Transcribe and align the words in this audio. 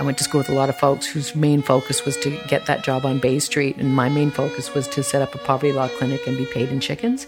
I 0.00 0.02
went 0.02 0.16
to 0.16 0.24
school 0.24 0.38
with 0.38 0.48
a 0.48 0.54
lot 0.54 0.70
of 0.70 0.78
folks 0.78 1.04
whose 1.04 1.34
main 1.36 1.60
focus 1.60 2.06
was 2.06 2.16
to 2.18 2.30
get 2.48 2.64
that 2.64 2.82
job 2.82 3.04
on 3.04 3.18
Bay 3.18 3.38
Street, 3.38 3.76
and 3.76 3.94
my 3.94 4.08
main 4.08 4.30
focus 4.30 4.72
was 4.72 4.88
to 4.88 5.02
set 5.02 5.20
up 5.20 5.34
a 5.34 5.38
poverty 5.38 5.74
law 5.74 5.88
clinic 5.88 6.26
and 6.26 6.38
be 6.38 6.46
paid 6.46 6.70
in 6.70 6.80
chickens. 6.80 7.26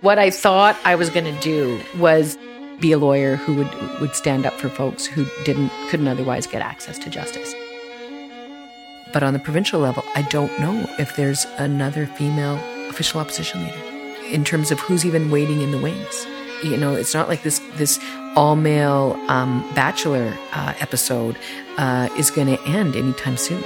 What 0.00 0.18
I 0.18 0.30
thought 0.30 0.76
I 0.84 0.96
was 0.96 1.10
going 1.10 1.32
to 1.32 1.40
do 1.40 1.80
was 1.96 2.36
be 2.80 2.90
a 2.90 2.98
lawyer 2.98 3.36
who 3.36 3.54
would 3.54 4.00
would 4.00 4.16
stand 4.16 4.44
up 4.46 4.54
for 4.54 4.68
folks 4.68 5.06
who 5.06 5.26
didn't 5.44 5.70
couldn't 5.88 6.08
otherwise 6.08 6.48
get 6.48 6.60
access 6.60 6.98
to 6.98 7.08
justice. 7.08 7.54
But 9.12 9.22
on 9.22 9.32
the 9.32 9.38
provincial 9.38 9.78
level, 9.78 10.02
I 10.16 10.22
don't 10.22 10.58
know 10.58 10.90
if 10.98 11.14
there's 11.14 11.46
another 11.58 12.06
female 12.06 12.56
official 12.90 13.20
opposition 13.20 13.64
leader 13.64 13.78
in 14.32 14.42
terms 14.42 14.72
of 14.72 14.80
who's 14.80 15.06
even 15.06 15.30
waiting 15.30 15.62
in 15.62 15.70
the 15.70 15.78
wings. 15.78 16.26
You 16.64 16.76
know, 16.78 16.96
it's 16.96 17.14
not 17.14 17.28
like 17.28 17.44
this 17.44 17.60
this 17.76 18.00
all 18.36 18.54
male 18.54 19.18
um, 19.28 19.66
bachelor 19.74 20.36
uh, 20.52 20.74
episode 20.78 21.36
uh, 21.78 22.08
is 22.16 22.30
going 22.30 22.46
to 22.46 22.62
end 22.64 22.94
anytime 22.94 23.36
soon. 23.36 23.62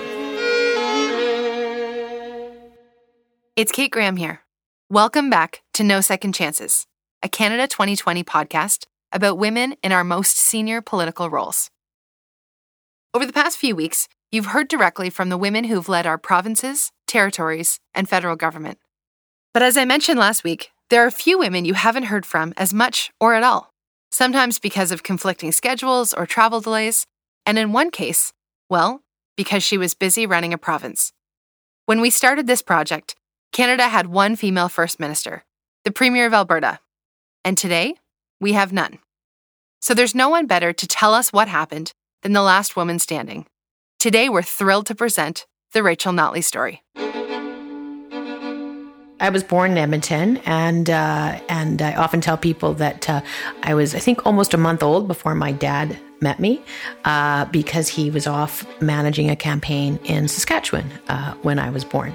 It's 3.57 3.73
Kate 3.73 3.91
Graham 3.91 4.17
here. 4.17 4.43
Welcome 4.89 5.29
back 5.29 5.63
to 5.75 5.85
No 5.85 6.01
Second 6.01 6.35
Chances, 6.35 6.87
a 7.23 7.29
Canada 7.29 7.67
2020 7.67 8.25
podcast 8.25 8.87
about 9.13 9.39
women 9.39 9.75
in 9.83 9.93
our 9.93 10.05
most 10.05 10.39
senior 10.39 10.81
political 10.81 11.29
roles. 11.29 11.69
Over 13.13 13.27
the 13.27 13.33
past 13.33 13.59
few 13.59 13.75
weeks, 13.75 14.09
you've 14.31 14.47
heard 14.47 14.69
directly 14.69 15.11
from 15.11 15.29
the 15.29 15.37
women 15.37 15.65
who've 15.65 15.89
led 15.89 16.07
our 16.07 16.17
provinces, 16.17 16.93
territories, 17.09 17.81
and 17.93 18.09
federal 18.09 18.37
government. 18.37 18.79
But 19.53 19.65
as 19.65 19.77
I 19.77 19.85
mentioned 19.85 20.19
last 20.19 20.45
week, 20.45 20.71
there 20.91 21.03
are 21.03 21.09
a 21.09 21.13
few 21.13 21.39
women 21.39 21.65
you 21.65 21.75
haven't 21.75 22.05
heard 22.05 22.25
from 22.25 22.55
as 22.57 22.73
much 22.73 23.11
or 23.21 23.35
at 23.35 23.43
all, 23.43 23.73
sometimes 24.11 24.59
because 24.59 24.93
of 24.93 25.03
conflicting 25.03 25.53
schedules 25.53 26.13
or 26.13 26.27
travel 26.27 26.61
delays, 26.61 27.07
and 27.47 27.59
in 27.59 27.73
one 27.73 27.91
case, 27.91 28.33
well, 28.69 29.03
because 29.37 29.63
she 29.63 29.79
was 29.79 29.95
busy 29.95 30.27
running 30.27 30.53
a 30.53 30.59
province. 30.59 31.13
When 31.87 32.01
we 32.01 32.11
started 32.11 32.47
this 32.47 32.63
project, 32.63 33.17
Canada 33.53 33.89
had 33.89 34.07
one 34.07 34.37
female 34.37 34.69
First 34.69 35.01
Minister, 35.01 35.45
the 35.85 35.91
Premier 35.91 36.27
of 36.27 36.35
Alberta, 36.35 36.81
and 37.45 37.57
today 37.57 37.95
we 38.41 38.53
have 38.53 38.73
none. 38.73 38.99
So 39.81 39.95
there's 39.95 40.15
no 40.15 40.29
one 40.29 40.47
better 40.47 40.73
to 40.73 40.87
tell 40.87 41.15
us 41.15 41.33
what 41.33 41.49
happened 41.49 41.93
than 42.23 42.33
the 42.33 42.43
last 42.43 42.77
woman 42.77 42.99
standing. 42.99 43.47
Today 43.99 44.29
we're 44.29 44.43
thrilled 44.43 44.87
to 44.87 44.95
present 44.95 45.47
the 45.73 45.83
Rachel 45.83 46.13
Notley 46.13 46.45
story. 46.45 46.83
I 49.21 49.29
was 49.29 49.45
born 49.45 49.73
in 49.73 49.79
Edmonton, 49.79 50.39
and 50.39 50.89
uh, 50.89 51.39
and 51.49 51.83
I 51.83 51.95
often 51.95 52.21
tell 52.21 52.39
people 52.39 52.75
that 52.75 53.09
uh, 53.09 53.21
I 53.63 53.75
was, 53.75 53.95
I 53.95 53.99
think, 53.99 54.27
almost 54.27 54.55
a 54.55 54.57
month 54.57 54.83
old 54.83 55.07
before 55.07 55.35
my 55.35 55.53
dad 55.53 55.99
met 56.23 56.41
me, 56.41 56.61
uh, 57.05 57.45
because 57.47 57.89
he 57.89 58.11
was 58.11 58.27
off 58.27 58.67
managing 58.81 59.31
a 59.31 59.37
campaign 59.37 59.99
in 60.05 60.29
Saskatchewan 60.29 60.91
uh, 61.09 61.35
when 61.43 61.59
I 61.59 61.71
was 61.71 61.85
born. 61.85 62.15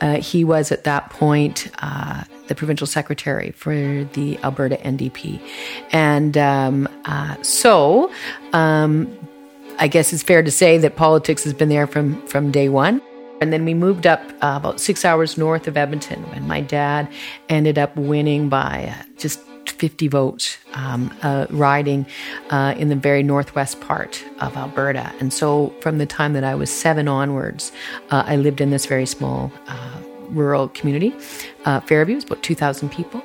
Uh, 0.00 0.16
he 0.16 0.44
was 0.44 0.70
at 0.70 0.84
that 0.84 1.10
point 1.10 1.68
uh, 1.82 2.24
the 2.48 2.54
provincial 2.54 2.86
secretary 2.86 3.52
for 3.52 4.04
the 4.12 4.38
Alberta 4.42 4.76
NDP, 4.76 5.40
and 5.92 6.36
um, 6.36 6.88
so. 7.42 8.10
Um, 8.52 9.16
I 9.78 9.88
guess 9.88 10.12
it's 10.12 10.22
fair 10.22 10.42
to 10.42 10.50
say 10.50 10.76
that 10.76 10.96
politics 10.96 11.42
has 11.44 11.54
been 11.54 11.70
there 11.70 11.86
from, 11.86 12.20
from 12.26 12.50
day 12.50 12.68
one. 12.68 13.00
And 13.40 13.52
then 13.52 13.64
we 13.64 13.74
moved 13.74 14.06
up 14.06 14.20
uh, 14.42 14.54
about 14.56 14.80
six 14.80 15.04
hours 15.04 15.38
north 15.38 15.66
of 15.66 15.76
Edmonton 15.76 16.24
and 16.32 16.46
my 16.46 16.60
dad 16.60 17.08
ended 17.48 17.78
up 17.78 17.96
winning 17.96 18.48
by 18.48 18.94
uh, 18.94 19.02
just 19.16 19.40
50 19.66 20.08
votes, 20.08 20.58
um, 20.74 21.14
uh, 21.22 21.46
riding 21.48 22.04
uh, 22.50 22.74
in 22.76 22.90
the 22.90 22.96
very 22.96 23.22
northwest 23.22 23.80
part 23.80 24.22
of 24.40 24.56
Alberta. 24.56 25.12
And 25.20 25.32
so 25.32 25.74
from 25.80 25.98
the 25.98 26.06
time 26.06 26.34
that 26.34 26.44
I 26.44 26.54
was 26.54 26.70
seven 26.70 27.08
onwards, 27.08 27.72
uh, 28.10 28.24
I 28.26 28.36
lived 28.36 28.60
in 28.60 28.70
this 28.70 28.84
very 28.84 29.06
small 29.06 29.50
uh, 29.68 30.00
rural 30.28 30.68
community. 30.68 31.14
Fairview 31.86 32.16
is 32.16 32.24
about 32.24 32.42
2,000 32.42 32.90
people. 32.90 33.22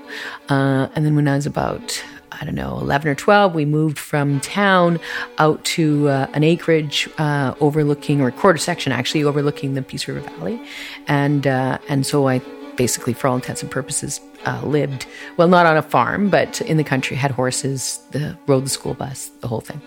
and 0.49 1.05
then 1.05 1.15
when 1.15 1.27
I 1.27 1.35
was 1.35 1.45
about 1.45 2.01
I 2.39 2.45
don't 2.45 2.55
know, 2.55 2.77
11 2.79 3.07
or 3.09 3.15
12, 3.15 3.53
we 3.53 3.65
moved 3.65 3.99
from 3.99 4.39
town 4.39 4.99
out 5.37 5.63
to 5.65 6.09
uh, 6.09 6.27
an 6.33 6.43
acreage 6.43 7.09
uh, 7.17 7.55
overlooking, 7.59 8.21
or 8.21 8.27
a 8.27 8.31
quarter 8.31 8.57
section 8.57 8.91
actually, 8.91 9.23
overlooking 9.23 9.73
the 9.73 9.81
Peace 9.81 10.07
River 10.07 10.21
Valley. 10.21 10.61
And, 11.07 11.47
uh, 11.47 11.77
and 11.87 12.05
so 12.05 12.27
I 12.27 12.41
basically, 12.75 13.13
for 13.13 13.27
all 13.27 13.35
intents 13.35 13.61
and 13.61 13.71
purposes, 13.71 14.19
uh, 14.45 14.61
lived, 14.63 15.07
well, 15.37 15.47
not 15.47 15.65
on 15.65 15.77
a 15.77 15.81
farm, 15.81 16.29
but 16.29 16.61
in 16.61 16.77
the 16.77 16.83
country, 16.83 17.15
had 17.15 17.31
horses, 17.31 17.99
the, 18.11 18.37
rode 18.47 18.65
the 18.65 18.69
school 18.69 18.93
bus, 18.93 19.29
the 19.41 19.47
whole 19.47 19.61
thing. 19.61 19.81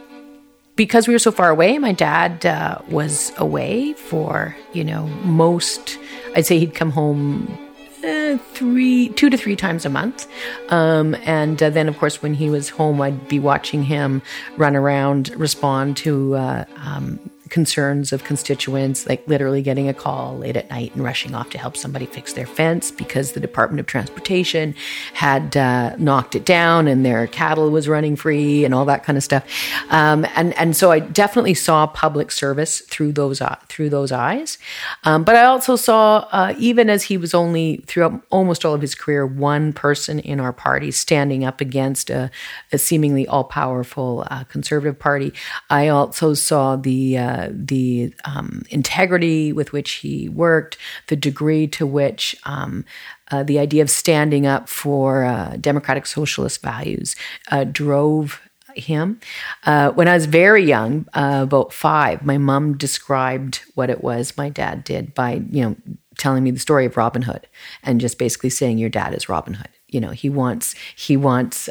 Because 0.77 1.09
we 1.09 1.15
were 1.15 1.19
so 1.19 1.33
far 1.33 1.51
away, 1.51 1.77
my 1.79 1.93
dad 1.93 2.47
uh, 2.47 2.79
was 2.89 3.33
away 3.37 3.95
for, 3.95 4.57
you 4.73 4.85
know, 4.85 5.07
most, 5.25 5.99
I'd 6.37 6.47
say 6.47 6.59
he'd 6.59 6.75
come 6.75 6.91
home 6.91 7.59
uh, 8.05 8.39
three, 8.53 9.11
two 9.11 9.31
to 9.31 9.37
three 9.37 9.57
times 9.57 9.85
a 9.85 9.89
month. 9.89 10.27
Um, 10.69 11.15
and 11.25 11.63
uh, 11.63 11.71
then, 11.71 11.89
of 11.89 11.99
course, 11.99 12.23
when 12.23 12.35
he 12.35 12.51
was 12.51 12.69
home, 12.69 13.01
I'd 13.01 13.29
be 13.29 13.39
watching 13.39 13.83
him 13.83 14.23
run 14.57 14.77
around, 14.77 15.31
respond 15.37 15.97
to 15.99 16.37
uh, 16.37 16.65
um, 16.77 17.19
concerns 17.51 18.13
of 18.13 18.25
constituents, 18.25 19.07
like 19.07 19.27
literally 19.27 19.63
getting 19.63 19.89
a 19.89 19.95
call 19.95 20.39
late 20.39 20.57
at 20.57 20.69
night 20.71 20.95
and 20.95 21.05
rushing 21.05 21.35
off 21.35 21.51
to 21.51 21.59
help 21.59 21.77
somebody 21.77 22.07
fix 22.07 22.33
their 22.33 22.47
fence 22.47 22.91
because 22.91 23.33
the 23.33 23.41
Department 23.41 23.81
of 23.81 23.87
Transportation 23.87 24.75
had 25.15 25.57
uh, 25.57 25.95
knocked 25.97 26.35
it 26.35 26.45
down 26.45 26.89
and 26.89 27.05
their 27.05 27.27
cattle 27.27 27.71
was 27.71 27.89
running 27.89 28.17
free 28.17 28.65
and 28.65 28.75
all 28.75 28.85
that 28.85 29.05
kind 29.05 29.17
of 29.17 29.25
stuff. 29.25 29.45
Um, 29.91 30.27
and 30.35 30.57
and 30.59 30.77
so 30.77 30.91
I 30.91 31.01
definitely 31.01 31.55
saw 31.55 31.87
public 31.87 32.31
service 32.31 32.81
through 32.81 33.13
those 33.13 33.41
uh, 33.41 33.57
through 33.69 33.91
those 33.91 34.13
eyes. 34.13 34.59
Um, 35.05 35.25
but 35.25 35.37
I 35.37 35.45
also 35.45 35.77
saw, 35.77 36.29
uh, 36.31 36.55
even 36.59 36.91
as 36.91 37.05
he 37.05 37.17
was 37.17 37.35
only 37.35 37.85
throughout 37.87 38.23
almost 38.31 38.65
all 38.65 38.75
of 38.75 38.81
his 38.81 38.95
career, 38.95 39.27
one 39.27 39.73
person 39.73 40.19
in 40.21 40.41
our 40.41 40.53
party 40.53 40.91
standing 40.91 41.45
up 41.45 41.61
against 41.61 42.11
a, 42.11 42.31
a 42.73 42.79
seemingly 42.79 43.27
all 43.27 43.45
powerful 43.45 44.27
uh, 44.31 44.45
conservative 44.45 44.99
party. 44.99 45.33
I 45.71 45.89
also 45.89 46.35
saw 46.35 46.77
the 46.77 47.19
the 47.51 48.13
um, 48.25 48.63
integrity 48.71 49.53
with 49.53 49.73
which 49.73 49.93
he 49.93 50.29
worked, 50.29 50.77
the 51.09 51.17
degree 51.17 51.67
to 51.69 51.87
which 51.87 52.37
um, 52.45 52.85
uh, 53.31 53.43
the 53.43 53.59
idea 53.59 53.83
of 53.83 53.91
standing 53.91 54.47
up 54.47 54.69
for 54.69 55.25
uh, 55.25 55.57
democratic 55.61 56.07
socialist 56.07 56.63
values 56.63 57.15
uh, 57.51 57.65
drove 57.65 58.41
him. 58.75 59.21
Uh, 59.65 59.91
when 59.91 60.09
I 60.09 60.15
was 60.15 60.27
very 60.27 60.65
young, 60.65 61.07
uh, 61.15 61.41
about 61.43 61.73
five, 61.73 62.25
my 62.25 62.39
mom 62.39 62.77
described 62.77 63.61
what 63.75 63.91
it 63.91 64.03
was 64.03 64.37
my 64.37 64.49
dad 64.49 64.85
did 64.85 65.15
by, 65.15 65.43
you 65.51 65.63
know, 65.63 65.77
telling 66.17 66.43
me 66.43 66.51
the 66.51 66.59
story 66.59 66.87
of 66.87 66.97
Robin 66.97 67.23
Hood 67.23 67.47
and 67.83 68.01
just 68.01 68.19
basically 68.19 68.51
saying 68.51 68.79
your 68.79 68.91
dad 68.91 69.15
is 69.15 69.29
Robin 69.29 69.55
Hood. 69.55 69.69
You 69.89 70.01
know, 70.01 70.11
he 70.11 70.29
wants 70.29 70.75
he 70.97 71.17
wants 71.17 71.69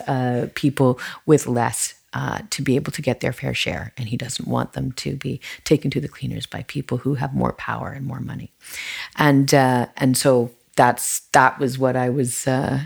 people 0.55 0.99
with 1.27 1.45
less 1.45 1.93
uh, 2.17 2.39
to 2.49 2.63
be 2.63 2.75
able 2.75 2.91
to 2.91 3.01
get 3.01 3.19
their 3.19 3.33
fair 3.33 3.53
share. 3.53 3.93
And 3.97 4.09
he 4.09 4.17
doesn't 4.17 4.47
want 4.47 4.73
them 4.73 4.91
to 5.03 5.15
be 5.15 5.39
taken 5.63 5.91
to 5.91 6.01
the 6.01 6.07
cleaners 6.07 6.47
by 6.47 6.63
people 6.63 6.97
who 6.97 7.13
have 7.15 7.33
more 7.33 7.53
power 7.53 7.89
and 7.91 8.05
more 8.05 8.19
money. 8.19 8.49
And 9.15 9.53
uh, 9.53 9.85
and 9.97 10.17
so 10.17 10.51
that's 10.75 11.21
that 11.31 11.59
was 11.59 11.77
what 11.77 11.95
I 11.95 12.09
was 12.09 12.47
uh, 12.47 12.79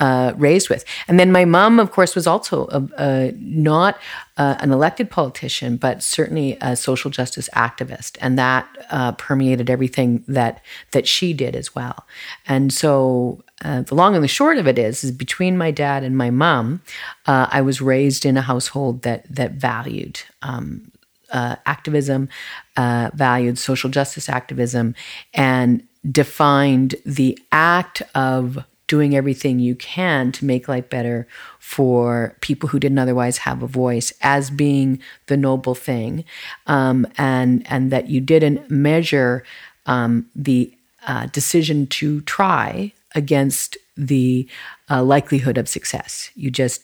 uh, 0.00 0.32
raised 0.36 0.68
with. 0.70 0.84
And 1.06 1.20
then 1.20 1.30
my 1.30 1.44
mom, 1.44 1.78
of 1.78 1.90
course, 1.90 2.14
was 2.14 2.26
also 2.26 2.66
a, 2.68 2.88
a, 2.98 3.32
not 3.38 3.98
uh, 4.36 4.56
an 4.58 4.72
elected 4.72 5.08
politician, 5.10 5.76
but 5.76 6.02
certainly 6.02 6.56
a 6.60 6.74
social 6.74 7.10
justice 7.10 7.48
activist, 7.54 8.16
and 8.20 8.38
that 8.38 8.66
uh, 8.90 9.12
permeated 9.12 9.70
everything 9.70 10.24
that 10.26 10.62
that 10.90 11.06
she 11.06 11.32
did 11.32 11.54
as 11.54 11.74
well. 11.74 12.06
And 12.48 12.72
so. 12.72 13.43
Uh, 13.64 13.80
the 13.82 13.94
long 13.94 14.14
and 14.14 14.22
the 14.22 14.28
short 14.28 14.58
of 14.58 14.66
it 14.68 14.78
is, 14.78 15.02
is 15.02 15.10
between 15.10 15.56
my 15.56 15.70
dad 15.70 16.04
and 16.04 16.16
my 16.16 16.30
mom, 16.30 16.82
uh, 17.26 17.46
I 17.50 17.62
was 17.62 17.80
raised 17.80 18.26
in 18.26 18.36
a 18.36 18.42
household 18.42 19.02
that 19.02 19.24
that 19.34 19.52
valued 19.52 20.20
um, 20.42 20.92
uh, 21.32 21.56
activism, 21.64 22.28
uh, 22.76 23.10
valued 23.14 23.58
social 23.58 23.90
justice 23.90 24.28
activism, 24.28 24.94
and 25.32 25.82
defined 26.10 26.94
the 27.06 27.38
act 27.50 28.02
of 28.14 28.64
doing 28.86 29.16
everything 29.16 29.58
you 29.58 29.74
can 29.74 30.30
to 30.30 30.44
make 30.44 30.68
life 30.68 30.90
better 30.90 31.26
for 31.58 32.36
people 32.42 32.68
who 32.68 32.78
didn't 32.78 32.98
otherwise 32.98 33.38
have 33.38 33.62
a 33.62 33.66
voice 33.66 34.12
as 34.20 34.50
being 34.50 35.00
the 35.26 35.38
noble 35.38 35.74
thing, 35.74 36.22
um, 36.66 37.06
and 37.16 37.66
and 37.70 37.90
that 37.90 38.08
you 38.08 38.20
didn't 38.20 38.70
measure 38.70 39.42
um, 39.86 40.28
the 40.36 40.72
uh, 41.06 41.26
decision 41.26 41.86
to 41.86 42.20
try 42.22 42.92
against 43.14 43.76
the 43.96 44.48
uh, 44.90 45.02
likelihood 45.02 45.58
of 45.58 45.68
success. 45.68 46.30
You 46.34 46.50
just 46.50 46.82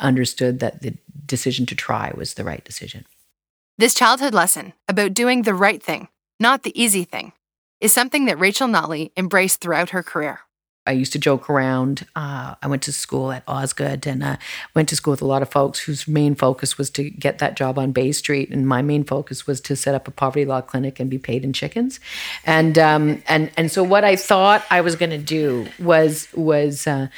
understood 0.00 0.60
that 0.60 0.82
the 0.82 0.94
decision 1.26 1.66
to 1.66 1.74
try 1.74 2.12
was 2.16 2.34
the 2.34 2.44
right 2.44 2.64
decision. 2.64 3.04
This 3.78 3.94
childhood 3.94 4.34
lesson 4.34 4.74
about 4.88 5.14
doing 5.14 5.42
the 5.42 5.54
right 5.54 5.82
thing, 5.82 6.08
not 6.38 6.62
the 6.62 6.80
easy 6.80 7.04
thing, 7.04 7.32
is 7.80 7.92
something 7.92 8.26
that 8.26 8.38
Rachel 8.38 8.68
Notley 8.68 9.10
embraced 9.16 9.60
throughout 9.60 9.90
her 9.90 10.02
career. 10.02 10.40
I 10.86 10.92
used 10.92 11.12
to 11.12 11.18
joke 11.18 11.48
around. 11.48 12.06
Uh, 12.16 12.56
I 12.60 12.66
went 12.66 12.82
to 12.82 12.92
school 12.92 13.30
at 13.30 13.44
Osgoode 13.46 14.06
and 14.06 14.22
uh, 14.22 14.36
went 14.74 14.88
to 14.88 14.96
school 14.96 15.12
with 15.12 15.22
a 15.22 15.26
lot 15.26 15.42
of 15.42 15.48
folks 15.48 15.78
whose 15.80 16.08
main 16.08 16.34
focus 16.34 16.76
was 16.76 16.90
to 16.90 17.08
get 17.08 17.38
that 17.38 17.56
job 17.56 17.78
on 17.78 17.92
Bay 17.92 18.10
Street, 18.10 18.50
and 18.50 18.66
my 18.66 18.82
main 18.82 19.04
focus 19.04 19.46
was 19.46 19.60
to 19.62 19.76
set 19.76 19.94
up 19.94 20.08
a 20.08 20.10
poverty 20.10 20.44
law 20.44 20.60
clinic 20.60 20.98
and 20.98 21.08
be 21.08 21.18
paid 21.18 21.44
in 21.44 21.52
chickens. 21.52 22.00
And 22.44 22.78
um, 22.78 23.22
and 23.28 23.50
and 23.56 23.70
so 23.70 23.84
what 23.84 24.04
I 24.04 24.16
thought 24.16 24.64
I 24.70 24.80
was 24.80 24.96
going 24.96 25.10
to 25.10 25.18
do 25.18 25.68
was 25.78 26.28
was 26.34 26.86
uh, 26.88 27.08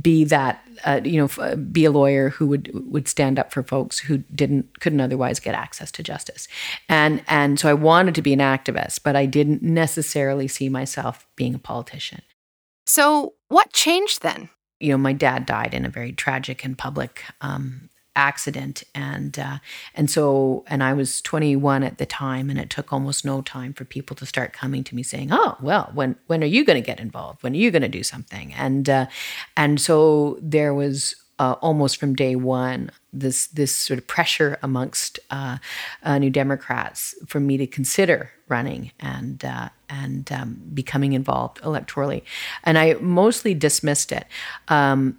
be 0.00 0.24
that 0.24 0.64
uh, 0.84 1.00
you 1.04 1.20
know 1.20 1.56
be 1.56 1.84
a 1.84 1.90
lawyer 1.90 2.30
who 2.30 2.46
would 2.46 2.70
would 2.90 3.06
stand 3.06 3.38
up 3.38 3.52
for 3.52 3.62
folks 3.62 3.98
who 3.98 4.18
didn't 4.34 4.80
couldn't 4.80 5.00
otherwise 5.00 5.40
get 5.40 5.54
access 5.54 5.92
to 5.92 6.02
justice 6.02 6.48
and 6.88 7.22
and 7.28 7.60
so 7.60 7.68
I 7.68 7.74
wanted 7.74 8.14
to 8.16 8.22
be 8.22 8.32
an 8.32 8.40
activist 8.40 9.00
but 9.04 9.14
I 9.14 9.26
didn't 9.26 9.62
necessarily 9.62 10.48
see 10.48 10.68
myself 10.68 11.26
being 11.36 11.54
a 11.54 11.58
politician 11.58 12.22
so, 12.88 13.34
what 13.48 13.72
changed 13.74 14.22
then? 14.22 14.48
You 14.80 14.92
know, 14.92 14.98
my 14.98 15.12
dad 15.12 15.44
died 15.44 15.74
in 15.74 15.84
a 15.84 15.90
very 15.90 16.10
tragic 16.10 16.64
and 16.64 16.76
public 16.76 17.22
um, 17.42 17.90
accident, 18.16 18.82
and 18.94 19.38
uh, 19.38 19.58
and 19.94 20.10
so 20.10 20.64
and 20.68 20.82
I 20.82 20.94
was 20.94 21.20
21 21.20 21.82
at 21.82 21.98
the 21.98 22.06
time, 22.06 22.48
and 22.48 22.58
it 22.58 22.70
took 22.70 22.90
almost 22.90 23.26
no 23.26 23.42
time 23.42 23.74
for 23.74 23.84
people 23.84 24.16
to 24.16 24.24
start 24.24 24.54
coming 24.54 24.84
to 24.84 24.94
me 24.94 25.02
saying, 25.02 25.28
"Oh, 25.30 25.58
well, 25.60 25.90
when 25.92 26.16
when 26.28 26.42
are 26.42 26.46
you 26.46 26.64
going 26.64 26.82
to 26.82 26.86
get 26.86 26.98
involved? 26.98 27.42
When 27.42 27.52
are 27.52 27.58
you 27.58 27.70
going 27.70 27.82
to 27.82 27.88
do 27.88 28.02
something?" 28.02 28.54
And 28.54 28.88
uh, 28.88 29.06
and 29.54 29.78
so 29.78 30.38
there 30.40 30.72
was 30.72 31.14
uh, 31.38 31.56
almost 31.60 31.98
from 31.98 32.14
day 32.14 32.36
one 32.36 32.90
this 33.12 33.46
this 33.48 33.74
sort 33.74 33.98
of 33.98 34.06
pressure 34.06 34.58
amongst 34.62 35.18
uh, 35.30 35.58
uh, 36.02 36.18
New 36.18 36.30
Democrats 36.30 37.14
for 37.26 37.40
me 37.40 37.56
to 37.56 37.66
consider 37.66 38.30
running 38.48 38.92
and 39.00 39.44
uh, 39.44 39.68
and 39.88 40.30
um, 40.32 40.60
becoming 40.74 41.12
involved 41.12 41.60
electorally, 41.62 42.22
and 42.64 42.78
I 42.78 42.94
mostly 42.94 43.54
dismissed 43.54 44.12
it. 44.12 44.26
Um, 44.68 45.18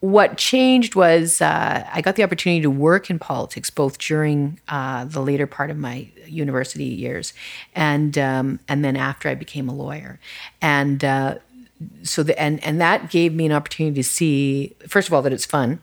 what 0.00 0.36
changed 0.36 0.94
was 0.94 1.40
uh, 1.40 1.88
I 1.92 2.00
got 2.00 2.16
the 2.16 2.22
opportunity 2.22 2.62
to 2.62 2.70
work 2.70 3.10
in 3.10 3.18
politics 3.18 3.70
both 3.70 3.98
during 3.98 4.60
uh, 4.68 5.04
the 5.06 5.20
later 5.20 5.46
part 5.46 5.70
of 5.70 5.78
my 5.78 6.08
university 6.26 6.84
years 6.84 7.32
and 7.74 8.16
um, 8.18 8.60
and 8.68 8.84
then 8.84 8.96
after 8.96 9.28
I 9.28 9.34
became 9.34 9.68
a 9.68 9.74
lawyer, 9.74 10.20
and 10.60 11.04
so 12.02 12.22
the, 12.22 12.38
and 12.40 12.62
and 12.64 12.80
that 12.80 13.10
gave 13.10 13.34
me 13.34 13.46
an 13.46 13.52
opportunity 13.52 13.96
to 13.96 14.04
see 14.04 14.74
first 14.88 15.08
of 15.08 15.14
all 15.14 15.22
that 15.22 15.32
it's 15.32 15.46
fun. 15.46 15.80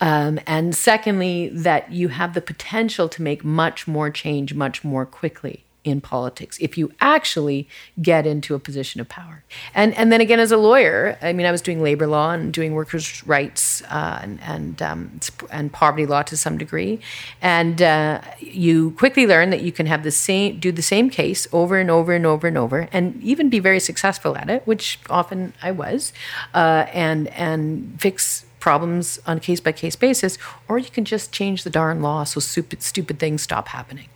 Um, 0.00 0.40
and 0.46 0.74
secondly 0.74 1.48
that 1.50 1.92
you 1.92 2.08
have 2.08 2.34
the 2.34 2.40
potential 2.40 3.08
to 3.08 3.22
make 3.22 3.44
much 3.44 3.86
more 3.86 4.10
change 4.10 4.54
much 4.54 4.82
more 4.82 5.04
quickly 5.04 5.64
in 5.82 6.00
politics 6.00 6.58
if 6.60 6.76
you 6.76 6.92
actually 7.00 7.68
get 8.02 8.26
into 8.26 8.54
a 8.54 8.58
position 8.58 9.00
of 9.00 9.08
power. 9.08 9.42
And 9.74 9.94
and 9.94 10.12
then 10.12 10.20
again, 10.20 10.40
as 10.40 10.52
a 10.52 10.56
lawyer, 10.56 11.16
I 11.22 11.32
mean, 11.32 11.46
I 11.46 11.50
was 11.50 11.62
doing 11.62 11.82
labor 11.82 12.06
law 12.06 12.32
and 12.32 12.52
doing 12.52 12.74
workers' 12.74 13.26
rights 13.26 13.82
uh, 13.84 14.20
and 14.22 14.40
and, 14.42 14.82
um, 14.82 15.20
and 15.50 15.72
poverty 15.72 16.06
law 16.06 16.22
to 16.22 16.36
some 16.36 16.58
degree, 16.58 17.00
and 17.40 17.80
uh, 17.80 18.20
you 18.38 18.92
quickly 18.92 19.26
learn 19.26 19.50
that 19.50 19.62
you 19.62 19.72
can 19.72 19.86
have 19.86 20.02
the 20.02 20.10
same 20.10 20.58
do 20.58 20.72
the 20.72 20.82
same 20.82 21.10
case 21.10 21.48
over 21.52 21.78
and 21.78 21.90
over 21.90 22.12
and 22.12 22.26
over 22.26 22.46
and 22.46 22.58
over, 22.58 22.88
and 22.92 23.20
even 23.22 23.48
be 23.48 23.58
very 23.58 23.80
successful 23.80 24.36
at 24.36 24.50
it, 24.50 24.66
which 24.66 24.98
often 25.08 25.52
I 25.62 25.70
was, 25.70 26.12
uh, 26.54 26.86
and 26.92 27.28
and 27.28 27.96
fix 27.98 28.44
problems 28.60 29.18
on 29.26 29.38
a 29.38 29.40
case 29.40 29.60
by 29.60 29.72
case 29.72 29.96
basis, 29.96 30.38
or 30.68 30.78
you 30.78 30.90
can 30.90 31.04
just 31.04 31.32
change 31.32 31.64
the 31.64 31.70
darn 31.70 32.00
law 32.02 32.24
so 32.24 32.38
stupid 32.40 32.82
stupid 32.82 33.18
things 33.18 33.42
stop 33.42 33.68
happening 33.68 34.08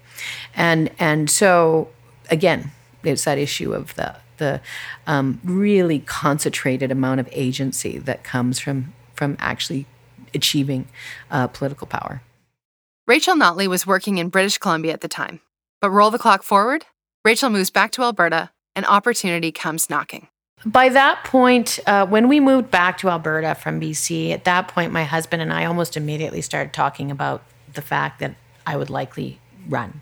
and 0.55 0.91
and 0.99 1.31
so 1.31 1.89
again, 2.31 2.71
it's 3.03 3.25
that 3.25 3.39
issue 3.39 3.73
of 3.73 3.95
the 3.95 4.17
the 4.37 4.61
um, 5.07 5.41
really 5.45 6.01
concentrated 6.01 6.91
amount 6.91 7.21
of 7.21 7.29
agency 7.33 7.99
that 7.99 8.25
comes 8.25 8.59
from 8.59 8.93
from 9.15 9.37
actually 9.39 9.87
achieving 10.35 10.89
uh, 11.31 11.47
political 11.47 11.87
power. 11.87 12.23
Rachel 13.07 13.37
Notley 13.37 13.69
was 13.69 13.87
working 13.87 14.19
in 14.19 14.29
British 14.29 14.59
Columbia 14.59 14.93
at 14.93 15.03
the 15.03 15.09
time, 15.09 15.41
but 15.81 15.91
roll 15.91 16.11
the 16.11 16.19
clock 16.19 16.43
forward. 16.43 16.87
Rachel 17.25 17.51
moves 17.51 17.71
back 17.71 17.91
to 17.93 18.03
Alberta, 18.03 18.51
and 18.75 18.85
opportunity 18.87 19.53
comes 19.53 19.89
knocking. 19.89 20.29
By 20.67 20.89
that 20.89 21.25
point, 21.25 21.79
uh, 21.87 22.07
when 22.07 22.29
we 22.29 22.41
moved 22.41 22.71
back 22.71 22.99
to 22.99 23.11
Alberta 23.11 23.55
from 23.55 23.81
BC, 23.81 24.33
at 24.33 24.45
that 24.45 24.69
point, 24.69 24.93
my 24.93 25.05
husband 25.05 25.43
and 25.43 25.53
I 25.53 25.67
almost 25.67 25.97
immediately 25.97 26.41
started 26.41 26.73
talking 26.73 27.11
about 27.11 27.43
the 27.73 27.83
fact 27.83 28.21
that 28.21 28.35
I 28.67 28.77
would 28.77 28.89
likely 28.89 29.41
run. 29.69 30.01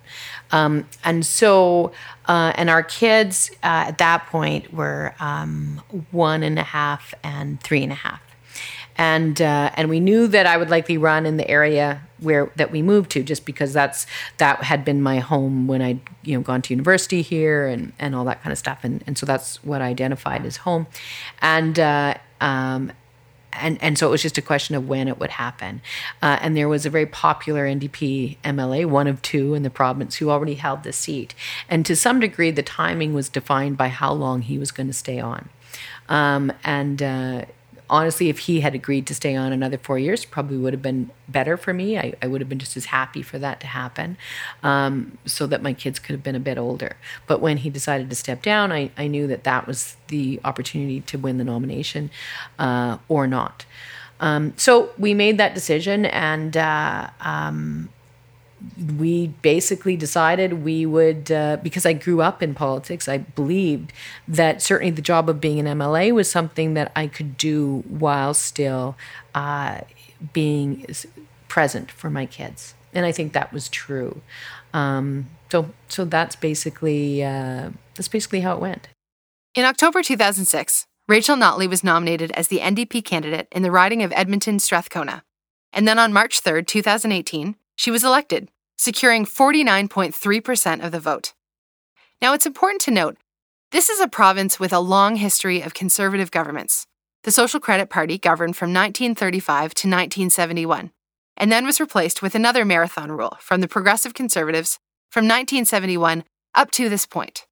Um, 0.50 0.86
and 1.04 1.24
so, 1.26 1.92
uh, 2.26 2.52
and 2.54 2.70
our 2.70 2.82
kids 2.82 3.50
uh, 3.62 3.86
at 3.88 3.98
that 3.98 4.26
point 4.26 4.72
were 4.72 5.14
um, 5.18 5.82
one 6.10 6.42
and 6.42 6.58
a 6.58 6.64
half 6.64 7.14
and 7.22 7.60
three 7.60 7.82
and 7.82 7.92
a 7.92 7.96
half. 7.96 8.20
And 8.96 9.40
uh, 9.40 9.70
and 9.74 9.88
we 9.88 10.00
knew 10.00 10.26
that 10.28 10.46
I 10.46 10.56
would 10.56 10.70
likely 10.70 10.98
run 10.98 11.26
in 11.26 11.36
the 11.36 11.48
area 11.48 12.02
where 12.20 12.50
that 12.56 12.70
we 12.70 12.82
moved 12.82 13.10
to, 13.12 13.22
just 13.22 13.44
because 13.44 13.72
that's 13.72 14.06
that 14.38 14.64
had 14.64 14.84
been 14.84 15.02
my 15.02 15.18
home 15.18 15.66
when 15.66 15.82
I'd 15.82 16.00
you 16.22 16.36
know 16.36 16.42
gone 16.42 16.62
to 16.62 16.74
university 16.74 17.22
here 17.22 17.66
and 17.66 17.92
and 17.98 18.14
all 18.14 18.24
that 18.26 18.42
kind 18.42 18.52
of 18.52 18.58
stuff, 18.58 18.80
and 18.82 19.02
and 19.06 19.16
so 19.16 19.26
that's 19.26 19.62
what 19.64 19.82
I 19.82 19.86
identified 19.86 20.44
as 20.44 20.58
home, 20.58 20.86
and 21.40 21.78
uh, 21.78 22.14
um, 22.40 22.92
and 23.52 23.82
and 23.82 23.98
so 23.98 24.08
it 24.08 24.10
was 24.10 24.22
just 24.22 24.38
a 24.38 24.42
question 24.42 24.74
of 24.74 24.88
when 24.88 25.08
it 25.08 25.18
would 25.18 25.30
happen. 25.30 25.80
Uh, 26.20 26.38
and 26.40 26.56
there 26.56 26.68
was 26.68 26.86
a 26.86 26.90
very 26.90 27.06
popular 27.06 27.66
NDP 27.66 28.38
MLA, 28.44 28.86
one 28.86 29.06
of 29.06 29.20
two 29.22 29.54
in 29.54 29.62
the 29.62 29.70
province, 29.70 30.16
who 30.16 30.30
already 30.30 30.54
held 30.54 30.82
the 30.82 30.92
seat. 30.92 31.34
And 31.68 31.84
to 31.86 31.96
some 31.96 32.20
degree, 32.20 32.50
the 32.50 32.62
timing 32.62 33.14
was 33.14 33.28
defined 33.28 33.76
by 33.76 33.88
how 33.88 34.12
long 34.12 34.42
he 34.42 34.58
was 34.58 34.70
going 34.70 34.86
to 34.86 34.92
stay 34.92 35.20
on. 35.20 35.48
Um, 36.08 36.52
and 36.64 37.02
uh, 37.02 37.44
honestly, 37.92 38.30
if 38.30 38.40
he 38.40 38.60
had 38.60 38.74
agreed 38.74 39.06
to 39.06 39.14
stay 39.14 39.36
on 39.36 39.52
another 39.52 39.76
four 39.76 39.98
years, 39.98 40.24
probably 40.24 40.56
would 40.56 40.72
have 40.72 40.80
been 40.80 41.10
better 41.28 41.58
for 41.58 41.74
me. 41.74 41.98
I, 41.98 42.14
I 42.22 42.26
would 42.26 42.40
have 42.40 42.48
been 42.48 42.58
just 42.58 42.76
as 42.76 42.86
happy 42.86 43.20
for 43.20 43.38
that 43.38 43.60
to 43.60 43.66
happen 43.66 44.16
um, 44.62 45.18
so 45.26 45.46
that 45.46 45.62
my 45.62 45.74
kids 45.74 45.98
could 45.98 46.14
have 46.14 46.22
been 46.22 46.34
a 46.34 46.40
bit 46.40 46.56
older. 46.56 46.96
But 47.26 47.42
when 47.42 47.58
he 47.58 47.68
decided 47.68 48.08
to 48.08 48.16
step 48.16 48.42
down, 48.42 48.72
I, 48.72 48.90
I 48.96 49.06
knew 49.06 49.26
that 49.26 49.44
that 49.44 49.66
was 49.66 49.96
the 50.08 50.40
opportunity 50.42 51.02
to 51.02 51.18
win 51.18 51.36
the 51.36 51.44
nomination 51.44 52.10
uh, 52.58 52.96
or 53.08 53.26
not. 53.26 53.66
Um, 54.20 54.54
so 54.56 54.90
we 54.96 55.12
made 55.12 55.36
that 55.38 55.52
decision, 55.52 56.06
and 56.06 56.56
uh, 56.56 57.10
um, 57.20 57.90
we 58.96 59.28
basically 59.42 59.96
decided 59.96 60.64
we 60.64 60.86
would, 60.86 61.30
uh, 61.30 61.58
because 61.62 61.86
I 61.86 61.92
grew 61.92 62.22
up 62.22 62.42
in 62.42 62.54
politics, 62.54 63.08
I 63.08 63.18
believed 63.18 63.92
that 64.28 64.62
certainly 64.62 64.90
the 64.90 65.02
job 65.02 65.28
of 65.28 65.40
being 65.40 65.58
an 65.58 65.78
MLA 65.78 66.12
was 66.12 66.30
something 66.30 66.74
that 66.74 66.92
I 66.94 67.06
could 67.06 67.36
do 67.36 67.82
while 67.88 68.34
still 68.34 68.96
uh, 69.34 69.80
being 70.32 70.86
present 71.48 71.90
for 71.90 72.10
my 72.10 72.26
kids. 72.26 72.74
And 72.94 73.06
I 73.06 73.12
think 73.12 73.32
that 73.32 73.52
was 73.52 73.68
true. 73.68 74.20
Um, 74.74 75.28
so, 75.50 75.70
so 75.88 76.04
that's 76.04 76.36
basically 76.36 77.22
uh, 77.22 77.70
that's 77.94 78.08
basically 78.08 78.40
how 78.40 78.54
it 78.54 78.60
went. 78.60 78.88
In 79.54 79.64
October 79.64 80.02
2006, 80.02 80.86
Rachel 81.08 81.36
Notley 81.36 81.68
was 81.68 81.84
nominated 81.84 82.30
as 82.32 82.48
the 82.48 82.60
NDP 82.60 83.04
candidate 83.04 83.48
in 83.52 83.62
the 83.62 83.70
riding 83.70 84.02
of 84.02 84.12
Edmonton 84.12 84.58
Strathcona. 84.58 85.24
And 85.72 85.86
then 85.86 85.98
on 85.98 86.12
March 86.12 86.40
3, 86.40 86.62
2018, 86.62 87.56
she 87.74 87.90
was 87.90 88.04
elected, 88.04 88.48
securing 88.76 89.24
49.3% 89.24 90.84
of 90.84 90.92
the 90.92 91.00
vote. 91.00 91.32
Now, 92.20 92.32
it's 92.34 92.46
important 92.46 92.80
to 92.82 92.90
note 92.90 93.16
this 93.72 93.88
is 93.88 94.00
a 94.00 94.08
province 94.08 94.60
with 94.60 94.72
a 94.72 94.80
long 94.80 95.16
history 95.16 95.62
of 95.62 95.74
conservative 95.74 96.30
governments. 96.30 96.86
The 97.24 97.30
Social 97.30 97.60
Credit 97.60 97.88
Party 97.88 98.18
governed 98.18 98.56
from 98.56 98.70
1935 98.70 99.74
to 99.74 99.88
1971, 99.88 100.90
and 101.36 101.50
then 101.50 101.64
was 101.64 101.80
replaced 101.80 102.20
with 102.20 102.34
another 102.34 102.64
marathon 102.64 103.12
rule 103.12 103.36
from 103.40 103.60
the 103.60 103.68
Progressive 103.68 104.12
Conservatives 104.12 104.78
from 105.10 105.24
1971 105.24 106.24
up 106.54 106.70
to 106.72 106.88
this 106.88 107.06
point. 107.06 107.46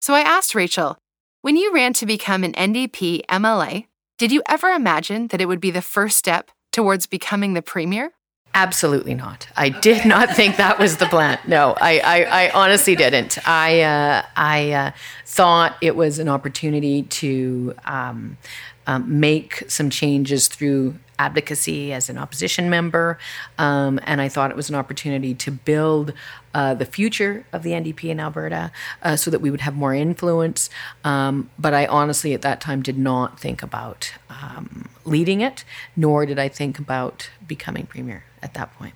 So 0.00 0.14
I 0.14 0.20
asked 0.20 0.54
Rachel, 0.54 0.98
when 1.42 1.56
you 1.56 1.72
ran 1.72 1.92
to 1.94 2.06
become 2.06 2.44
an 2.44 2.52
NDP 2.52 3.24
MLA, 3.26 3.86
did 4.18 4.32
you 4.32 4.42
ever 4.48 4.68
imagine 4.68 5.28
that 5.28 5.40
it 5.40 5.46
would 5.46 5.60
be 5.60 5.70
the 5.70 5.82
first 5.82 6.16
step 6.16 6.50
towards 6.72 7.06
becoming 7.06 7.54
the 7.54 7.62
premier? 7.62 8.12
Absolutely 8.56 9.14
not. 9.14 9.48
I 9.54 9.68
did 9.68 10.06
not 10.06 10.30
think 10.30 10.56
that 10.56 10.78
was 10.78 10.96
the 10.96 11.04
plan. 11.04 11.38
No, 11.46 11.76
I, 11.78 11.98
I, 11.98 12.46
I 12.46 12.50
honestly 12.52 12.96
didn't. 12.96 13.36
I, 13.46 13.82
uh, 13.82 14.22
I 14.34 14.72
uh, 14.72 14.90
thought 15.26 15.76
it 15.82 15.94
was 15.94 16.18
an 16.18 16.30
opportunity 16.30 17.02
to 17.02 17.74
um, 17.84 18.38
um, 18.86 19.20
make 19.20 19.62
some 19.68 19.90
changes 19.90 20.48
through 20.48 20.94
advocacy 21.18 21.92
as 21.92 22.08
an 22.08 22.18
opposition 22.18 22.68
member. 22.70 23.18
Um, 23.58 24.00
and 24.04 24.20
I 24.20 24.28
thought 24.28 24.50
it 24.50 24.56
was 24.56 24.68
an 24.68 24.74
opportunity 24.74 25.34
to 25.34 25.50
build 25.50 26.12
uh, 26.54 26.74
the 26.74 26.86
future 26.86 27.44
of 27.52 27.62
the 27.62 27.70
NDP 27.70 28.04
in 28.04 28.20
Alberta 28.20 28.72
uh, 29.02 29.16
so 29.16 29.30
that 29.30 29.40
we 29.40 29.50
would 29.50 29.60
have 29.60 29.74
more 29.74 29.94
influence. 29.94 30.70
Um, 31.04 31.50
but 31.58 31.74
I 31.74 31.86
honestly, 31.86 32.32
at 32.34 32.42
that 32.42 32.60
time, 32.60 32.82
did 32.82 32.98
not 32.98 33.38
think 33.38 33.62
about 33.62 34.12
um, 34.30 34.88
leading 35.04 35.40
it, 35.40 35.64
nor 35.96 36.26
did 36.26 36.38
I 36.38 36.48
think 36.48 36.78
about 36.78 37.30
becoming 37.46 37.86
premier 37.86 38.24
at 38.42 38.54
that 38.54 38.72
point. 38.74 38.94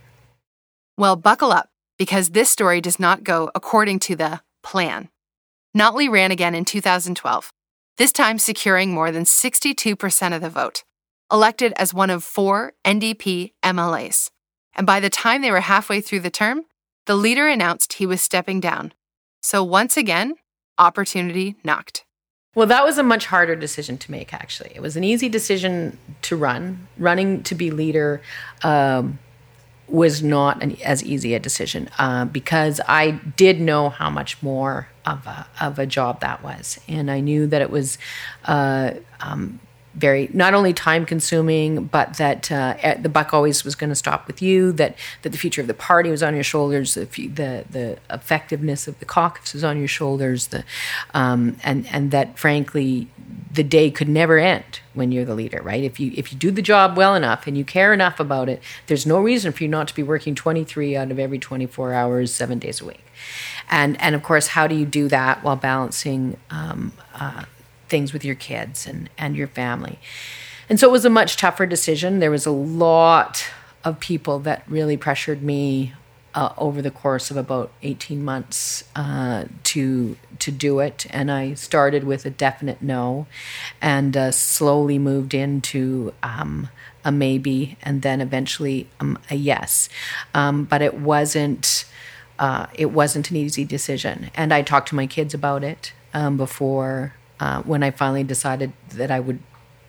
Well, 0.97 1.17
buckle 1.17 1.53
up 1.53 1.69
because 1.99 2.31
this 2.31 2.49
story 2.51 2.81
does 2.81 2.99
not 2.99 3.25
go 3.25 3.51
according 3.55 3.99
to 4.01 4.17
the 4.17 4.41
plan. 4.63 5.09
Notley 5.77 6.11
ran 6.11 6.31
again 6.31 6.55
in 6.55 6.65
2012. 6.65 7.53
this 7.99 8.13
time 8.13 8.39
securing 8.39 8.95
more 8.95 9.13
than 9.13 9.25
62% 9.25 10.35
of 10.35 10.41
the 10.41 10.49
vote, 10.49 10.85
elected 11.31 11.73
as 11.77 11.95
one 11.95 12.11
of 12.11 12.25
four 12.25 12.73
NDP 12.85 13.53
MLAs. 13.63 14.31
And 14.75 14.87
by 14.87 15.01
the 15.01 15.11
time 15.11 15.43
they 15.43 15.51
were 15.51 15.61
halfway 15.61 16.01
through 16.01 16.21
the 16.21 16.31
term, 16.31 16.63
the 17.07 17.17
leader 17.17 17.49
announced 17.49 17.95
he 17.95 18.07
was 18.07 18.21
stepping 18.21 18.61
down. 18.61 18.93
So 19.43 19.65
once 19.65 19.97
again, 19.97 20.35
opportunity 20.79 21.57
knocked. 21.65 22.05
Well, 22.55 22.67
that 22.67 22.85
was 22.85 22.99
a 22.99 23.03
much 23.03 23.27
harder 23.27 23.55
decision 23.55 23.97
to 23.99 24.11
make, 24.11 24.35
actually. 24.35 24.73
It 24.75 24.83
was 24.83 24.97
an 24.97 25.05
easy 25.05 25.29
decision 25.29 25.99
to 26.23 26.37
run. 26.37 26.89
Running 26.99 27.43
to 27.45 27.55
be 27.55 27.71
leader 27.71 28.23
um, 28.65 29.21
was 29.87 30.23
not 30.23 30.63
an, 30.63 30.77
as 30.83 31.05
easy 31.05 31.35
a 31.35 31.39
decision 31.39 31.89
uh, 31.99 32.25
because 32.25 32.81
I 32.89 33.13
did 33.37 33.61
know 33.61 33.89
how 33.89 34.11
much 34.11 34.43
more 34.43 34.89
of 35.07 35.27
a, 35.27 35.47
of 35.61 35.79
a 35.79 35.87
job 35.87 36.21
that 36.21 36.43
was. 36.43 36.81
And 36.89 37.11
I 37.11 37.21
knew 37.21 37.47
that 37.47 37.63
it 37.63 37.71
was 37.71 37.99
uh, 38.47 38.93
um, 39.21 39.61
very 39.95 40.31
not 40.33 40.55
only 40.55 40.73
time 40.73 41.05
consuming, 41.05 41.85
but 41.85 42.15
that 42.15 42.51
uh, 42.51 42.77
the 43.01 43.09
buck 43.09 43.35
always 43.35 43.65
was 43.65 43.75
going 43.75 43.91
to 43.91 43.97
stop 43.97 44.27
with 44.27 44.41
you. 44.41 44.73
That 44.73 44.97
that 45.23 45.31
the 45.31 45.39
future 45.39 45.61
of 45.61 45.67
the 45.67 45.75
party 45.75 46.11
was 46.11 46.23
on 46.23 46.35
your 46.35 46.45
shoulders. 46.45 46.95
The 46.95 47.07
the, 47.07 47.65
the 47.69 47.99
effectiveness 48.09 48.87
of 48.87 48.99
the 49.01 49.05
caucus 49.05 49.53
was 49.53 49.65
on 49.65 49.79
your 49.79 49.89
shoulders. 49.89 50.49
The 50.49 50.65
um, 51.13 51.57
and 51.65 51.87
and 51.89 52.11
that 52.13 52.39
frankly, 52.39 53.09
the 53.53 53.65
day 53.65 53.91
could 53.91 54.09
never 54.09 54.39
end 54.39 54.81
when 54.95 55.11
you're 55.11 55.25
the 55.25 55.35
leader, 55.35 55.61
right? 55.63 55.83
If 55.83 55.99
you 55.99 56.13
if 56.15 56.33
you 56.33 56.39
do 56.39 56.53
the 56.53 56.63
job 56.63 56.97
well 56.97 57.17
enough 57.17 57.47
and 57.47 57.59
you 57.59 57.65
care 57.65 57.93
enough 57.93 58.21
about 58.21 58.49
it, 58.49 58.63
there's 58.87 59.07
no 59.07 59.21
reason 59.21 59.51
for 59.53 59.65
you 59.65 59.69
not 59.69 59.89
to 59.89 59.95
be 59.95 60.05
working 60.05 60.37
23 60.37 60.97
out 60.97 61.11
of 61.11 61.19
every 61.19 61.39
24 61.39 61.93
hours, 61.93 62.33
seven 62.33 62.61
days 62.61 62.81
a 62.81 62.85
week. 62.85 63.05
And 63.69 64.01
and 64.01 64.15
of 64.15 64.23
course, 64.23 64.49
how 64.49 64.69
do 64.69 64.77
you 64.77 64.87
do 64.87 65.09
that 65.09 65.43
while 65.43 65.57
balancing? 65.57 66.37
Um, 66.51 66.93
uh, 67.15 67.45
things 67.91 68.13
with 68.13 68.25
your 68.25 68.35
kids 68.35 68.87
and, 68.87 69.11
and 69.19 69.37
your 69.37 69.49
family. 69.49 69.99
And 70.69 70.79
so 70.79 70.89
it 70.89 70.93
was 70.93 71.05
a 71.05 71.11
much 71.11 71.37
tougher 71.37 71.67
decision. 71.67 72.21
There 72.21 72.31
was 72.31 72.47
a 72.47 72.53
lot 72.53 73.45
of 73.85 73.99
people 74.01 74.39
that 74.41 74.63
really 74.69 74.97
pressured 74.97 75.43
me 75.43 75.93
uh, 76.35 76.53
over 76.57 76.81
the 76.81 76.91
course 76.91 77.31
of 77.31 77.37
about 77.37 77.73
18 77.83 78.25
months 78.25 78.85
uh, 78.95 79.45
to 79.65 80.17
to 80.39 80.53
do 80.53 80.79
it. 80.79 81.07
And 81.11 81.31
I 81.31 81.55
started 81.55 82.05
with 82.05 82.25
a 82.25 82.31
definite 82.31 82.81
no 82.81 83.27
and 83.83 84.17
uh, 84.17 84.31
slowly 84.31 84.99
moved 84.99 85.35
into 85.35 86.15
um, 86.23 86.69
a 87.05 87.11
maybe 87.11 87.77
and 87.83 88.03
then 88.03 88.21
eventually 88.21 88.89
um, 89.01 89.19
a 89.31 89.35
yes. 89.35 89.89
Um, 90.35 90.65
but 90.65 90.83
it 90.83 90.95
wasn't. 90.95 91.85
Uh, 92.39 92.69
it 92.73 92.87
wasn't 92.87 93.31
an 93.31 93.37
easy 93.37 93.67
decision, 93.67 94.31
and 94.35 94.55
I 94.55 94.63
talked 94.63 94.89
to 94.89 94.95
my 94.95 95.07
kids 95.07 95.35
about 95.35 95.63
it 95.63 95.93
um, 96.15 96.39
before 96.39 97.13
uh, 97.41 97.63
when 97.63 97.83
I 97.83 97.91
finally 97.91 98.25
decided 98.25 98.73
that 98.91 99.11
I 99.11 99.21
would 99.21 99.41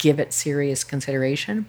give 0.01 0.19
it 0.19 0.33
serious 0.33 0.83
consideration. 0.83 1.67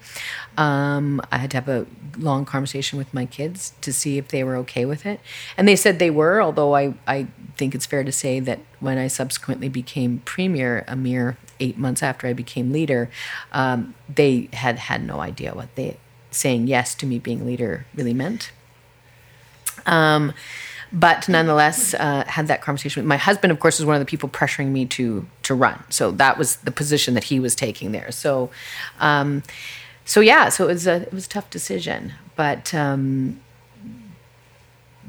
Um, 0.56 1.20
I 1.30 1.36
had 1.36 1.50
to 1.50 1.58
have 1.58 1.68
a 1.68 1.86
long 2.16 2.46
conversation 2.46 2.96
with 2.96 3.12
my 3.12 3.26
kids 3.26 3.74
to 3.82 3.92
see 3.92 4.16
if 4.16 4.28
they 4.28 4.42
were 4.42 4.56
okay 4.56 4.86
with 4.86 5.04
it. 5.04 5.20
And 5.56 5.68
they 5.68 5.76
said 5.76 5.98
they 5.98 6.08
were, 6.08 6.40
although 6.40 6.74
I, 6.74 6.94
I 7.06 7.26
think 7.58 7.74
it's 7.74 7.84
fair 7.84 8.04
to 8.04 8.12
say 8.12 8.40
that 8.40 8.60
when 8.80 8.96
I 8.96 9.08
subsequently 9.08 9.68
became 9.68 10.22
premier, 10.24 10.82
a 10.88 10.96
mere 10.96 11.36
eight 11.60 11.76
months 11.76 12.02
after 12.02 12.26
I 12.26 12.32
became 12.32 12.72
leader, 12.72 13.10
um, 13.52 13.94
they 14.08 14.48
had 14.54 14.78
had 14.78 15.04
no 15.04 15.20
idea 15.20 15.54
what 15.54 15.74
they 15.74 15.98
saying 16.30 16.66
yes 16.66 16.94
to 16.94 17.06
me 17.06 17.18
being 17.18 17.44
leader 17.44 17.84
really 17.94 18.14
meant. 18.14 18.50
Um, 19.84 20.32
but 20.92 21.28
nonetheless 21.28 21.94
uh, 21.94 22.24
had 22.26 22.46
that 22.48 22.60
conversation 22.60 23.02
with 23.02 23.08
my 23.08 23.16
husband 23.16 23.50
of 23.50 23.60
course 23.60 23.78
was 23.78 23.86
one 23.86 23.96
of 23.96 24.00
the 24.00 24.06
people 24.06 24.28
pressuring 24.28 24.68
me 24.68 24.86
to 24.86 25.26
to 25.42 25.54
run. 25.54 25.82
So 25.88 26.10
that 26.12 26.38
was 26.38 26.56
the 26.56 26.70
position 26.70 27.14
that 27.14 27.24
he 27.24 27.40
was 27.40 27.54
taking 27.54 27.92
there. 27.92 28.10
So 28.12 28.50
um, 29.00 29.42
so 30.04 30.20
yeah 30.20 30.48
so 30.48 30.64
it 30.68 30.72
was 30.74 30.86
a 30.86 31.02
it 31.02 31.12
was 31.12 31.26
a 31.26 31.30
tough 31.30 31.50
decision. 31.50 32.12
But 32.34 32.74
um, 32.74 33.40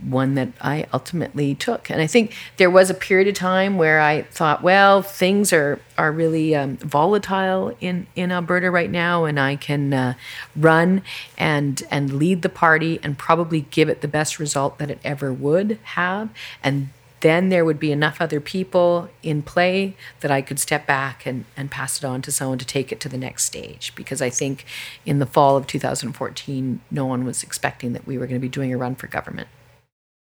one 0.09 0.35
that 0.35 0.49
I 0.61 0.85
ultimately 0.93 1.55
took. 1.55 1.89
And 1.89 2.01
I 2.01 2.07
think 2.07 2.33
there 2.57 2.69
was 2.69 2.89
a 2.89 2.93
period 2.93 3.27
of 3.27 3.35
time 3.35 3.77
where 3.77 3.99
I 3.99 4.23
thought, 4.23 4.63
well, 4.63 5.01
things 5.01 5.53
are 5.53 5.79
are 5.97 6.11
really 6.11 6.55
um, 6.55 6.77
volatile 6.77 7.75
in 7.79 8.07
in 8.15 8.31
Alberta 8.31 8.71
right 8.71 8.89
now, 8.89 9.25
and 9.25 9.39
I 9.39 9.55
can 9.55 9.93
uh, 9.93 10.13
run 10.55 11.01
and 11.37 11.81
and 11.91 12.13
lead 12.13 12.41
the 12.41 12.49
party 12.49 12.99
and 13.03 13.17
probably 13.17 13.61
give 13.71 13.89
it 13.89 14.01
the 14.01 14.07
best 14.07 14.39
result 14.39 14.77
that 14.79 14.89
it 14.89 14.99
ever 15.03 15.31
would 15.31 15.79
have, 15.83 16.29
and. 16.63 16.89
Then 17.23 17.47
there 17.47 17.63
would 17.63 17.79
be 17.79 17.93
enough 17.93 18.19
other 18.19 18.41
people 18.41 19.07
in 19.21 19.43
play 19.43 19.95
that 20.19 20.29
I 20.29 20.41
could 20.41 20.59
step 20.59 20.85
back 20.85 21.25
and, 21.25 21.45
and 21.55 21.71
pass 21.71 21.97
it 21.97 22.03
on 22.03 22.21
to 22.23 22.33
someone 22.33 22.57
to 22.57 22.65
take 22.65 22.91
it 22.91 22.99
to 22.99 23.07
the 23.07 23.17
next 23.17 23.45
stage. 23.45 23.95
Because 23.95 24.21
I 24.21 24.29
think 24.29 24.65
in 25.05 25.19
the 25.19 25.25
fall 25.25 25.55
of 25.55 25.65
2014, 25.65 26.81
no 26.91 27.05
one 27.05 27.23
was 27.23 27.41
expecting 27.41 27.93
that 27.93 28.05
we 28.05 28.17
were 28.17 28.27
going 28.27 28.41
to 28.41 28.45
be 28.45 28.49
doing 28.49 28.73
a 28.73 28.77
run 28.77 28.95
for 28.95 29.07
government. 29.07 29.47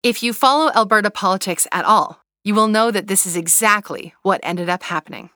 If 0.07 0.23
you 0.23 0.33
follow 0.33 0.71
Alberta 0.73 1.11
politics 1.11 1.67
at 1.73 1.85
all, 1.85 2.21
you 2.45 2.55
will 2.55 2.69
know 2.69 2.93
that 2.93 3.09
this 3.09 3.27
is 3.27 3.35
exactly 3.35 4.15
what 4.23 4.39
ended 4.45 4.69
up 4.69 4.85
happening. 4.85 5.31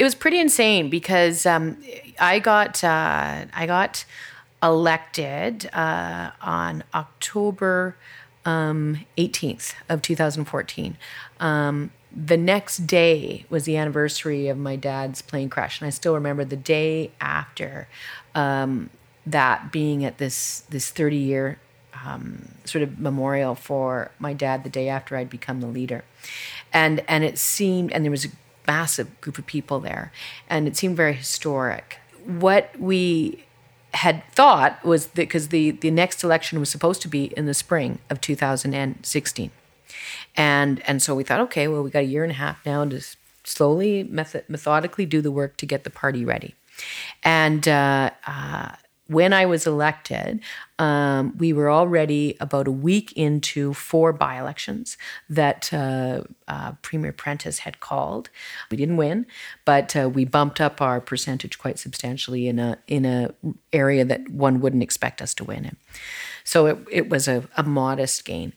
It 0.00 0.02
was 0.02 0.16
pretty 0.16 0.40
insane 0.40 0.90
because 0.90 1.46
um, 1.46 1.76
I 2.18 2.40
got 2.40 2.82
uh, 2.82 3.44
I 3.54 3.66
got 3.66 4.04
elected 4.60 5.70
uh, 5.72 6.32
on 6.42 6.82
October 6.92 7.96
um, 8.44 9.06
18th 9.16 9.74
of 9.88 10.02
2014. 10.02 10.98
Um, 11.38 11.92
the 12.10 12.36
next 12.36 12.78
day 12.78 13.44
was 13.48 13.62
the 13.62 13.76
anniversary 13.76 14.48
of 14.48 14.58
my 14.58 14.74
dad's 14.74 15.22
plane 15.22 15.48
crash, 15.48 15.80
and 15.80 15.86
I 15.86 15.90
still 15.90 16.14
remember 16.14 16.44
the 16.44 16.56
day 16.56 17.12
after 17.20 17.86
um, 18.34 18.90
that 19.24 19.70
being 19.70 20.04
at 20.04 20.18
this 20.18 20.64
this 20.68 20.90
30 20.90 21.16
year 21.16 21.58
um, 22.04 22.48
sort 22.64 22.82
of 22.82 22.98
memorial 22.98 23.54
for 23.54 24.10
my 24.18 24.32
dad 24.32 24.64
the 24.64 24.70
day 24.70 24.88
after 24.88 25.16
I'd 25.16 25.30
become 25.30 25.60
the 25.60 25.66
leader, 25.66 26.04
and 26.72 27.04
and 27.08 27.24
it 27.24 27.38
seemed 27.38 27.92
and 27.92 28.04
there 28.04 28.10
was 28.10 28.24
a 28.24 28.28
massive 28.66 29.20
group 29.20 29.38
of 29.38 29.46
people 29.46 29.80
there, 29.80 30.12
and 30.48 30.66
it 30.66 30.76
seemed 30.76 30.96
very 30.96 31.14
historic. 31.14 31.98
What 32.24 32.78
we 32.78 33.44
had 33.94 34.24
thought 34.32 34.84
was 34.84 35.08
that 35.08 35.16
because 35.16 35.48
the 35.48 35.72
the 35.72 35.90
next 35.90 36.22
election 36.22 36.60
was 36.60 36.68
supposed 36.68 37.02
to 37.02 37.08
be 37.08 37.26
in 37.36 37.46
the 37.46 37.54
spring 37.54 37.98
of 38.10 38.20
2016, 38.20 39.50
and 40.36 40.82
and 40.88 41.02
so 41.02 41.14
we 41.14 41.24
thought, 41.24 41.40
okay, 41.40 41.68
well 41.68 41.82
we 41.82 41.90
got 41.90 42.00
a 42.00 42.02
year 42.02 42.24
and 42.24 42.32
a 42.32 42.36
half 42.36 42.64
now 42.66 42.84
to 42.84 43.00
slowly 43.44 44.02
method, 44.04 44.44
methodically 44.48 45.06
do 45.06 45.20
the 45.20 45.30
work 45.30 45.56
to 45.58 45.66
get 45.66 45.84
the 45.84 45.90
party 45.90 46.24
ready, 46.24 46.54
and. 47.22 47.66
Uh, 47.68 48.10
uh, 48.26 48.72
when 49.08 49.32
I 49.32 49.46
was 49.46 49.66
elected, 49.66 50.40
um, 50.78 51.36
we 51.38 51.52
were 51.52 51.70
already 51.70 52.36
about 52.40 52.66
a 52.66 52.72
week 52.72 53.12
into 53.12 53.72
four 53.72 54.12
by 54.12 54.38
elections 54.38 54.98
that 55.28 55.72
uh, 55.72 56.22
uh, 56.48 56.72
Premier 56.82 57.12
Prentice 57.12 57.60
had 57.60 57.80
called. 57.80 58.30
We 58.70 58.76
didn't 58.76 58.96
win, 58.96 59.26
but 59.64 59.94
uh, 59.94 60.08
we 60.08 60.24
bumped 60.24 60.60
up 60.60 60.82
our 60.82 61.00
percentage 61.00 61.58
quite 61.58 61.78
substantially 61.78 62.48
in 62.48 62.58
a 62.58 62.78
in 62.88 63.04
a 63.04 63.32
area 63.72 64.04
that 64.04 64.28
one 64.28 64.60
wouldn't 64.60 64.82
expect 64.82 65.22
us 65.22 65.34
to 65.34 65.44
win 65.44 65.64
in. 65.64 65.76
So 66.44 66.66
it, 66.66 66.78
it 66.90 67.08
was 67.08 67.28
a, 67.28 67.48
a 67.56 67.62
modest 67.62 68.24
gain. 68.24 68.52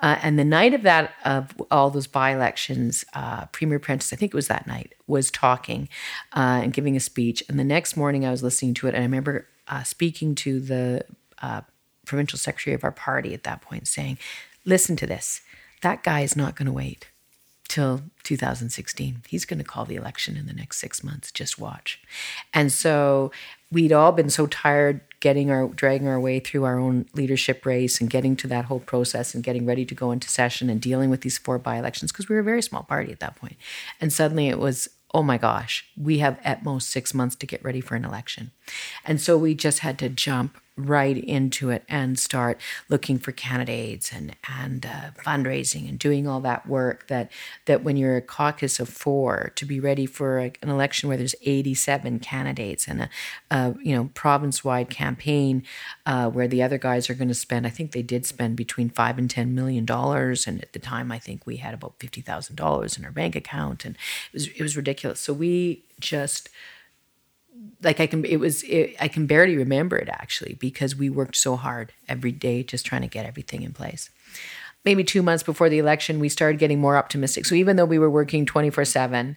Uh, 0.00 0.16
and 0.22 0.38
the 0.38 0.44
night 0.44 0.74
of 0.74 0.82
that, 0.82 1.12
of 1.24 1.50
all 1.70 1.90
those 1.90 2.06
by 2.06 2.30
elections, 2.30 3.04
uh, 3.14 3.46
Premier 3.46 3.78
Prentice, 3.78 4.12
I 4.12 4.16
think 4.16 4.32
it 4.32 4.36
was 4.36 4.48
that 4.48 4.66
night, 4.66 4.94
was 5.06 5.30
talking 5.30 5.88
uh, 6.34 6.60
and 6.62 6.72
giving 6.72 6.96
a 6.96 7.00
speech. 7.00 7.42
And 7.48 7.58
the 7.58 7.64
next 7.64 7.96
morning, 7.96 8.24
I 8.24 8.30
was 8.30 8.42
listening 8.42 8.74
to 8.74 8.86
it, 8.86 8.94
and 8.94 9.02
I 9.02 9.06
remember 9.06 9.46
uh, 9.68 9.82
speaking 9.82 10.34
to 10.36 10.60
the 10.60 11.04
uh, 11.42 11.62
provincial 12.04 12.38
secretary 12.38 12.74
of 12.74 12.84
our 12.84 12.92
party 12.92 13.34
at 13.34 13.44
that 13.44 13.62
point, 13.62 13.88
saying, 13.88 14.18
"Listen 14.64 14.96
to 14.96 15.06
this. 15.06 15.40
That 15.82 16.02
guy 16.02 16.20
is 16.20 16.36
not 16.36 16.56
going 16.56 16.66
to 16.66 16.72
wait." 16.72 17.08
till 17.68 18.02
2016. 18.22 19.22
He's 19.28 19.44
going 19.44 19.58
to 19.58 19.64
call 19.64 19.84
the 19.84 19.96
election 19.96 20.36
in 20.36 20.46
the 20.46 20.52
next 20.52 20.78
six 20.78 21.02
months. 21.02 21.32
Just 21.32 21.58
watch. 21.58 22.00
And 22.54 22.72
so 22.72 23.32
we'd 23.70 23.92
all 23.92 24.12
been 24.12 24.30
so 24.30 24.46
tired 24.46 25.00
getting 25.20 25.50
our 25.50 25.68
dragging 25.68 26.06
our 26.08 26.20
way 26.20 26.38
through 26.38 26.64
our 26.64 26.78
own 26.78 27.06
leadership 27.14 27.66
race 27.66 28.00
and 28.00 28.08
getting 28.08 28.36
to 28.36 28.46
that 28.46 28.66
whole 28.66 28.80
process 28.80 29.34
and 29.34 29.42
getting 29.42 29.66
ready 29.66 29.84
to 29.84 29.94
go 29.94 30.12
into 30.12 30.28
session 30.28 30.70
and 30.70 30.80
dealing 30.80 31.10
with 31.10 31.22
these 31.22 31.38
four 31.38 31.58
by-elections 31.58 32.12
because 32.12 32.28
we 32.28 32.34
were 32.34 32.40
a 32.40 32.44
very 32.44 32.62
small 32.62 32.82
party 32.82 33.10
at 33.10 33.20
that 33.20 33.36
point. 33.36 33.56
And 34.00 34.12
suddenly 34.12 34.48
it 34.48 34.58
was 34.58 34.88
oh 35.14 35.22
my 35.22 35.38
gosh, 35.38 35.88
we 35.96 36.18
have 36.18 36.38
at 36.44 36.64
most 36.64 36.90
six 36.90 37.14
months 37.14 37.36
to 37.36 37.46
get 37.46 37.64
ready 37.64 37.80
for 37.80 37.94
an 37.94 38.04
election. 38.04 38.50
And 39.04 39.20
so 39.20 39.38
we 39.38 39.54
just 39.54 39.80
had 39.80 39.98
to 40.00 40.08
jump 40.08 40.58
right 40.76 41.16
into 41.16 41.70
it 41.70 41.84
and 41.88 42.18
start 42.18 42.60
looking 42.88 43.18
for 43.18 43.32
candidates 43.32 44.12
and 44.12 44.36
and 44.60 44.84
uh, 44.84 45.10
fundraising 45.24 45.88
and 45.88 45.98
doing 45.98 46.28
all 46.28 46.40
that 46.40 46.68
work 46.68 47.08
that 47.08 47.30
that 47.64 47.82
when 47.82 47.96
you're 47.96 48.16
a 48.16 48.22
caucus 48.22 48.78
of 48.78 48.88
four 48.88 49.52
to 49.56 49.64
be 49.64 49.80
ready 49.80 50.04
for 50.04 50.38
a, 50.38 50.52
an 50.60 50.68
election 50.68 51.08
where 51.08 51.16
there's 51.16 51.34
87 51.42 52.18
candidates 52.18 52.86
and 52.86 53.02
a, 53.02 53.10
a 53.50 53.74
you 53.82 53.96
know 53.96 54.10
province 54.12 54.62
wide 54.62 54.90
campaign 54.90 55.62
uh, 56.04 56.28
where 56.28 56.48
the 56.48 56.62
other 56.62 56.78
guys 56.78 57.08
are 57.08 57.14
going 57.14 57.28
to 57.28 57.34
spend 57.34 57.66
I 57.66 57.70
think 57.70 57.92
they 57.92 58.02
did 58.02 58.26
spend 58.26 58.56
between 58.56 58.90
five 58.90 59.16
and 59.16 59.30
ten 59.30 59.54
million 59.54 59.86
dollars 59.86 60.46
and 60.46 60.62
at 60.62 60.74
the 60.74 60.78
time 60.78 61.10
I 61.10 61.18
think 61.18 61.46
we 61.46 61.56
had 61.56 61.72
about 61.72 61.94
fifty 61.98 62.20
thousand 62.20 62.56
dollars 62.56 62.98
in 62.98 63.04
our 63.04 63.10
bank 63.10 63.34
account 63.34 63.84
and 63.86 63.96
it 64.32 64.34
was 64.34 64.46
it 64.48 64.60
was 64.60 64.76
ridiculous. 64.76 65.20
So 65.20 65.32
we 65.32 65.84
just 66.00 66.48
like 67.82 68.00
I 68.00 68.06
can 68.06 68.24
it 68.24 68.36
was 68.36 68.62
it, 68.64 68.96
I 69.00 69.08
can 69.08 69.26
barely 69.26 69.56
remember 69.56 69.96
it 69.96 70.08
actually 70.08 70.54
because 70.54 70.96
we 70.96 71.10
worked 71.10 71.36
so 71.36 71.56
hard 71.56 71.92
every 72.08 72.32
day 72.32 72.62
just 72.62 72.86
trying 72.86 73.02
to 73.02 73.08
get 73.08 73.26
everything 73.26 73.62
in 73.62 73.72
place. 73.72 74.10
Maybe 74.84 75.04
2 75.04 75.22
months 75.22 75.42
before 75.42 75.68
the 75.68 75.78
election 75.78 76.20
we 76.20 76.28
started 76.28 76.58
getting 76.58 76.80
more 76.80 76.96
optimistic. 76.96 77.44
So 77.44 77.54
even 77.54 77.76
though 77.76 77.84
we 77.84 77.98
were 77.98 78.10
working 78.10 78.46
24/7, 78.46 79.36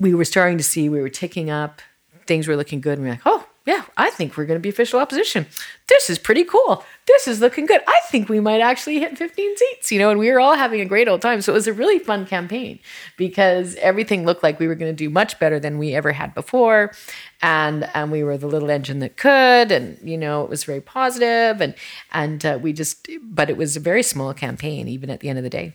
we 0.00 0.14
were 0.14 0.24
starting 0.24 0.58
to 0.58 0.64
see 0.64 0.88
we 0.88 1.00
were 1.00 1.08
ticking 1.08 1.50
up, 1.50 1.80
things 2.26 2.48
were 2.48 2.56
looking 2.56 2.80
good 2.80 2.98
and 2.98 3.02
we 3.02 3.08
we're 3.08 3.14
like, 3.14 3.22
"Oh, 3.26 3.45
yeah, 3.66 3.82
I 3.96 4.10
think 4.10 4.36
we're 4.36 4.46
going 4.46 4.60
to 4.60 4.62
be 4.62 4.68
official 4.68 5.00
opposition. 5.00 5.44
This 5.88 6.08
is 6.08 6.20
pretty 6.20 6.44
cool. 6.44 6.84
This 7.08 7.26
is 7.26 7.40
looking 7.40 7.66
good. 7.66 7.80
I 7.88 7.98
think 8.06 8.28
we 8.28 8.38
might 8.38 8.60
actually 8.60 9.00
hit 9.00 9.18
15 9.18 9.56
seats, 9.56 9.90
you 9.90 9.98
know, 9.98 10.08
and 10.08 10.20
we 10.20 10.30
were 10.30 10.38
all 10.38 10.54
having 10.54 10.80
a 10.80 10.84
great 10.84 11.08
old 11.08 11.20
time. 11.20 11.40
So 11.40 11.52
it 11.52 11.54
was 11.54 11.66
a 11.66 11.72
really 11.72 11.98
fun 11.98 12.26
campaign 12.26 12.78
because 13.16 13.74
everything 13.76 14.24
looked 14.24 14.44
like 14.44 14.60
we 14.60 14.68
were 14.68 14.76
going 14.76 14.92
to 14.92 14.96
do 14.96 15.10
much 15.10 15.40
better 15.40 15.58
than 15.58 15.78
we 15.78 15.94
ever 15.94 16.12
had 16.12 16.32
before. 16.32 16.92
And, 17.42 17.90
and 17.92 18.12
we 18.12 18.22
were 18.22 18.38
the 18.38 18.46
little 18.46 18.70
engine 18.70 19.00
that 19.00 19.16
could, 19.16 19.72
and, 19.72 19.98
you 20.02 20.16
know, 20.16 20.44
it 20.44 20.48
was 20.48 20.62
very 20.62 20.80
positive 20.80 21.60
and, 21.60 21.74
and 22.12 22.46
uh, 22.46 22.58
we 22.62 22.72
just, 22.72 23.08
but 23.20 23.50
it 23.50 23.56
was 23.56 23.76
a 23.76 23.80
very 23.80 24.02
small 24.04 24.32
campaign, 24.32 24.86
even 24.86 25.10
at 25.10 25.20
the 25.20 25.28
end 25.28 25.38
of 25.38 25.44
the 25.44 25.50
day. 25.50 25.74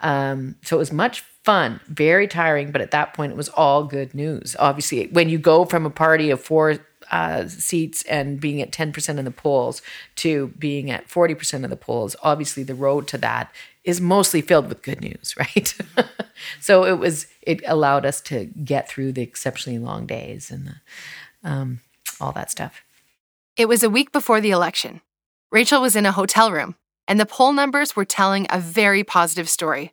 Um, 0.00 0.56
so 0.62 0.76
it 0.76 0.78
was 0.78 0.92
much 0.92 1.22
fun, 1.42 1.80
very 1.88 2.28
tiring, 2.28 2.70
but 2.70 2.82
at 2.82 2.90
that 2.90 3.14
point 3.14 3.32
it 3.32 3.36
was 3.36 3.48
all 3.50 3.84
good 3.84 4.14
news. 4.14 4.54
Obviously, 4.58 5.06
when 5.08 5.30
you 5.30 5.38
go 5.38 5.64
from 5.64 5.86
a 5.86 5.90
party 5.90 6.30
of 6.30 6.40
four 6.40 6.76
uh, 7.10 7.48
seats 7.48 8.02
and 8.04 8.40
being 8.40 8.60
at 8.60 8.72
10% 8.72 9.18
in 9.18 9.24
the 9.24 9.30
polls 9.30 9.82
to 10.16 10.48
being 10.58 10.90
at 10.90 11.08
40% 11.08 11.64
of 11.64 11.70
the 11.70 11.76
polls, 11.76 12.16
obviously 12.22 12.62
the 12.62 12.74
road 12.74 13.08
to 13.08 13.18
that 13.18 13.52
is 13.84 14.00
mostly 14.00 14.40
filled 14.40 14.68
with 14.68 14.82
good 14.82 15.00
news, 15.00 15.34
right? 15.38 15.74
so 16.60 16.84
it 16.84 16.98
was, 16.98 17.26
it 17.42 17.62
allowed 17.66 18.04
us 18.04 18.20
to 18.22 18.46
get 18.46 18.88
through 18.88 19.12
the 19.12 19.22
exceptionally 19.22 19.78
long 19.78 20.06
days 20.06 20.50
and 20.50 20.68
the, 20.68 21.50
um, 21.50 21.80
all 22.20 22.32
that 22.32 22.50
stuff. 22.50 22.82
It 23.56 23.68
was 23.68 23.82
a 23.82 23.90
week 23.90 24.12
before 24.12 24.40
the 24.40 24.50
election. 24.50 25.00
Rachel 25.50 25.82
was 25.82 25.96
in 25.96 26.06
a 26.06 26.12
hotel 26.12 26.52
room, 26.52 26.76
and 27.08 27.18
the 27.18 27.26
poll 27.26 27.52
numbers 27.52 27.96
were 27.96 28.04
telling 28.04 28.46
a 28.48 28.60
very 28.60 29.02
positive 29.02 29.48
story. 29.48 29.92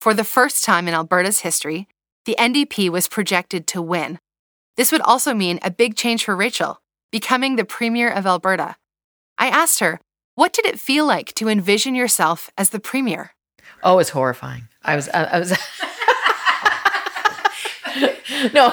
For 0.00 0.12
the 0.14 0.24
first 0.24 0.64
time 0.64 0.86
in 0.86 0.94
Alberta's 0.94 1.40
history, 1.40 1.88
the 2.26 2.36
NDP 2.38 2.90
was 2.90 3.08
projected 3.08 3.66
to 3.68 3.80
win 3.80 4.18
this 4.78 4.90
would 4.92 5.00
also 5.00 5.34
mean 5.34 5.58
a 5.62 5.72
big 5.72 5.96
change 5.96 6.24
for 6.24 6.36
Rachel, 6.36 6.80
becoming 7.10 7.56
the 7.56 7.64
Premier 7.64 8.08
of 8.08 8.26
Alberta. 8.26 8.76
I 9.36 9.48
asked 9.48 9.80
her, 9.80 9.98
what 10.36 10.52
did 10.52 10.66
it 10.66 10.78
feel 10.78 11.04
like 11.04 11.34
to 11.34 11.48
envision 11.48 11.96
yourself 11.96 12.48
as 12.56 12.70
the 12.70 12.78
Premier? 12.78 13.32
Oh, 13.82 13.98
it's 13.98 14.10
horrifying. 14.10 14.68
I 14.84 14.94
was, 14.94 15.08
I, 15.08 15.24
I 15.24 15.40
was. 15.40 15.50
no. 18.54 18.68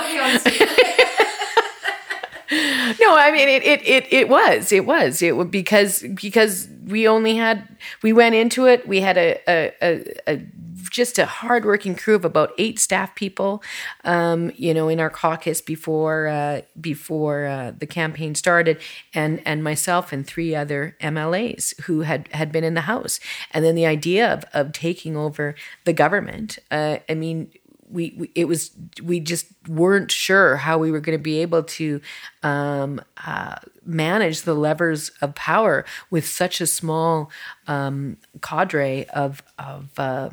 no, 2.99 3.17
I 3.17 3.31
mean 3.33 3.49
it, 3.49 3.63
it. 3.63 3.87
It 3.87 4.13
it 4.13 4.29
was. 4.29 4.71
It 4.71 4.85
was. 4.85 5.23
It 5.23 5.49
because 5.49 6.03
because 6.13 6.67
we 6.85 7.07
only 7.07 7.35
had 7.35 7.67
we 8.03 8.13
went 8.13 8.35
into 8.35 8.67
it. 8.67 8.87
We 8.87 9.01
had 9.01 9.17
a 9.17 9.39
a, 9.47 9.73
a, 9.81 10.05
a 10.27 10.37
just 10.89 11.17
a 11.17 11.25
hardworking 11.25 11.95
crew 11.95 12.15
of 12.15 12.25
about 12.25 12.51
eight 12.57 12.79
staff 12.79 13.15
people, 13.15 13.63
um, 14.03 14.51
you 14.55 14.73
know, 14.73 14.87
in 14.89 14.99
our 14.99 15.09
caucus 15.09 15.61
before 15.61 16.27
uh, 16.27 16.61
before 16.79 17.45
uh, 17.45 17.71
the 17.77 17.87
campaign 17.87 18.35
started, 18.35 18.79
and 19.13 19.41
and 19.45 19.63
myself 19.63 20.11
and 20.11 20.25
three 20.25 20.55
other 20.55 20.95
MLAs 21.01 21.79
who 21.81 22.01
had 22.01 22.27
had 22.31 22.51
been 22.51 22.63
in 22.63 22.73
the 22.73 22.81
House, 22.81 23.19
and 23.51 23.63
then 23.63 23.75
the 23.75 23.85
idea 23.85 24.31
of 24.31 24.45
of 24.53 24.71
taking 24.71 25.15
over 25.15 25.55
the 25.85 25.93
government. 25.93 26.59
Uh, 26.71 26.97
I 27.09 27.13
mean, 27.13 27.51
we, 27.89 28.13
we, 28.17 28.31
it 28.35 28.45
was 28.45 28.71
we 29.03 29.19
just 29.19 29.47
weren't 29.67 30.11
sure 30.11 30.57
how 30.57 30.77
we 30.77 30.91
were 30.91 30.99
going 30.99 31.17
to 31.17 31.23
be 31.23 31.41
able 31.41 31.63
to 31.63 32.01
um, 32.43 33.01
uh, 33.25 33.55
manage 33.85 34.41
the 34.41 34.53
levers 34.53 35.09
of 35.21 35.35
power 35.35 35.85
with 36.09 36.27
such 36.27 36.61
a 36.61 36.67
small 36.67 37.29
um, 37.67 38.17
cadre 38.41 39.05
of 39.09 39.43
of 39.59 39.89
uh, 39.97 40.29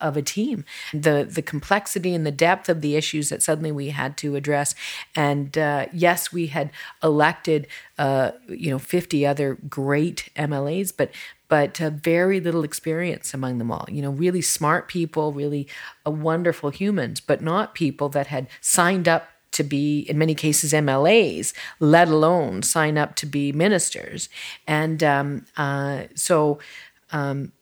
of 0.00 0.16
a 0.16 0.22
team. 0.22 0.64
The 0.92 1.26
the 1.28 1.42
complexity 1.42 2.14
and 2.14 2.26
the 2.26 2.32
depth 2.32 2.68
of 2.68 2.80
the 2.80 2.96
issues 2.96 3.28
that 3.28 3.42
suddenly 3.42 3.72
we 3.72 3.90
had 3.90 4.16
to 4.18 4.36
address. 4.36 4.74
And 5.14 5.56
uh, 5.56 5.86
yes, 5.92 6.32
we 6.32 6.48
had 6.48 6.70
elected 7.02 7.66
uh, 7.98 8.32
you 8.48 8.70
know 8.70 8.78
50 8.78 9.26
other 9.26 9.58
great 9.68 10.30
MLAs, 10.36 10.92
but 10.96 11.10
but 11.48 11.80
uh, 11.80 11.90
very 11.90 12.40
little 12.40 12.64
experience 12.64 13.34
among 13.34 13.58
them 13.58 13.70
all. 13.70 13.86
You 13.88 14.02
know, 14.02 14.10
really 14.10 14.42
smart 14.42 14.88
people, 14.88 15.32
really 15.32 15.68
uh, 16.06 16.10
wonderful 16.10 16.70
humans, 16.70 17.20
but 17.20 17.42
not 17.42 17.74
people 17.74 18.08
that 18.10 18.28
had 18.28 18.48
signed 18.60 19.06
up 19.06 19.28
to 19.52 19.62
be, 19.62 20.00
in 20.00 20.18
many 20.18 20.34
cases, 20.34 20.72
MLAs, 20.72 21.52
let 21.78 22.08
alone 22.08 22.62
sign 22.62 22.98
up 22.98 23.14
to 23.16 23.26
be 23.26 23.52
ministers. 23.52 24.28
And 24.66 25.02
um, 25.04 25.46
uh, 25.56 26.04
so 26.16 26.58
um, 27.12 27.52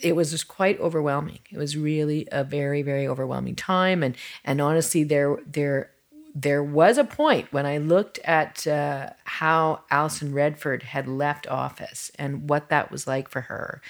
it 0.00 0.14
was 0.14 0.30
just 0.30 0.48
quite 0.48 0.78
overwhelming. 0.80 1.40
It 1.50 1.58
was 1.58 1.76
really 1.76 2.28
a 2.30 2.44
very, 2.44 2.82
very 2.82 3.06
overwhelming 3.06 3.56
time. 3.56 4.02
And 4.02 4.16
and 4.44 4.60
honestly, 4.60 5.04
there 5.04 5.38
there 5.46 5.90
there 6.34 6.62
was 6.62 6.98
a 6.98 7.04
point 7.04 7.52
when 7.52 7.66
I 7.66 7.78
looked 7.78 8.18
at 8.20 8.66
uh, 8.66 9.10
how 9.24 9.80
Alison 9.90 10.32
Redford 10.32 10.84
had 10.84 11.08
left 11.08 11.48
office 11.48 12.12
and 12.16 12.48
what 12.48 12.68
that 12.68 12.90
was 12.90 13.06
like 13.06 13.28
for 13.28 13.42
her, 13.42 13.82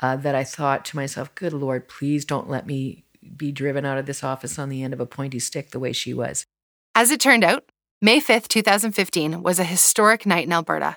uh, 0.00 0.16
that 0.16 0.34
I 0.34 0.44
thought 0.44 0.84
to 0.86 0.96
myself, 0.96 1.34
"Good 1.34 1.52
Lord, 1.52 1.88
please 1.88 2.24
don't 2.24 2.48
let 2.48 2.66
me 2.66 3.04
be 3.36 3.50
driven 3.50 3.84
out 3.84 3.98
of 3.98 4.06
this 4.06 4.22
office 4.22 4.58
on 4.58 4.68
the 4.68 4.82
end 4.82 4.94
of 4.94 5.00
a 5.00 5.06
pointy 5.06 5.38
stick 5.38 5.70
the 5.70 5.80
way 5.80 5.92
she 5.92 6.14
was." 6.14 6.46
As 6.94 7.10
it 7.10 7.20
turned 7.20 7.44
out, 7.44 7.64
May 8.00 8.20
5th, 8.20 8.48
2015 8.48 9.42
was 9.42 9.58
a 9.58 9.64
historic 9.64 10.26
night 10.26 10.46
in 10.46 10.52
Alberta. 10.52 10.96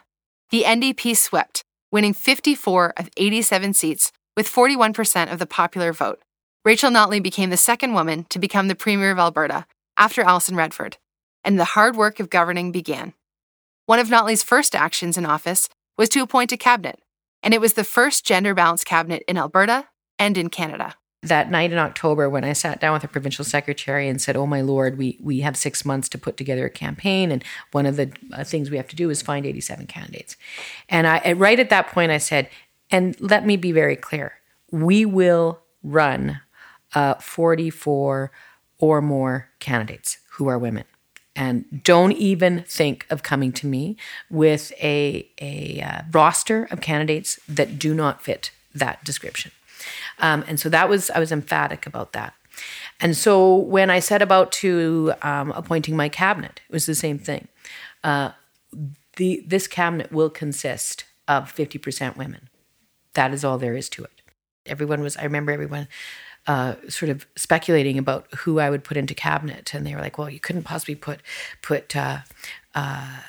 The 0.51 0.63
NDP 0.63 1.15
swept, 1.15 1.63
winning 1.91 2.13
54 2.13 2.93
of 2.97 3.09
87 3.17 3.73
seats 3.73 4.11
with 4.39 4.47
41% 4.47 5.33
of 5.33 5.37
the 5.37 5.45
popular 5.45 5.91
vote. 5.91 6.21
Rachel 6.63 6.89
Notley 6.89 7.21
became 7.21 7.49
the 7.49 7.57
second 7.57 7.93
woman 7.93 8.25
to 8.29 8.39
become 8.39 8.69
the 8.69 8.73
Premier 8.73 9.11
of 9.11 9.19
Alberta 9.19 9.65
after 9.97 10.21
Alison 10.21 10.55
Redford, 10.55 10.95
and 11.43 11.59
the 11.59 11.75
hard 11.75 11.97
work 11.97 12.21
of 12.21 12.29
governing 12.29 12.71
began. 12.71 13.11
One 13.85 13.99
of 13.99 14.07
Notley's 14.07 14.41
first 14.41 14.75
actions 14.75 15.17
in 15.17 15.25
office 15.25 15.67
was 15.97 16.07
to 16.09 16.21
appoint 16.21 16.53
a 16.53 16.57
cabinet, 16.57 17.01
and 17.43 17.53
it 17.53 17.59
was 17.59 17.73
the 17.73 17.83
first 17.83 18.25
gender 18.25 18.53
balanced 18.53 18.85
cabinet 18.85 19.23
in 19.27 19.37
Alberta 19.37 19.89
and 20.17 20.37
in 20.37 20.49
Canada. 20.49 20.95
That 21.21 21.51
night 21.51 21.73
in 21.73 21.77
October, 21.77 22.29
when 22.29 22.45
I 22.45 22.53
sat 22.53 22.79
down 22.79 22.93
with 22.93 23.01
the 23.01 23.09
provincial 23.09 23.43
secretary 23.43 24.07
and 24.07 24.21
said, 24.21 24.37
"Oh 24.37 24.47
my 24.47 24.61
lord, 24.61 24.97
we 24.97 25.17
we 25.21 25.41
have 25.41 25.57
six 25.57 25.83
months 25.83 26.07
to 26.07 26.17
put 26.17 26.37
together 26.37 26.65
a 26.65 26.69
campaign, 26.69 27.29
and 27.29 27.43
one 27.73 27.85
of 27.85 27.97
the 27.97 28.13
uh, 28.31 28.45
things 28.45 28.69
we 28.69 28.77
have 28.77 28.87
to 28.87 28.95
do 28.95 29.09
is 29.09 29.21
find 29.21 29.45
87 29.45 29.85
candidates," 29.87 30.37
and 30.87 31.05
I 31.05 31.33
right 31.33 31.59
at 31.59 31.69
that 31.71 31.87
point 31.87 32.13
I 32.13 32.19
said, 32.19 32.47
and 32.91 33.19
let 33.19 33.45
me 33.45 33.57
be 33.57 33.71
very 33.71 33.95
clear 33.95 34.33
we 34.71 35.05
will 35.05 35.59
run 35.83 36.41
uh, 36.93 37.15
44 37.15 38.31
or 38.77 39.01
more 39.01 39.49
candidates 39.59 40.19
who 40.31 40.47
are 40.47 40.57
women. 40.57 40.85
And 41.35 41.83
don't 41.83 42.11
even 42.13 42.63
think 42.63 43.05
of 43.09 43.23
coming 43.23 43.51
to 43.53 43.67
me 43.67 43.97
with 44.29 44.73
a, 44.81 45.29
a 45.39 45.81
uh, 45.81 46.01
roster 46.11 46.65
of 46.65 46.81
candidates 46.81 47.39
that 47.47 47.79
do 47.79 47.93
not 47.93 48.21
fit 48.21 48.51
that 48.75 49.03
description. 49.03 49.51
Um, 50.19 50.43
and 50.47 50.59
so 50.59 50.69
that 50.69 50.89
was, 50.89 51.09
I 51.11 51.19
was 51.19 51.31
emphatic 51.31 51.85
about 51.85 52.13
that. 52.13 52.33
And 52.99 53.15
so 53.15 53.55
when 53.55 53.89
I 53.89 53.99
set 53.99 54.21
about 54.21 54.51
to 54.53 55.13
um, 55.21 55.51
appointing 55.51 55.95
my 55.95 56.09
cabinet, 56.09 56.59
it 56.67 56.73
was 56.73 56.85
the 56.85 56.95
same 56.95 57.17
thing. 57.17 57.47
Uh, 58.03 58.31
the, 59.15 59.43
this 59.47 59.67
cabinet 59.67 60.11
will 60.11 60.29
consist 60.29 61.05
of 61.27 61.53
50% 61.53 62.17
women. 62.17 62.49
That 63.13 63.33
is 63.33 63.43
all 63.43 63.57
there 63.57 63.75
is 63.75 63.89
to 63.89 64.03
it. 64.03 64.21
Everyone 64.65 65.01
was, 65.01 65.17
I 65.17 65.23
remember 65.23 65.51
everyone 65.51 65.87
uh, 66.47 66.75
sort 66.87 67.09
of 67.09 67.27
speculating 67.35 67.97
about 67.97 68.27
who 68.37 68.59
I 68.59 68.69
would 68.69 68.83
put 68.83 68.97
into 68.97 69.13
cabinet, 69.13 69.73
and 69.73 69.85
they 69.85 69.93
were 69.93 70.01
like, 70.01 70.17
"Well, 70.17 70.29
you 70.29 70.39
couldn't 70.39 70.63
possibly 70.63 70.95
put 70.95 71.21
put 71.61 71.95
uh, 71.95 72.19
uh, 72.73 73.19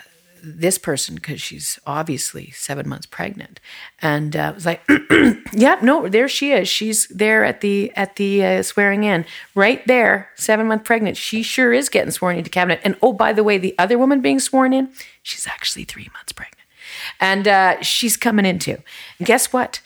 this 0.43 0.79
person 0.79 1.17
because 1.17 1.41
she's 1.41 1.79
obviously 1.87 2.51
seven 2.53 2.89
months 2.89 3.07
pregnant." 3.07 3.61
And 4.01 4.35
uh, 4.37 4.41
I 4.41 4.51
was 4.53 4.65
like, 4.65 4.83
"Yeah, 5.53 5.79
no, 5.83 6.09
there 6.09 6.29
she 6.29 6.53
is. 6.53 6.69
She's 6.69 7.09
there 7.09 7.45
at 7.45 7.61
the 7.61 7.93
at 7.95 8.17
the 8.17 8.45
uh, 8.45 8.63
swearing 8.63 9.05
in, 9.05 9.27
right 9.55 9.87
there, 9.87 10.31
seven 10.37 10.67
month 10.67 10.85
pregnant. 10.85 11.17
She 11.17 11.43
sure 11.43 11.73
is 11.75 11.91
getting 11.91 12.13
sworn 12.13 12.37
into 12.37 12.49
cabinet. 12.49 12.81
And 12.85 12.97
oh, 13.03 13.13
by 13.13 13.33
the 13.33 13.45
way, 13.45 13.59
the 13.59 13.75
other 13.79 13.99
woman 13.99 14.23
being 14.23 14.41
sworn 14.41 14.73
in, 14.73 14.91
she's 15.23 15.47
actually 15.47 15.85
three 15.85 16.09
months 16.15 16.33
pregnant." 16.33 16.60
And 17.21 17.47
uh, 17.49 17.83
she's 17.83 18.17
coming 18.17 18.47
into. 18.47 18.79
And 19.19 19.27
guess 19.27 19.53
what? 19.53 19.81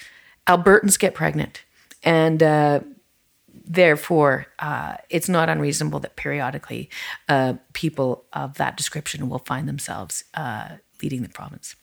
Albertans 0.46 0.98
get 0.98 1.14
pregnant. 1.14 1.64
And 2.03 2.42
uh, 2.42 2.81
therefore, 3.66 4.46
uh, 4.59 4.96
it's 5.09 5.29
not 5.29 5.48
unreasonable 5.48 6.00
that 6.00 6.16
periodically 6.16 6.90
uh, 7.29 7.55
people 7.72 8.24
of 8.33 8.55
that 8.59 8.77
description 8.77 9.29
will 9.29 9.38
find 9.38 9.68
themselves 9.68 10.24
uh, 10.35 10.77
leading 11.03 11.22
the 11.22 11.29
province. 11.29 11.77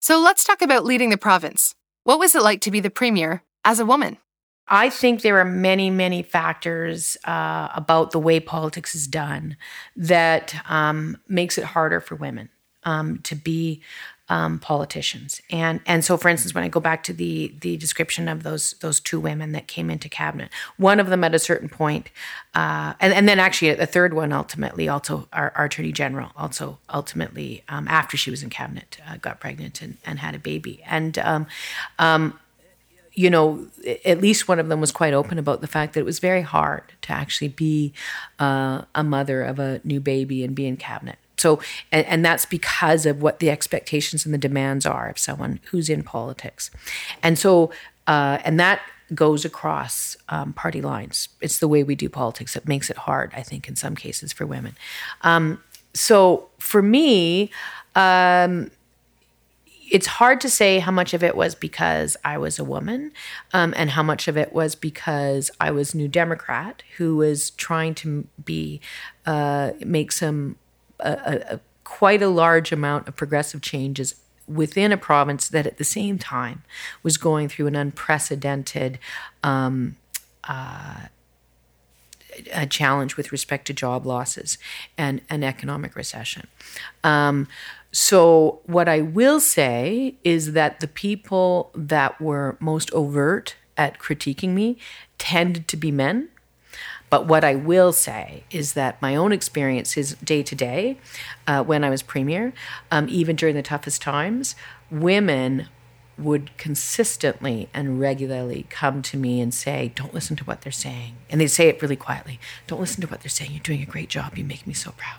So 0.00 0.20
let's 0.20 0.44
talk 0.44 0.62
about 0.62 0.84
leading 0.84 1.10
the 1.10 1.16
province. 1.16 1.74
What 2.04 2.18
was 2.18 2.34
it 2.34 2.42
like 2.42 2.60
to 2.62 2.70
be 2.70 2.80
the 2.80 2.90
premier 2.90 3.42
as 3.64 3.78
a 3.78 3.86
woman? 3.86 4.18
I 4.68 4.90
think 4.90 5.22
there 5.22 5.38
are 5.38 5.44
many, 5.44 5.90
many 5.90 6.22
factors 6.22 7.16
uh, 7.24 7.68
about 7.74 8.12
the 8.12 8.18
way 8.18 8.40
politics 8.40 8.94
is 8.94 9.06
done 9.06 9.56
that 9.96 10.54
um, 10.68 11.18
makes 11.28 11.58
it 11.58 11.64
harder 11.64 12.00
for 12.00 12.14
women 12.14 12.48
um, 12.84 13.18
to 13.20 13.34
be 13.34 13.82
um, 14.32 14.58
politicians. 14.58 15.42
And 15.50 15.80
and 15.84 16.02
so, 16.02 16.16
for 16.16 16.30
instance, 16.30 16.54
when 16.54 16.64
I 16.64 16.68
go 16.68 16.80
back 16.80 17.02
to 17.04 17.12
the 17.12 17.54
the 17.60 17.76
description 17.76 18.28
of 18.28 18.44
those 18.44 18.72
those 18.80 18.98
two 18.98 19.20
women 19.20 19.52
that 19.52 19.66
came 19.66 19.90
into 19.90 20.08
cabinet, 20.08 20.48
one 20.78 20.98
of 20.98 21.08
them 21.08 21.22
at 21.22 21.34
a 21.34 21.38
certain 21.38 21.68
point, 21.68 22.08
uh, 22.54 22.94
and 22.98 23.12
and 23.12 23.28
then 23.28 23.38
actually 23.38 23.68
a 23.68 23.84
third 23.84 24.14
one 24.14 24.32
ultimately 24.32 24.88
also 24.88 25.28
our, 25.34 25.52
our 25.54 25.66
attorney 25.66 25.92
general 25.92 26.30
also 26.34 26.78
ultimately 26.88 27.62
um, 27.68 27.86
after 27.88 28.16
she 28.16 28.30
was 28.30 28.42
in 28.42 28.48
cabinet 28.48 28.98
uh, 29.06 29.18
got 29.18 29.38
pregnant 29.38 29.82
and, 29.82 29.98
and 30.06 30.18
had 30.20 30.34
a 30.34 30.38
baby 30.38 30.82
and. 30.86 31.18
Um, 31.18 31.46
um, 31.98 32.38
you 33.14 33.28
know, 33.28 33.66
at 34.06 34.22
least 34.22 34.48
one 34.48 34.58
of 34.58 34.70
them 34.70 34.80
was 34.80 34.90
quite 34.90 35.12
open 35.12 35.38
about 35.38 35.60
the 35.60 35.66
fact 35.66 35.92
that 35.92 36.00
it 36.00 36.06
was 36.06 36.18
very 36.18 36.40
hard 36.40 36.82
to 37.02 37.12
actually 37.12 37.48
be 37.48 37.92
uh, 38.38 38.86
a 38.94 39.04
mother 39.04 39.42
of 39.42 39.58
a 39.58 39.82
new 39.84 40.00
baby 40.00 40.42
and 40.42 40.54
be 40.54 40.66
in 40.66 40.78
cabinet. 40.78 41.18
So, 41.36 41.60
and, 41.90 42.06
and 42.06 42.24
that's 42.24 42.46
because 42.46 43.06
of 43.06 43.22
what 43.22 43.38
the 43.38 43.50
expectations 43.50 44.24
and 44.24 44.32
the 44.32 44.38
demands 44.38 44.86
are 44.86 45.08
of 45.08 45.18
someone 45.18 45.60
who's 45.70 45.88
in 45.88 46.02
politics. 46.02 46.70
And 47.22 47.38
so, 47.38 47.72
uh, 48.06 48.38
and 48.44 48.60
that 48.60 48.80
goes 49.14 49.44
across 49.44 50.16
um, 50.28 50.52
party 50.52 50.80
lines. 50.80 51.28
It's 51.40 51.58
the 51.58 51.68
way 51.68 51.82
we 51.82 51.94
do 51.94 52.08
politics 52.08 52.54
that 52.54 52.66
makes 52.66 52.90
it 52.90 52.96
hard, 52.96 53.32
I 53.34 53.42
think, 53.42 53.68
in 53.68 53.76
some 53.76 53.94
cases 53.94 54.32
for 54.32 54.46
women. 54.46 54.76
Um, 55.22 55.62
so 55.94 56.48
for 56.58 56.82
me, 56.82 57.50
um, 57.94 58.70
it's 59.90 60.06
hard 60.06 60.40
to 60.40 60.48
say 60.48 60.78
how 60.78 60.90
much 60.90 61.12
of 61.12 61.22
it 61.22 61.36
was 61.36 61.54
because 61.54 62.16
I 62.24 62.38
was 62.38 62.58
a 62.58 62.64
woman 62.64 63.12
um, 63.52 63.74
and 63.76 63.90
how 63.90 64.02
much 64.02 64.26
of 64.26 64.38
it 64.38 64.54
was 64.54 64.74
because 64.74 65.50
I 65.60 65.70
was 65.70 65.94
New 65.94 66.08
Democrat 66.08 66.82
who 66.96 67.16
was 67.16 67.50
trying 67.50 67.94
to 67.96 68.26
be 68.42 68.80
uh, 69.26 69.72
make 69.84 70.10
some 70.10 70.56
a, 71.02 71.54
a, 71.54 71.60
quite 71.84 72.22
a 72.22 72.28
large 72.28 72.72
amount 72.72 73.08
of 73.08 73.16
progressive 73.16 73.60
changes 73.60 74.14
within 74.48 74.92
a 74.92 74.96
province 74.96 75.48
that 75.48 75.66
at 75.66 75.78
the 75.78 75.84
same 75.84 76.18
time 76.18 76.62
was 77.02 77.16
going 77.16 77.48
through 77.48 77.66
an 77.66 77.76
unprecedented 77.76 78.98
um, 79.42 79.96
uh, 80.44 81.06
a 82.52 82.66
challenge 82.66 83.16
with 83.16 83.30
respect 83.30 83.66
to 83.66 83.74
job 83.74 84.06
losses 84.06 84.58
and 84.96 85.20
an 85.28 85.44
economic 85.44 85.94
recession. 85.94 86.46
Um, 87.04 87.46
so, 87.92 88.60
what 88.64 88.88
I 88.88 89.02
will 89.02 89.38
say 89.38 90.14
is 90.24 90.52
that 90.52 90.80
the 90.80 90.88
people 90.88 91.70
that 91.74 92.18
were 92.20 92.56
most 92.58 92.90
overt 92.92 93.56
at 93.76 93.98
critiquing 93.98 94.50
me 94.50 94.78
tended 95.18 95.68
to 95.68 95.76
be 95.76 95.90
men. 95.90 96.28
But 97.12 97.26
what 97.26 97.44
I 97.44 97.54
will 97.54 97.92
say 97.92 98.44
is 98.50 98.72
that 98.72 99.02
my 99.02 99.14
own 99.14 99.32
experiences 99.32 100.14
day 100.24 100.42
to 100.44 100.54
day, 100.54 100.96
uh, 101.46 101.62
when 101.62 101.84
I 101.84 101.90
was 101.90 102.02
premier, 102.02 102.54
um, 102.90 103.06
even 103.10 103.36
during 103.36 103.54
the 103.54 103.60
toughest 103.60 104.00
times, 104.00 104.56
women 104.90 105.68
would 106.16 106.56
consistently 106.56 107.68
and 107.74 108.00
regularly 108.00 108.64
come 108.70 109.02
to 109.02 109.18
me 109.18 109.42
and 109.42 109.52
say, 109.52 109.92
Don't 109.94 110.14
listen 110.14 110.36
to 110.36 110.44
what 110.44 110.62
they're 110.62 110.72
saying. 110.72 111.16
And 111.28 111.38
they'd 111.38 111.48
say 111.48 111.68
it 111.68 111.82
really 111.82 111.96
quietly 111.96 112.40
Don't 112.66 112.80
listen 112.80 113.02
to 113.02 113.06
what 113.08 113.20
they're 113.20 113.28
saying. 113.28 113.50
You're 113.50 113.60
doing 113.60 113.82
a 113.82 113.86
great 113.86 114.08
job. 114.08 114.38
You 114.38 114.44
make 114.44 114.66
me 114.66 114.72
so 114.72 114.92
proud. 114.92 115.18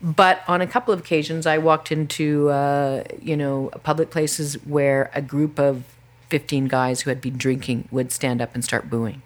But 0.00 0.40
on 0.48 0.62
a 0.62 0.66
couple 0.66 0.94
of 0.94 1.00
occasions, 1.00 1.46
I 1.46 1.58
walked 1.58 1.92
into, 1.92 2.48
uh, 2.48 3.04
you 3.20 3.36
know, 3.36 3.68
public 3.82 4.08
places 4.08 4.54
where 4.64 5.10
a 5.12 5.20
group 5.20 5.58
of 5.58 5.84
15 6.30 6.68
guys 6.68 7.02
who 7.02 7.10
had 7.10 7.20
been 7.20 7.36
drinking 7.36 7.86
would 7.90 8.12
stand 8.12 8.40
up 8.40 8.54
and 8.54 8.64
start 8.64 8.88
booing. 8.88 9.20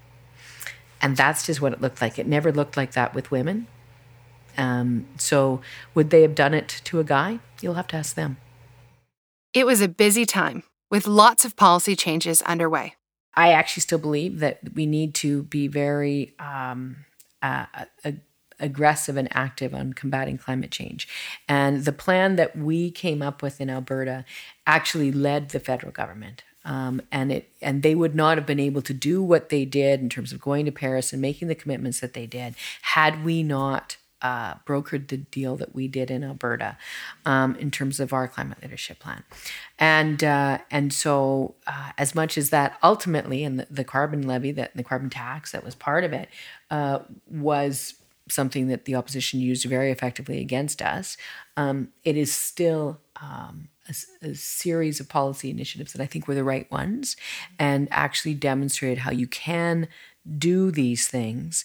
And 1.02 1.16
that's 1.16 1.46
just 1.46 1.60
what 1.60 1.72
it 1.72 1.80
looked 1.80 2.00
like. 2.00 2.18
It 2.18 2.26
never 2.26 2.52
looked 2.52 2.76
like 2.76 2.92
that 2.92 3.14
with 3.14 3.30
women. 3.30 3.66
Um, 4.58 5.06
so, 5.16 5.60
would 5.94 6.10
they 6.10 6.22
have 6.22 6.34
done 6.34 6.54
it 6.54 6.80
to 6.84 6.98
a 6.98 7.04
guy? 7.04 7.38
You'll 7.60 7.74
have 7.74 7.86
to 7.88 7.96
ask 7.96 8.14
them. 8.14 8.36
It 9.54 9.64
was 9.64 9.80
a 9.80 9.88
busy 9.88 10.26
time 10.26 10.64
with 10.90 11.06
lots 11.06 11.44
of 11.44 11.56
policy 11.56 11.96
changes 11.96 12.42
underway. 12.42 12.94
I 13.34 13.52
actually 13.52 13.82
still 13.82 13.98
believe 13.98 14.40
that 14.40 14.58
we 14.74 14.86
need 14.86 15.14
to 15.16 15.44
be 15.44 15.68
very 15.68 16.34
um, 16.38 17.04
uh, 17.42 17.66
uh, 18.04 18.12
aggressive 18.58 19.16
and 19.16 19.28
active 19.34 19.74
on 19.74 19.92
combating 19.92 20.36
climate 20.36 20.70
change. 20.70 21.08
And 21.48 21.84
the 21.84 21.92
plan 21.92 22.36
that 22.36 22.56
we 22.56 22.90
came 22.90 23.22
up 23.22 23.42
with 23.42 23.60
in 23.60 23.70
Alberta 23.70 24.24
actually 24.66 25.12
led 25.12 25.50
the 25.50 25.60
federal 25.60 25.92
government. 25.92 26.44
Um, 26.64 27.00
and 27.10 27.32
it 27.32 27.48
and 27.62 27.82
they 27.82 27.94
would 27.94 28.14
not 28.14 28.36
have 28.36 28.46
been 28.46 28.60
able 28.60 28.82
to 28.82 28.92
do 28.92 29.22
what 29.22 29.48
they 29.48 29.64
did 29.64 30.00
in 30.00 30.10
terms 30.10 30.32
of 30.32 30.40
going 30.40 30.66
to 30.66 30.72
Paris 30.72 31.12
and 31.12 31.22
making 31.22 31.48
the 31.48 31.54
commitments 31.54 32.00
that 32.00 32.12
they 32.12 32.26
did 32.26 32.54
had 32.82 33.24
we 33.24 33.42
not 33.42 33.96
uh, 34.22 34.54
brokered 34.66 35.08
the 35.08 35.16
deal 35.16 35.56
that 35.56 35.74
we 35.74 35.88
did 35.88 36.10
in 36.10 36.22
Alberta 36.22 36.76
um, 37.24 37.56
in 37.56 37.70
terms 37.70 38.00
of 38.00 38.12
our 38.12 38.28
climate 38.28 38.58
leadership 38.62 38.98
plan, 38.98 39.22
and 39.78 40.22
uh, 40.22 40.58
and 40.70 40.92
so 40.92 41.54
uh, 41.66 41.92
as 41.96 42.14
much 42.14 42.36
as 42.36 42.50
that 42.50 42.76
ultimately 42.82 43.42
and 43.42 43.60
the, 43.60 43.66
the, 43.70 43.84
carbon 43.84 44.26
levy 44.26 44.52
that 44.52 44.76
the 44.76 44.84
carbon 44.84 45.08
tax 45.08 45.52
that 45.52 45.64
was 45.64 45.74
part 45.74 46.04
of 46.04 46.12
it 46.12 46.28
uh, 46.70 46.98
was 47.30 47.94
something 48.28 48.68
that 48.68 48.84
the 48.84 48.94
opposition 48.94 49.40
used 49.40 49.64
very 49.64 49.90
effectively 49.90 50.40
against 50.40 50.82
us, 50.82 51.16
um, 51.56 51.88
it 52.04 52.16
is 52.16 52.32
still 52.32 53.00
um, 53.20 53.68
a, 53.90 54.28
a, 54.28 54.34
series 54.34 55.00
of 55.00 55.08
policy 55.08 55.50
initiatives 55.50 55.92
that 55.92 56.02
I 56.02 56.06
think 56.06 56.26
were 56.26 56.34
the 56.34 56.44
right 56.44 56.70
ones 56.70 57.16
and 57.58 57.88
actually 57.90 58.34
demonstrated 58.34 58.98
how 58.98 59.10
you 59.10 59.26
can 59.26 59.88
do 60.38 60.70
these 60.70 61.08
things, 61.08 61.64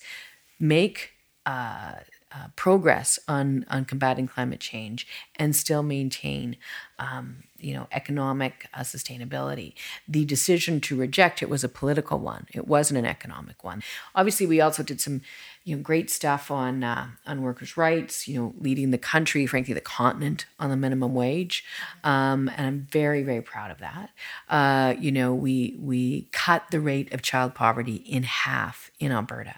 make 0.59 1.11
uh, 1.45 1.93
uh, 2.35 2.47
progress 2.55 3.17
on, 3.27 3.65
on 3.69 3.85
combating 3.85 4.27
climate 4.27 4.59
change, 4.59 5.07
and 5.37 5.55
still 5.55 5.83
maintain 5.83 6.57
um, 6.99 7.43
you 7.57 7.73
know 7.73 7.87
economic 7.91 8.67
uh, 8.73 8.81
sustainability. 8.81 9.73
The 10.07 10.25
decision 10.25 10.81
to 10.81 10.97
reject 10.97 11.41
it 11.41 11.49
was 11.49 11.63
a 11.63 11.69
political 11.69 12.19
one. 12.19 12.47
It 12.53 12.67
wasn't 12.67 12.99
an 12.99 13.05
economic 13.05 13.63
one. 13.63 13.83
Obviously, 14.13 14.45
we 14.45 14.59
also 14.59 14.83
did 14.83 14.99
some 14.99 15.21
you 15.65 15.75
know 15.75 15.81
great 15.81 16.09
stuff 16.11 16.51
on 16.51 16.83
uh, 16.83 17.07
on 17.25 17.41
workers' 17.41 17.75
rights. 17.75 18.27
You 18.27 18.39
know, 18.39 18.53
leading 18.59 18.91
the 18.91 18.97
country, 18.99 19.45
frankly, 19.47 19.73
the 19.73 19.81
continent 19.81 20.45
on 20.59 20.69
the 20.69 20.77
minimum 20.77 21.13
wage, 21.13 21.65
um, 22.03 22.49
and 22.55 22.67
I'm 22.67 22.87
very 22.91 23.23
very 23.23 23.41
proud 23.41 23.71
of 23.71 23.79
that. 23.79 24.11
Uh, 24.47 24.93
you 24.99 25.11
know, 25.11 25.33
we 25.33 25.75
we 25.79 26.29
cut 26.31 26.65
the 26.69 26.79
rate 26.79 27.11
of 27.13 27.23
child 27.23 27.55
poverty 27.55 27.95
in 27.95 28.23
half 28.23 28.91
in 28.99 29.11
Alberta 29.11 29.55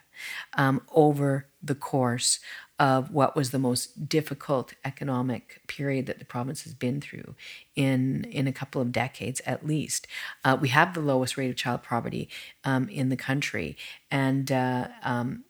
um, 0.56 0.82
over 0.94 1.48
the 1.62 1.76
course 1.76 2.40
of 2.80 3.12
what 3.12 3.36
was 3.36 3.50
the 3.50 3.60
most 3.60 4.08
difficult 4.08 4.76
economic 4.86 5.62
period 5.68 6.06
that 6.06 6.20
the 6.20 6.26
province 6.26 6.64
has 6.64 6.76
been 6.76 7.02
through 7.02 7.36
in 7.76 8.24
in 8.26 8.48
a 8.48 8.54
couple 8.54 8.82
of 8.82 8.92
decades 8.92 9.42
at 9.46 9.66
least. 9.66 10.08
Uh, 10.46 10.58
we 10.60 10.70
have 10.70 10.94
the 10.94 11.02
lowest 11.02 11.38
rate 11.38 11.50
of 11.50 11.56
child 11.56 11.84
poverty 11.84 12.30
um, 12.64 12.88
in 12.88 13.10
the 13.10 13.18
country, 13.18 13.76
and 14.10 14.52
uh, 14.52 14.88
um, 15.04 15.44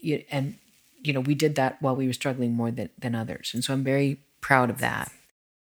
you, 0.00 0.24
and 0.30 0.56
you 1.02 1.12
know 1.12 1.20
we 1.20 1.34
did 1.34 1.54
that 1.56 1.80
while 1.80 1.96
we 1.96 2.06
were 2.06 2.12
struggling 2.12 2.52
more 2.52 2.70
than, 2.70 2.90
than 2.98 3.14
others, 3.14 3.52
and 3.54 3.64
so 3.64 3.72
I'm 3.72 3.84
very 3.84 4.20
proud 4.40 4.70
of 4.70 4.78
that. 4.78 5.10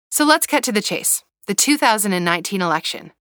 So 0.09 0.25
let's 0.25 0.47
cut 0.47 0.63
to 0.63 0.71
the 0.71 0.81
chase. 0.81 1.23
The 1.47 1.55
2019 1.55 2.61
election. 2.61 3.11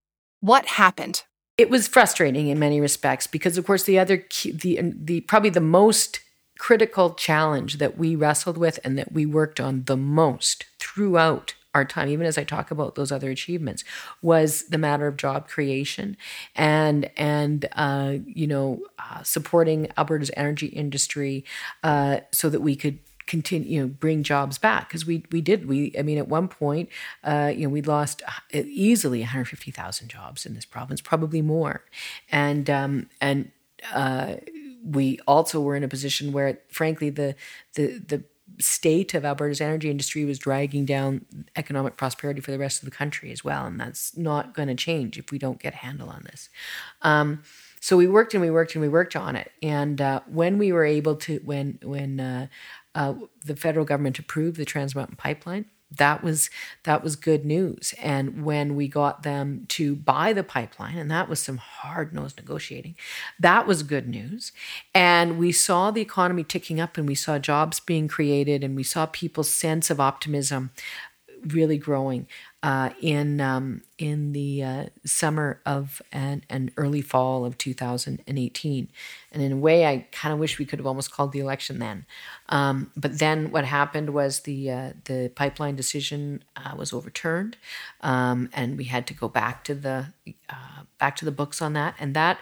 What 0.41 0.67
happened? 0.67 1.25
It 1.59 1.71
was 1.71 1.89
frustrating 1.89 2.49
in 2.49 2.59
many 2.59 2.81
respects 2.81 3.27
because, 3.27 3.57
of 3.57 3.67
course, 3.67 3.85
the 3.85 3.99
other 3.99 4.19
key, 4.19 4.53
the 4.53 4.81
the 4.83 5.21
probably 5.23 5.51
the 5.51 5.61
most 5.61 6.21
critical 6.59 7.15
challenge 7.15 7.79
that 7.79 7.99
we 7.99 8.17
wrestled 8.17 8.57
with 8.57 8.79
and 8.83 8.99
that 8.99 9.13
we 9.13 9.27
worked 9.27 9.61
on 9.61 9.85
the 9.85 9.97
most 9.97 10.65
throughout 10.79 11.55
our 11.77 11.85
time, 11.85 12.09
even 12.09 12.27
as 12.27 12.39
I 12.39 12.45
talk 12.45 12.71
about 12.71 12.95
those 12.95 13.13
other 13.13 13.31
achievements, 13.31 13.85
was 14.23 14.65
the 14.69 14.79
matter 14.79 15.07
of 15.07 15.19
job 15.19 15.47
creation 15.47 16.17
and 16.55 17.11
and 17.17 17.69
uh, 17.73 18.15
you 18.25 18.47
know 18.47 18.81
uh, 18.99 19.23
supporting 19.23 19.89
Alberta's 19.99 20.31
energy 20.37 20.69
industry 20.69 21.45
uh, 21.83 22.21
so 22.33 22.49
that 22.49 22.61
we 22.61 22.77
could 22.77 22.99
continue 23.27 23.69
you 23.69 23.81
know 23.83 23.89
bring 23.89 24.23
jobs 24.23 24.57
back. 24.57 24.89
Because 24.89 25.05
we 25.05 25.25
we 25.31 25.43
did 25.43 25.69
we 25.69 25.93
I 25.99 26.03
mean 26.03 26.17
at 26.17 26.29
one 26.29 26.49
point 26.49 26.89
uh, 27.23 27.53
you 27.55 27.65
know 27.67 27.69
we 27.69 27.83
lost 27.83 28.23
uh, 28.27 28.31
easily 28.53 29.21
150,000 29.21 30.09
jobs 30.09 30.47
in 30.47 30.55
this 30.55 30.65
province 30.65 31.03
probably 31.03 31.43
more. 31.43 31.85
And 32.33 32.71
um, 32.71 33.11
and 33.21 33.51
uh, 33.93 34.37
we 34.83 35.19
also 35.27 35.61
were 35.61 35.77
in 35.77 35.83
a 35.85 35.89
position 35.89 36.33
where, 36.33 36.59
frankly, 36.69 37.11
the 37.11 37.35
the 37.75 37.99
the 37.99 38.25
state 38.59 39.15
of 39.15 39.25
Alberta's 39.25 39.61
energy 39.61 39.91
industry 39.91 40.25
was 40.25 40.39
dragging 40.39 40.85
down 40.85 41.27
economic 41.57 41.97
prosperity 41.97 42.41
for 42.41 42.51
the 42.51 42.59
rest 42.59 42.83
of 42.83 42.85
the 42.85 42.95
country 42.95 43.31
as 43.33 43.45
well. 43.45 43.67
And 43.67 43.79
that's 43.79 44.17
not 44.17 44.55
going 44.55 44.69
to 44.69 44.75
change 44.75 45.19
if 45.19 45.31
we 45.31 45.39
don't 45.39 45.59
get 45.59 45.75
a 45.75 45.79
handle 45.79 46.09
on 46.09 46.23
this. 46.25 46.49
Um, 47.03 47.43
so 47.81 47.97
we 47.97 48.07
worked 48.07 48.35
and 48.35 48.43
we 48.43 48.51
worked 48.51 48.75
and 48.75 48.83
we 48.83 48.89
worked 48.89 49.15
on 49.17 49.37
it. 49.37 49.53
And 49.63 50.01
uh, 50.01 50.21
when 50.27 50.59
we 50.59 50.73
were 50.73 50.85
able 50.85 51.17
to, 51.17 51.41
when 51.45 51.79
when 51.83 52.21
uh, 52.21 52.47
uh, 52.95 53.15
the 53.45 53.57
federal 53.57 53.85
government 53.85 54.19
approved 54.19 54.57
the 54.57 54.65
Trans 54.65 54.95
Mountain 54.95 55.17
Pipeline, 55.17 55.67
that 55.91 56.23
was 56.23 56.51
that 56.85 57.03
was 57.03 57.17
good 57.17 57.45
news. 57.45 57.95
And 58.03 58.45
when 58.45 58.75
we 58.75 58.89
got 58.89 59.23
them 59.23 59.67
to 59.69 59.95
buy 59.95 60.33
the 60.33 60.43
pipeline, 60.43 60.99
and 60.99 61.11
that 61.11 61.29
was 61.29 61.41
some 61.41 61.59
hard 61.59 62.13
nosed 62.13 62.39
negotiating, 62.39 62.97
that 63.39 63.67
was 63.67 63.83
good 63.83 64.09
news. 64.09 64.53
And 64.95 65.39
we 65.39 65.53
saw 65.53 65.91
the 65.91 66.01
economy 66.01 66.45
ticking 66.45 66.81
up, 66.81 66.99
and 66.99 67.07
we 67.07 67.15
saw 67.15 67.39
jobs 67.39 67.81
being 67.81 68.09
created, 68.09 68.65
and 68.65 68.75
we 68.75 68.83
saw 68.83 69.07
people's 69.07 69.51
sense 69.51 69.91
of 69.91 70.01
optimism 70.01 70.71
really 71.53 71.79
growing 71.79 72.27
uh, 72.63 72.91
in 73.01 73.41
um, 73.41 73.83
in 73.99 74.33
the 74.33 74.63
uh, 74.63 74.85
summer 75.05 75.61
of 75.65 76.03
and, 76.13 76.45
and 76.51 76.73
early 76.77 77.01
fall 77.01 77.45
of 77.45 77.57
2018. 77.59 78.89
And 79.33 79.43
in 79.43 79.53
a 79.53 79.57
way, 79.57 79.87
I 79.87 80.07
kind 80.13 80.33
of 80.33 80.39
wish 80.39 80.59
we 80.59 80.65
could 80.65 80.79
have 80.79 80.87
almost 80.87 81.11
called 81.11 81.33
the 81.33 81.39
election 81.39 81.79
then. 81.79 82.07
Um, 82.49 82.91
but 82.97 83.19
then 83.19 83.51
what 83.51 83.65
happened 83.65 84.11
was 84.11 84.41
the 84.41 84.71
uh, 84.71 84.93
the 85.05 85.31
pipeline 85.35 85.77
decision 85.77 86.45
uh, 86.57 86.75
was 86.77 86.93
overturned, 86.93 87.57
um, 88.01 88.49
and 88.53 88.77
we 88.77 88.85
had 88.85 89.07
to 89.09 89.15
go 89.15 89.29
back 89.29 89.65
to 89.65 89.75
the 89.75 90.07
uh, 90.51 90.83
back 90.99 91.17
to 91.17 91.25
the 91.25 91.33
books 91.33 91.63
on 91.63 91.73
that. 91.75 91.95
And 91.99 92.15
that 92.15 92.41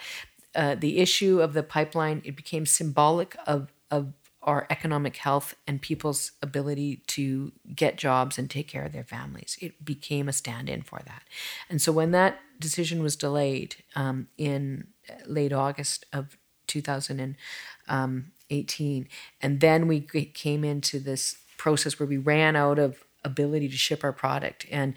uh, 0.55 0.75
the 0.75 0.99
issue 0.99 1.41
of 1.41 1.53
the 1.53 1.63
pipeline 1.63 2.23
it 2.25 2.37
became 2.37 2.67
symbolic 2.67 3.37
of 3.47 3.73
of 3.91 4.13
our 4.45 4.67
economic 4.71 5.17
health 5.17 5.57
and 5.67 5.83
people's 5.83 6.33
ability 6.43 7.03
to 7.09 7.51
get 7.75 7.97
jobs 7.97 8.39
and 8.39 8.49
take 8.51 8.69
care 8.69 8.85
of 8.85 8.93
their 8.93 9.05
families. 9.05 9.57
It 9.61 9.85
became 9.85 10.29
a 10.29 10.33
stand 10.33 10.69
in 10.69 10.83
for 10.83 11.01
that. 11.07 11.23
And 11.69 11.83
so 11.83 11.91
when 11.93 12.11
that 12.13 12.39
decision 12.61 13.03
was 13.03 13.17
delayed 13.17 13.77
um, 13.97 14.29
in 14.39 14.87
late 15.27 15.53
August 15.53 16.07
of 16.13 16.37
2018, 16.67 19.09
and 19.43 19.61
then 19.61 19.89
we 19.89 20.01
came 20.01 20.65
into 20.65 20.99
this 20.99 21.37
process 21.57 21.99
where 21.99 22.07
we 22.07 22.19
ran 22.19 22.57
out 22.57 22.79
of 22.79 23.05
ability 23.25 23.69
to 23.69 23.77
ship 23.77 24.05
our 24.05 24.13
product 24.13 24.67
and 24.71 24.95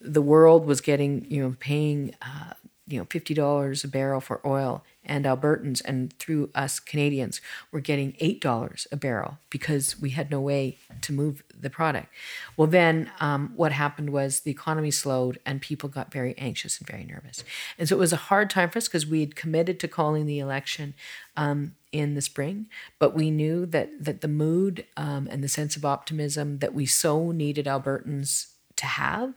the 0.00 0.22
world 0.22 0.66
was 0.66 0.80
getting, 0.80 1.26
you 1.30 1.42
know, 1.42 1.54
paying, 1.58 2.14
uh, 2.22 2.52
you 2.86 2.98
know, 2.98 3.04
$50 3.06 3.84
a 3.84 3.88
barrel 3.88 4.20
for 4.20 4.46
oil 4.46 4.84
and 5.06 5.24
Albertans 5.24 5.82
and 5.84 6.12
through 6.18 6.50
us 6.54 6.78
Canadians 6.78 7.40
were 7.72 7.80
getting 7.80 8.12
$8 8.14 8.86
a 8.92 8.96
barrel 8.96 9.38
because 9.50 10.00
we 10.00 10.10
had 10.10 10.30
no 10.30 10.40
way 10.40 10.78
to 11.02 11.12
move 11.12 11.42
the 11.58 11.70
product. 11.70 12.08
Well, 12.56 12.66
then 12.66 13.10
um, 13.20 13.52
what 13.56 13.72
happened 13.72 14.10
was 14.10 14.40
the 14.40 14.50
economy 14.50 14.90
slowed 14.90 15.38
and 15.46 15.62
people 15.62 15.88
got 15.88 16.12
very 16.12 16.36
anxious 16.38 16.78
and 16.78 16.86
very 16.86 17.04
nervous. 17.04 17.44
And 17.78 17.88
so 17.88 17.96
it 17.96 17.98
was 17.98 18.12
a 18.12 18.16
hard 18.16 18.50
time 18.50 18.70
for 18.70 18.78
us 18.78 18.88
because 18.88 19.06
we 19.06 19.20
had 19.20 19.36
committed 19.36 19.80
to 19.80 19.88
calling 19.88 20.26
the 20.26 20.38
election 20.38 20.94
um, 21.36 21.74
in 21.92 22.14
the 22.14 22.20
spring, 22.20 22.66
but 22.98 23.14
we 23.14 23.30
knew 23.30 23.64
that, 23.66 23.90
that 23.98 24.20
the 24.20 24.28
mood 24.28 24.84
um, 24.96 25.28
and 25.30 25.42
the 25.42 25.48
sense 25.48 25.76
of 25.76 25.84
optimism 25.84 26.58
that 26.58 26.74
we 26.74 26.84
so 26.84 27.30
needed 27.30 27.66
Albertans 27.66 28.48
to 28.76 28.86
have 28.86 29.34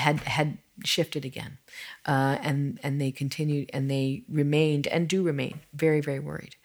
had 0.00 0.20
had 0.20 0.58
shifted 0.84 1.24
again, 1.24 1.58
uh, 2.06 2.38
and 2.42 2.80
and 2.82 3.00
they 3.00 3.10
continued 3.10 3.70
and 3.72 3.90
they 3.90 4.24
remained 4.28 4.86
and 4.86 5.08
do 5.08 5.22
remain 5.22 5.60
very 5.74 6.00
very 6.00 6.18
worried 6.18 6.56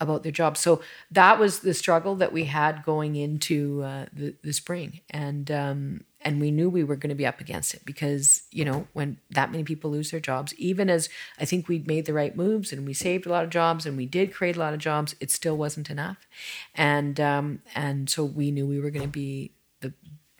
about 0.00 0.22
their 0.22 0.32
jobs. 0.32 0.60
So 0.60 0.80
that 1.10 1.38
was 1.38 1.60
the 1.60 1.74
struggle 1.74 2.14
that 2.16 2.32
we 2.32 2.44
had 2.44 2.84
going 2.84 3.16
into 3.16 3.82
uh, 3.82 4.06
the 4.12 4.34
the 4.42 4.52
spring, 4.52 5.00
and 5.10 5.50
um, 5.50 6.04
and 6.20 6.40
we 6.40 6.50
knew 6.50 6.68
we 6.70 6.84
were 6.84 6.96
going 6.96 7.10
to 7.10 7.16
be 7.16 7.26
up 7.26 7.40
against 7.40 7.74
it 7.74 7.84
because 7.84 8.42
you 8.50 8.64
know 8.64 8.86
when 8.92 9.18
that 9.30 9.50
many 9.50 9.64
people 9.64 9.90
lose 9.90 10.10
their 10.10 10.20
jobs, 10.20 10.54
even 10.54 10.90
as 10.90 11.08
I 11.38 11.44
think 11.44 11.68
we'd 11.68 11.86
made 11.86 12.06
the 12.06 12.14
right 12.14 12.36
moves 12.36 12.72
and 12.72 12.86
we 12.86 12.94
saved 12.94 13.26
a 13.26 13.30
lot 13.30 13.44
of 13.44 13.50
jobs 13.50 13.86
and 13.86 13.96
we 13.96 14.06
did 14.06 14.32
create 14.32 14.56
a 14.56 14.60
lot 14.60 14.74
of 14.74 14.80
jobs, 14.80 15.14
it 15.20 15.30
still 15.30 15.56
wasn't 15.56 15.90
enough, 15.90 16.26
and 16.74 17.18
um, 17.20 17.62
and 17.74 18.08
so 18.08 18.24
we 18.24 18.50
knew 18.50 18.66
we 18.66 18.80
were 18.80 18.90
going 18.90 19.02
to 19.02 19.08
be 19.08 19.52
the 19.80 19.92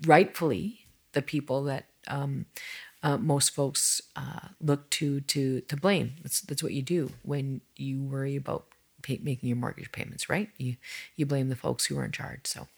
rightfully 0.06 0.80
the 1.12 1.22
people 1.22 1.64
that 1.64 1.86
um, 2.08 2.46
uh, 3.02 3.18
most 3.18 3.50
folks 3.50 4.00
uh, 4.16 4.48
look 4.60 4.88
to 4.90 5.20
to 5.22 5.60
to 5.62 5.76
blame. 5.76 6.14
That's 6.22 6.40
that's 6.40 6.62
what 6.62 6.72
you 6.72 6.82
do 6.82 7.10
when 7.22 7.60
you 7.76 8.02
worry 8.02 8.36
about 8.36 8.66
pay, 9.02 9.18
making 9.22 9.48
your 9.48 9.56
mortgage 9.56 9.92
payments, 9.92 10.28
right? 10.28 10.48
You 10.56 10.76
you 11.16 11.26
blame 11.26 11.48
the 11.48 11.56
folks 11.56 11.86
who 11.86 11.98
are 11.98 12.04
in 12.04 12.12
charge. 12.12 12.46
So 12.46 12.68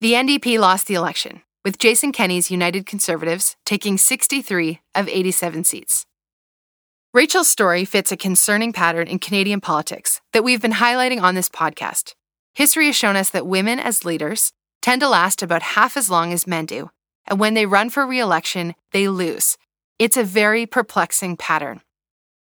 the 0.00 0.12
NDP 0.12 0.58
lost 0.58 0.86
the 0.86 0.94
election 0.94 1.42
with 1.64 1.78
Jason 1.78 2.12
Kenney's 2.12 2.50
United 2.50 2.86
Conservatives 2.86 3.56
taking 3.64 3.98
63 3.98 4.80
of 4.94 5.08
87 5.08 5.64
seats. 5.64 6.06
Rachel's 7.12 7.48
story 7.48 7.84
fits 7.84 8.12
a 8.12 8.16
concerning 8.16 8.72
pattern 8.72 9.08
in 9.08 9.18
Canadian 9.18 9.60
politics 9.60 10.20
that 10.32 10.44
we've 10.44 10.62
been 10.62 10.74
highlighting 10.74 11.20
on 11.20 11.34
this 11.34 11.48
podcast. 11.48 12.14
History 12.54 12.86
has 12.86 12.96
shown 12.96 13.16
us 13.16 13.30
that 13.30 13.46
women 13.46 13.78
as 13.78 14.04
leaders 14.04 14.52
tend 14.80 15.00
to 15.00 15.08
last 15.08 15.42
about 15.42 15.62
half 15.62 15.96
as 15.96 16.08
long 16.08 16.32
as 16.32 16.46
men 16.46 16.66
do 16.66 16.90
and 17.26 17.38
when 17.38 17.54
they 17.54 17.66
run 17.66 17.90
for 17.90 18.06
re 18.06 18.18
election, 18.18 18.74
they 18.92 19.08
lose. 19.08 19.56
It's 19.98 20.16
a 20.16 20.24
very 20.24 20.66
perplexing 20.66 21.36
pattern. 21.36 21.82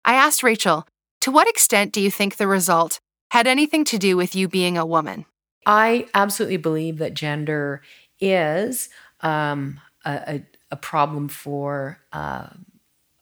I 0.04 0.14
asked 0.14 0.42
Rachel, 0.42 0.86
to 1.20 1.30
what 1.30 1.48
extent 1.48 1.92
do 1.92 2.00
you 2.00 2.10
think 2.10 2.36
the 2.36 2.46
result 2.46 3.00
had 3.30 3.46
anything 3.46 3.84
to 3.84 3.98
do 3.98 4.16
with 4.16 4.34
you 4.34 4.48
being 4.48 4.76
a 4.76 4.86
woman? 4.86 5.26
I 5.66 6.06
absolutely 6.14 6.58
believe 6.58 6.98
that 6.98 7.14
gender 7.14 7.82
is 8.20 8.88
um, 9.20 9.80
a, 10.04 10.42
a, 10.70 10.76
problem 10.76 11.28
for 11.28 11.98
uh, 12.12 12.48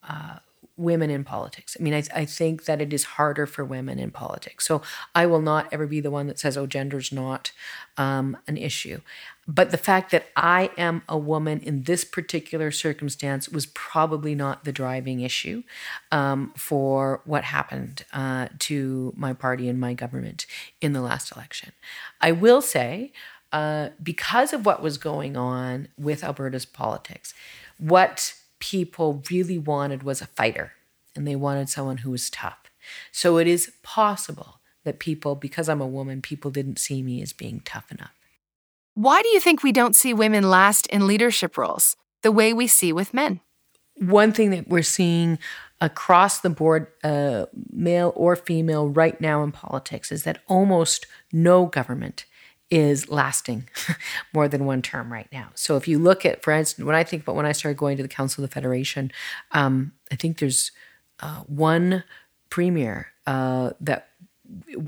uh, 0.03 0.37
women 0.77 1.11
in 1.11 1.23
politics. 1.23 1.77
I 1.79 1.83
mean, 1.83 1.95
I, 1.95 2.03
I, 2.15 2.25
think 2.25 2.65
that 2.65 2.81
it 2.81 2.93
is 2.93 3.05
harder 3.05 3.47
for 3.47 3.65
women 3.65 3.99
in 3.99 4.11
politics. 4.11 4.67
So 4.67 4.83
I 5.15 5.27
will 5.27 5.41
not 5.41 5.69
ever 5.73 5.87
be 5.87 6.01
the 6.01 6.11
one 6.11 6.27
that 6.27 6.39
says, 6.39 6.57
oh, 6.57 6.67
gender's 6.67 7.13
not 7.13 7.53
um, 7.97 8.37
an 8.49 8.57
issue. 8.57 9.01
But 9.49 9.73
the 9.73 9.79
fact 9.79 10.13
that 10.13 10.27
I 10.37 10.71
am 10.79 11.03
a 11.09 11.19
woman 11.19 11.61
in 11.61 11.83
this 11.83 12.05
particular 12.05 12.71
circumstance 12.71 13.49
was 13.49 13.67
probably 13.67 14.37
not 14.37 14.65
the 14.65 14.73
driving 14.73 15.21
issue 15.21 15.65
um, 16.13 16.53
for 16.57 17.23
what 17.25 17.43
happened 17.43 18.05
uh, 18.13 18.49
to 18.61 19.13
my 19.17 19.33
party 19.33 19.69
and 19.69 19.81
my 19.81 19.95
government 19.95 20.47
in 20.81 20.93
the 20.93 21.01
last 21.01 21.35
election. 21.35 21.73
I 22.21 22.31
will 22.31 22.63
say, 22.63 23.13
uh, 23.53 23.91
because 24.01 24.53
of 24.53 24.65
what 24.65 24.81
was 24.81 24.97
going 24.97 25.37
on 25.37 25.89
with 25.99 26.23
Alberta's 26.23 26.65
politics, 26.65 27.35
what 27.79 28.35
people 28.61 29.25
really 29.29 29.59
wanted 29.59 30.05
was 30.05 30.23
a 30.23 30.27
fighter 30.27 30.73
and 31.17 31.27
they 31.27 31.37
wanted 31.37 31.69
someone 31.69 31.99
who 31.99 32.13
was 32.13 32.31
tough. 32.31 32.59
So 33.11 33.39
it 33.39 33.49
is 33.49 33.73
possible 33.83 34.61
that 34.85 35.01
people, 35.01 35.35
because 35.35 35.69
I'm 35.69 35.81
a 35.81 35.87
woman, 35.87 36.23
people 36.23 36.51
didn't 36.53 36.79
see 36.79 37.03
me 37.03 37.21
as 37.23 37.33
being 37.33 37.61
tough 37.65 37.91
enough. 37.91 38.15
Why 38.95 39.23
do 39.23 39.29
you 39.29 39.41
think 39.41 39.63
we 39.63 39.73
don't 39.73 39.97
see 39.97 40.13
women 40.13 40.49
last 40.49 40.87
in 40.89 41.07
leadership 41.07 41.57
roles 41.57 41.97
the 42.23 42.33
way 42.33 42.53
we 42.53 42.67
see 42.67 42.93
with 42.93 43.15
men? 43.15 43.41
One 43.97 44.33
thing 44.33 44.51
that 44.51 44.69
we're 44.69 44.83
seeing 44.83 45.39
across 45.81 46.41
the 46.41 46.51
board, 46.51 46.87
uh, 47.03 47.47
male 47.71 48.13
or 48.15 48.37
female, 48.37 48.89
right 48.89 49.21
now 49.21 49.43
in 49.43 49.53
politics 49.53 50.13
is 50.13 50.25
that 50.25 50.43
almost 50.47 51.07
no 51.33 51.67
government 51.67 52.25
is 52.71 53.11
lasting 53.11 53.69
more 54.33 54.49
than 54.49 54.65
one 54.65 54.81
term 54.81 55.13
right 55.13 55.29
now. 55.31 55.51
So 55.55 55.77
if 55.77 55.87
you 55.87 55.99
look 55.99 56.25
at, 56.25 56.43
for 56.43 56.53
instance, 56.53 56.87
when 56.87 56.97
I 56.97 57.05
think 57.05 57.23
about 57.23 57.37
when 57.37 57.45
I 57.45 57.53
started 57.53 57.77
going 57.77 57.97
to 57.99 58.03
the 58.03 58.09
Council 58.09 58.43
of 58.43 58.49
the 58.49 58.55
Federation, 58.55 59.13
um, 59.51 59.93
I 60.11 60.17
think 60.17 60.39
there's 60.39 60.73
uh, 61.21 61.41
one 61.41 62.05
premier 62.49 63.09
uh, 63.27 63.71
that 63.81 64.09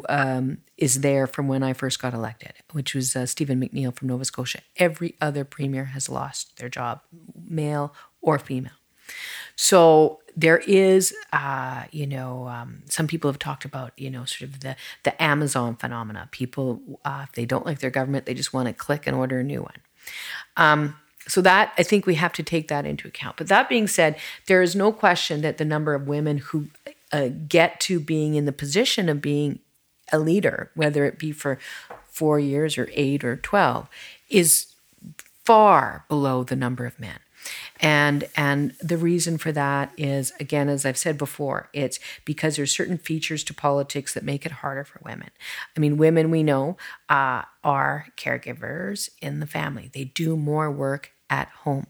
um, 0.09 0.59
is 0.77 1.01
there 1.01 1.27
from 1.27 1.49
when 1.49 1.62
I 1.62 1.73
first 1.73 2.01
got 2.01 2.14
elected, 2.14 2.53
which 2.73 2.95
was 2.95 3.14
uh, 3.14 3.27
Stephen 3.27 3.61
McNeil 3.61 3.95
from 3.95 4.09
Nova 4.09 4.25
Scotia. 4.25 4.61
Every 4.77 5.14
other 5.21 5.45
premier 5.45 5.87
has 5.87 6.09
lost 6.09 6.59
their 6.59 6.69
job, 6.69 7.01
male 7.49 7.95
or 8.21 8.38
female. 8.38 8.73
So 9.57 10.21
there 10.37 10.59
is, 10.59 11.14
uh, 11.33 11.85
you 11.93 12.07
know, 12.07 12.49
um, 12.49 12.83
some 12.88 13.07
people 13.07 13.31
have 13.31 13.38
talked 13.38 13.64
about, 13.64 13.93
you 13.97 14.11
know, 14.11 14.25
sort 14.25 14.51
of 14.51 14.61
the 14.61 14.77
the 15.05 15.23
Amazon 15.23 15.77
phenomena. 15.77 16.29
People, 16.33 16.81
uh, 17.05 17.27
if 17.29 17.33
they 17.33 17.45
don't 17.45 17.67
like 17.67 17.79
their 17.79 17.90
government, 17.90 18.27
they 18.27 18.35
just 18.35 18.53
want 18.53 18.67
to 18.67 18.75
click 18.75 19.07
and 19.07 19.17
order 19.17 19.38
a 19.38 19.45
new 19.45 19.62
one. 19.62 19.79
Um, 20.57 20.97
so 21.27 21.40
that 21.40 21.73
I 21.79 21.83
think 21.83 22.07
we 22.07 22.17
have 22.17 22.33
to 22.35 22.43
take 22.43 22.69
that 22.69 22.85
into 22.85 23.09
account. 23.09 23.37
But 23.37 23.49
that 23.49 23.69
being 23.69 23.87
said, 23.87 24.17
there 24.47 24.62
is 24.62 24.75
no 24.75 24.93
question 24.93 25.40
that 25.43 25.59
the 25.59 25.64
number 25.64 25.95
of 25.95 26.07
women 26.07 26.38
who 26.38 26.69
uh, 27.14 27.29
get 27.48 27.79
to 27.81 28.00
being 28.00 28.35
in 28.35 28.44
the 28.44 28.53
position 28.53 29.09
of 29.09 29.22
being 29.22 29.61
a 30.12 30.18
leader, 30.18 30.70
whether 30.74 31.05
it 31.05 31.18
be 31.18 31.31
for 31.33 31.59
four 32.11 32.38
years 32.40 32.77
or 32.77 32.88
eight 32.92 33.24
or 33.24 33.37
twelve, 33.37 33.88
is 34.29 34.66
far 35.44 36.05
below 36.09 36.42
the 36.42 36.57
number 36.57 36.85
of 36.87 36.98
men. 36.98 37.20
and 37.81 38.24
and 38.37 38.72
the 38.81 38.96
reason 38.96 39.37
for 39.38 39.53
that 39.53 39.92
is 39.98 40.33
again 40.40 40.68
as 40.68 40.87
i've 40.87 40.96
said 40.96 41.18
before 41.18 41.68
it's 41.74 41.98
because 42.24 42.57
there's 42.57 42.70
certain 42.72 42.96
features 42.96 43.44
to 43.44 43.53
politics 43.53 44.14
that 44.14 44.24
make 44.24 44.46
it 44.46 44.53
harder 44.62 44.85
for 44.85 45.00
women 45.05 45.29
i 45.77 45.81
mean 45.81 45.96
women 45.98 46.31
we 46.31 46.42
know 46.42 46.77
uh, 47.11 47.42
are 47.62 48.07
caregivers 48.16 49.11
in 49.20 49.40
the 49.40 49.46
family 49.46 49.90
they 49.92 50.05
do 50.05 50.37
more 50.37 50.70
work 50.70 51.12
at 51.35 51.49
home 51.64 51.87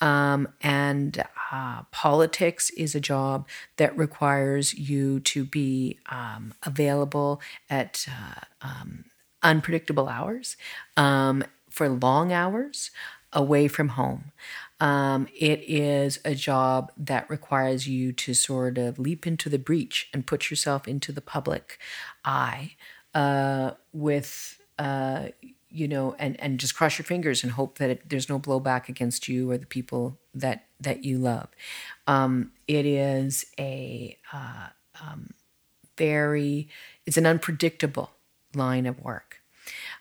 um, 0.00 0.48
and 0.62 1.22
uh, 1.52 1.82
politics 1.90 2.70
is 2.70 2.94
a 2.94 3.00
job 3.00 3.46
that 3.76 3.96
requires 3.98 4.72
you 4.72 5.20
to 5.20 5.44
be 5.44 5.98
um, 6.10 6.54
available 6.62 7.40
at 7.68 8.06
uh, 8.08 8.40
um, 8.62 9.04
unpredictable 9.42 10.08
hours 10.08 10.56
um, 10.96 11.44
for 11.68 11.86
long 11.88 12.32
hours 12.32 12.90
away 13.34 13.68
from 13.68 13.88
home. 13.90 14.32
Um, 14.80 15.28
it 15.38 15.60
is 15.66 16.18
a 16.24 16.34
job 16.34 16.90
that 16.96 17.28
requires 17.28 17.86
you 17.86 18.12
to 18.12 18.32
sort 18.32 18.78
of 18.78 18.98
leap 18.98 19.26
into 19.26 19.50
the 19.50 19.58
breach 19.58 20.08
and 20.14 20.26
put 20.26 20.50
yourself 20.50 20.88
into 20.88 21.12
the 21.12 21.20
public 21.20 21.78
eye 22.24 22.72
uh, 23.14 23.72
with, 23.92 24.58
uh, 24.78 25.28
you 25.70 25.86
know, 25.86 26.14
and, 26.18 26.40
and 26.40 26.58
just 26.58 26.74
cross 26.74 26.98
your 26.98 27.04
fingers 27.04 27.42
and 27.42 27.52
hope 27.52 27.78
that 27.78 27.90
it, 27.90 28.08
there's 28.08 28.28
no 28.28 28.38
blowback 28.38 28.88
against 28.88 29.28
you 29.28 29.50
or 29.50 29.58
the 29.58 29.66
people 29.66 30.18
that, 30.34 30.64
that 30.80 31.04
you 31.04 31.18
love. 31.18 31.48
Um, 32.06 32.52
it 32.66 32.86
is 32.86 33.44
a 33.58 34.16
uh, 34.32 34.68
um, 35.02 35.34
very, 35.96 36.68
it's 37.06 37.16
an 37.16 37.26
unpredictable 37.26 38.10
line 38.54 38.86
of 38.86 39.02
work. 39.02 39.40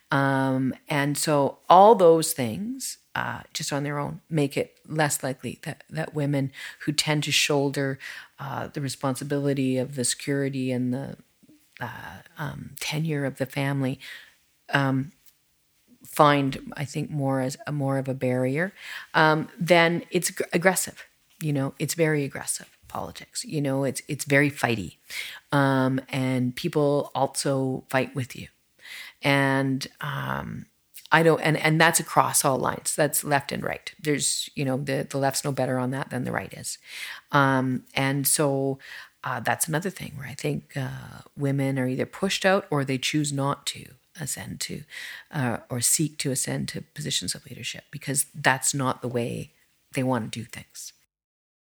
Um, 0.10 0.74
and 0.88 1.18
so 1.18 1.58
all 1.68 1.96
those 1.96 2.32
things 2.32 3.00
uh, 3.14 3.42
just 3.54 3.74
on 3.74 3.84
their 3.84 4.00
own 4.00 4.22
make 4.30 4.56
it 4.56 4.78
less 4.88 5.22
likely 5.22 5.60
that, 5.64 5.84
that 5.90 6.14
women 6.14 6.52
who 6.86 6.94
tend 6.94 7.24
to 7.24 7.32
shoulder 7.32 8.00
uh, 8.40 8.68
the 8.68 8.80
responsibility 8.80 9.78
of 9.78 9.96
the 9.96 10.06
security 10.06 10.72
and 10.72 10.94
the 10.94 11.18
uh, 11.82 12.22
um, 12.38 12.72
tenure 12.80 13.26
of 13.26 13.38
the 13.38 13.46
family 13.46 14.00
um, 14.74 15.12
find, 16.18 16.74
I 16.76 16.84
think, 16.84 17.12
more 17.12 17.42
as 17.42 17.58
a 17.68 17.72
more 17.72 18.00
of 18.00 18.08
a 18.08 18.16
barrier. 18.16 18.74
Um, 19.14 19.50
then 19.60 20.04
it's 20.10 20.32
aggressive. 20.52 21.06
You 21.40 21.54
know, 21.54 21.76
it's 21.78 21.94
very 21.94 22.24
aggressive 22.24 22.76
politics. 22.88 23.46
You 23.46 23.62
know, 23.62 23.84
it's 23.84 24.02
it's 24.08 24.26
very 24.26 24.50
fighty, 24.50 24.98
um, 25.52 26.02
and 26.10 26.56
people 26.56 27.12
also 27.14 27.84
fight 27.90 28.16
with 28.16 28.36
you, 28.36 28.48
and 29.22 29.86
um, 30.02 30.66
I 31.12 31.22
don't, 31.22 31.40
and 31.42 31.56
and 31.58 31.80
that's 31.80 32.00
across 32.00 32.44
all 32.44 32.58
lines. 32.58 32.96
That's 32.96 33.24
left 33.24 33.52
and 33.52 33.64
right. 33.64 33.94
There's, 34.02 34.50
you 34.56 34.66
know, 34.66 34.78
the 34.78 35.06
the 35.08 35.20
left's 35.20 35.46
no 35.46 35.52
better 35.52 35.78
on 35.78 35.92
that 35.92 36.10
than 36.10 36.24
the 36.24 36.32
right 36.32 36.54
is, 36.54 36.80
um, 37.32 37.84
and 37.94 38.26
so 38.26 38.80
uh, 39.24 39.40
that's 39.40 39.68
another 39.68 39.92
thing 39.92 40.14
where 40.16 40.28
I 40.28 40.34
think 40.34 40.76
uh, 40.76 41.22
women 41.38 41.78
are 41.78 41.88
either 41.88 42.08
pushed 42.08 42.44
out 42.44 42.66
or 42.72 42.84
they 42.84 42.98
choose 42.98 43.32
not 43.32 43.68
to 43.68 43.86
ascend 44.20 44.60
to, 44.62 44.84
uh, 45.32 45.58
or 45.70 45.82
seek 45.82 46.18
to 46.20 46.32
ascend 46.32 46.68
to 46.70 46.82
positions 46.82 47.36
of 47.36 47.46
leadership 47.46 47.86
because 47.92 48.26
that's 48.34 48.74
not 48.74 49.02
the 49.02 49.08
way 49.08 49.52
they 49.94 50.04
want 50.04 50.32
to 50.32 50.40
do 50.40 50.46
things. 50.46 50.94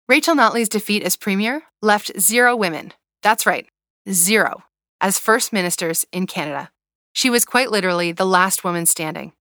Rachel 0.08 0.34
Notley's 0.34 0.68
defeat 0.68 1.02
as 1.02 1.16
premier 1.16 1.62
left 1.80 2.18
zero 2.18 2.56
women. 2.56 2.92
That's 3.22 3.46
right, 3.46 3.66
zero, 4.10 4.64
as 5.00 5.18
first 5.18 5.52
ministers 5.52 6.04
in 6.12 6.26
Canada. 6.26 6.70
She 7.12 7.30
was 7.30 7.44
quite 7.44 7.70
literally 7.70 8.12
the 8.12 8.26
last 8.26 8.64
woman 8.64 8.86
standing. 8.86 9.32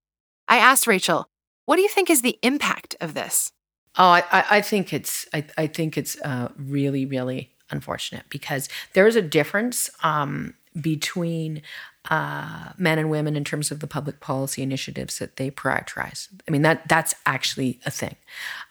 I 0.48 0.58
asked 0.58 0.86
Rachel, 0.86 1.28
what 1.66 1.76
do 1.76 1.82
you 1.82 1.88
think 1.88 2.10
is 2.10 2.22
the 2.22 2.38
impact 2.42 2.96
of 3.00 3.14
this? 3.14 3.52
Oh, 3.96 4.10
I, 4.10 4.24
I 4.30 4.60
think 4.60 4.92
it's 4.92 5.26
I, 5.32 5.44
I 5.56 5.66
think 5.66 5.96
it's 5.96 6.20
uh, 6.20 6.50
really 6.56 7.04
really 7.04 7.50
unfortunate 7.70 8.24
because 8.28 8.68
there 8.94 9.06
is 9.06 9.16
a 9.16 9.22
difference 9.22 9.90
um, 10.02 10.54
between 10.78 11.62
uh, 12.08 12.72
men 12.78 12.98
and 12.98 13.10
women 13.10 13.36
in 13.36 13.44
terms 13.44 13.70
of 13.70 13.80
the 13.80 13.86
public 13.86 14.20
policy 14.20 14.62
initiatives 14.62 15.18
that 15.18 15.36
they 15.36 15.50
prioritize. 15.50 16.28
I 16.48 16.50
mean 16.50 16.62
that 16.62 16.88
that's 16.88 17.14
actually 17.26 17.80
a 17.84 17.90
thing, 17.90 18.16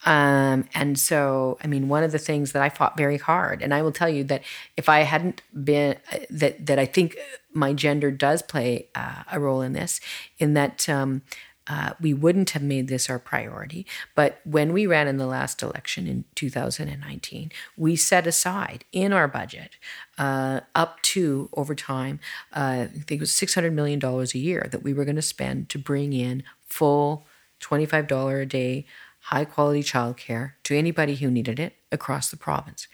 um, 0.05 0.67
and 0.73 0.97
so 0.97 1.57
I 1.63 1.67
mean 1.67 1.89
one 1.89 2.03
of 2.03 2.12
the 2.12 2.17
things 2.17 2.53
that 2.53 2.62
I 2.62 2.69
fought 2.69 2.97
very 2.97 3.17
hard, 3.17 3.62
and 3.62 3.73
I 3.73 3.81
will 3.81 3.91
tell 3.91 4.09
you 4.09 4.23
that 4.25 4.43
if 4.77 4.89
I 4.89 5.01
hadn't 5.01 5.41
been 5.63 5.97
that 6.29 6.65
that 6.65 6.79
I 6.79 6.85
think 6.85 7.17
my 7.53 7.73
gender 7.73 8.12
does 8.12 8.41
play 8.41 8.88
uh, 8.95 9.23
a 9.31 9.39
role 9.39 9.62
in 9.62 9.73
this, 9.73 9.99
in 10.38 10.53
that. 10.55 10.88
Um, 10.89 11.21
uh, 11.69 11.93
we 12.01 12.13
wouldn't 12.13 12.49
have 12.49 12.63
made 12.63 12.88
this 12.88 13.10
our 13.10 13.19
priority. 13.19 13.86
But 14.15 14.41
when 14.43 14.73
we 14.73 14.88
ran 14.88 15.08
in 15.08 15.17
the 15.17 15.27
last 15.27 15.62
election 15.62 16.08
in 16.08 16.25
2019, 16.36 17.51
we 17.77 17.95
set 17.95 18.25
aside 18.25 18.86
in 18.91 19.13
our 19.13 19.27
budget 19.27 19.77
uh, 20.17 20.62
up 20.73 21.01
to 21.03 21.49
over 21.53 21.75
time, 21.75 22.19
uh, 22.53 22.86
I 22.86 22.88
think 22.88 23.12
it 23.12 23.19
was 23.19 23.32
$600 23.32 23.71
million 23.71 24.03
a 24.03 24.25
year 24.38 24.67
that 24.71 24.84
we 24.84 24.93
were 24.93 25.05
going 25.05 25.15
to 25.15 25.21
spend 25.21 25.69
to 25.69 25.77
bring 25.77 26.12
in 26.12 26.43
full 26.65 27.27
$25 27.62 28.41
a 28.41 28.45
day, 28.45 28.86
high 29.21 29.45
quality 29.45 29.84
childcare 29.84 30.53
to 30.63 30.75
anybody 30.75 31.15
who 31.15 31.29
needed 31.29 31.60
it 31.60 31.75
across 31.91 32.32
the 32.32 32.38
province. 32.38 32.88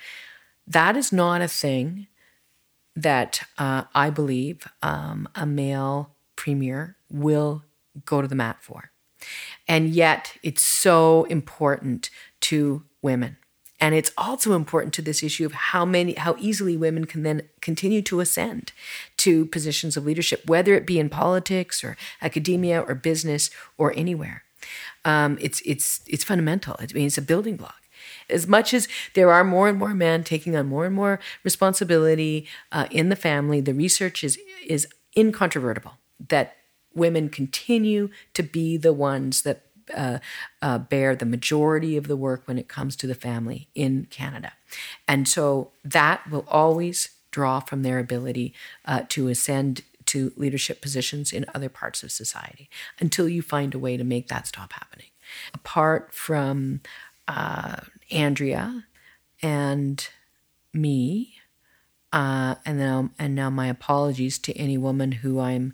That 0.68 0.98
is 0.98 1.14
not 1.14 1.42
a 1.42 1.48
thing 1.48 2.08
that 2.96 3.44
uh, 3.58 3.84
I 3.94 4.10
believe 4.10 4.68
um, 4.82 5.30
a 5.36 5.46
male 5.46 6.12
premier 6.36 6.98
will 7.10 7.64
go 8.06 8.22
to 8.22 8.28
the 8.28 8.36
mat 8.36 8.58
for. 8.62 8.92
And 9.68 9.90
yet, 9.90 10.38
it's 10.44 10.62
so 10.62 11.24
important 11.26 12.10
to 12.42 12.84
women. 13.02 13.38
And 13.80 13.94
it's 13.94 14.12
also 14.18 14.54
important 14.54 14.94
to 14.96 15.02
this 15.02 15.22
issue 15.22 15.46
of 15.46 15.52
how 15.52 15.84
many, 15.86 16.14
how 16.14 16.36
easily 16.40 16.78
women 16.78 17.06
can 17.06 17.24
then 17.24 17.44
continue 17.62 18.02
to 18.04 18.20
ascend 18.20 18.72
to 19.18 19.46
positions 19.48 19.98
of 19.98 20.06
leadership, 20.06 20.48
whether 20.48 20.76
it 20.76 20.88
be 20.88 21.00
in 21.00 21.10
politics 21.10 21.84
or 21.84 21.98
academia 22.22 22.82
or 22.82 22.96
business 22.96 23.50
or 23.78 23.94
anywhere. 23.96 24.44
Um, 25.04 25.38
it's 25.42 25.62
it's 25.66 26.02
it's 26.08 26.24
fundamental. 26.24 26.76
I 26.80 26.88
mean, 26.94 27.08
it's 27.08 27.18
a 27.18 27.22
building 27.22 27.58
block. 27.58 27.82
As 28.30 28.48
much 28.48 28.74
as 28.74 28.88
there 29.14 29.32
are 29.32 29.44
more 29.44 29.68
and 29.68 29.78
more 29.78 29.94
men 29.94 30.24
taking 30.24 30.56
on 30.56 30.68
more 30.68 30.86
and 30.86 30.96
more 30.96 31.20
responsibility 31.44 32.48
uh, 32.72 32.88
in 32.90 33.10
the 33.10 33.16
family, 33.16 33.62
the 33.62 33.74
research 33.74 34.24
is 34.24 34.40
is 34.66 34.88
incontrovertible 35.16 35.94
that 36.30 36.56
women 36.96 37.30
continue 37.30 38.10
to 38.34 38.44
be 38.44 38.78
the 38.78 38.94
ones 38.94 39.42
that 39.44 39.62
uh, 39.94 40.20
uh, 40.62 40.80
bear 40.80 41.16
the 41.16 41.26
majority 41.26 41.96
of 41.98 42.08
the 42.08 42.18
work 42.18 42.44
when 42.48 42.58
it 42.58 42.68
comes 42.68 42.96
to 42.96 43.08
the 43.08 43.16
family 43.16 43.68
in 43.76 44.08
Canada. 44.10 44.54
And 45.08 45.28
so 45.28 45.72
that 45.84 46.30
will 46.30 46.46
always 46.48 47.10
draw 47.32 47.60
from 47.60 47.84
their 47.84 48.00
ability 48.00 48.54
uh, 48.86 49.02
to 49.10 49.28
ascend 49.28 49.82
to 50.08 50.32
leadership 50.36 50.82
positions 50.82 51.34
in 51.34 51.46
other 51.54 51.70
parts 51.70 52.04
of 52.04 52.12
society 52.12 52.70
until 53.00 53.28
you 53.28 53.42
find 53.42 53.74
a 53.74 53.80
way 53.80 53.98
to 53.98 54.04
make 54.04 54.28
that 54.28 54.48
stop 54.48 54.74
happening. 54.74 55.08
Apart 55.54 56.14
from 56.14 56.82
uh, 57.28 57.78
Andrea 58.12 58.86
and 59.42 60.08
me, 60.74 61.36
uh, 62.14 62.56
and 62.66 62.80
now 62.80 63.10
and 63.20 63.36
now 63.36 63.50
my 63.50 63.68
apologies 63.68 64.38
to 64.40 64.54
any 64.54 64.78
woman 64.78 65.12
who 65.12 65.40
I'm 65.40 65.74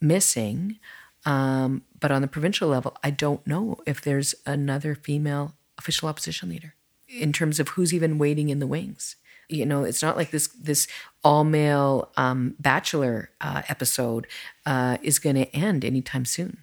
missing. 0.00 0.78
Um, 1.26 1.82
but 1.98 2.10
on 2.10 2.22
the 2.22 2.28
provincial 2.28 2.68
level, 2.68 2.96
I 3.04 3.10
don't 3.10 3.46
know 3.46 3.78
if 3.86 4.00
there's 4.00 4.34
another 4.46 4.94
female 4.94 5.54
official 5.76 6.08
opposition 6.08 6.48
leader 6.48 6.74
in 7.08 7.32
terms 7.32 7.60
of 7.60 7.70
who's 7.70 7.92
even 7.92 8.18
waiting 8.18 8.48
in 8.48 8.58
the 8.58 8.66
wings. 8.66 9.16
You 9.48 9.66
know, 9.66 9.82
it's 9.82 10.02
not 10.02 10.16
like 10.16 10.30
this 10.30 10.46
this 10.48 10.86
all 11.24 11.42
male 11.44 12.10
um, 12.16 12.54
bachelor 12.60 13.30
uh, 13.40 13.62
episode 13.68 14.26
uh, 14.64 14.98
is 15.02 15.18
going 15.18 15.36
to 15.36 15.54
end 15.54 15.84
anytime 15.84 16.24
soon. 16.24 16.58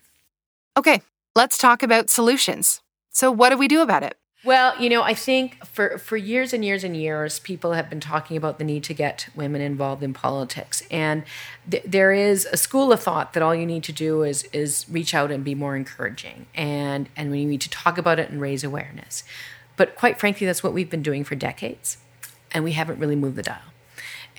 Okay, 0.77 1.01
let's 1.35 1.57
talk 1.57 1.83
about 1.83 2.09
solutions. 2.09 2.81
So, 3.09 3.29
what 3.29 3.49
do 3.49 3.57
we 3.57 3.67
do 3.67 3.81
about 3.81 4.03
it? 4.03 4.15
Well, 4.43 4.79
you 4.79 4.87
know, 4.89 5.01
I 5.01 5.15
think 5.15 5.65
for, 5.65 5.97
for 5.97 6.15
years 6.15 6.53
and 6.53 6.63
years 6.63 6.83
and 6.83 6.95
years, 6.95 7.39
people 7.39 7.73
have 7.73 7.89
been 7.89 7.99
talking 7.99 8.37
about 8.37 8.59
the 8.59 8.63
need 8.63 8.83
to 8.83 8.93
get 8.93 9.29
women 9.35 9.61
involved 9.61 10.03
in 10.03 10.13
politics. 10.13 10.83
And 10.91 11.23
th- 11.69 11.83
there 11.85 12.13
is 12.13 12.47
a 12.51 12.57
school 12.57 12.93
of 12.93 13.01
thought 13.01 13.33
that 13.33 13.41
all 13.41 13.55
you 13.55 13.65
need 13.65 13.83
to 13.85 13.91
do 13.91 14.21
is, 14.21 14.43
is 14.53 14.85
reach 14.89 15.15
out 15.15 15.31
and 15.31 15.43
be 15.43 15.55
more 15.55 15.75
encouraging. 15.75 16.45
And, 16.53 17.09
and 17.15 17.31
we 17.31 17.45
need 17.45 17.61
to 17.61 17.69
talk 17.69 17.97
about 17.97 18.19
it 18.19 18.29
and 18.29 18.39
raise 18.39 18.63
awareness. 18.63 19.23
But 19.75 19.95
quite 19.95 20.19
frankly, 20.19 20.45
that's 20.45 20.63
what 20.63 20.71
we've 20.71 20.89
been 20.89 21.03
doing 21.03 21.23
for 21.23 21.33
decades. 21.33 21.97
And 22.51 22.63
we 22.63 22.73
haven't 22.73 22.99
really 22.99 23.15
moved 23.15 23.37
the 23.37 23.43
dial. 23.43 23.57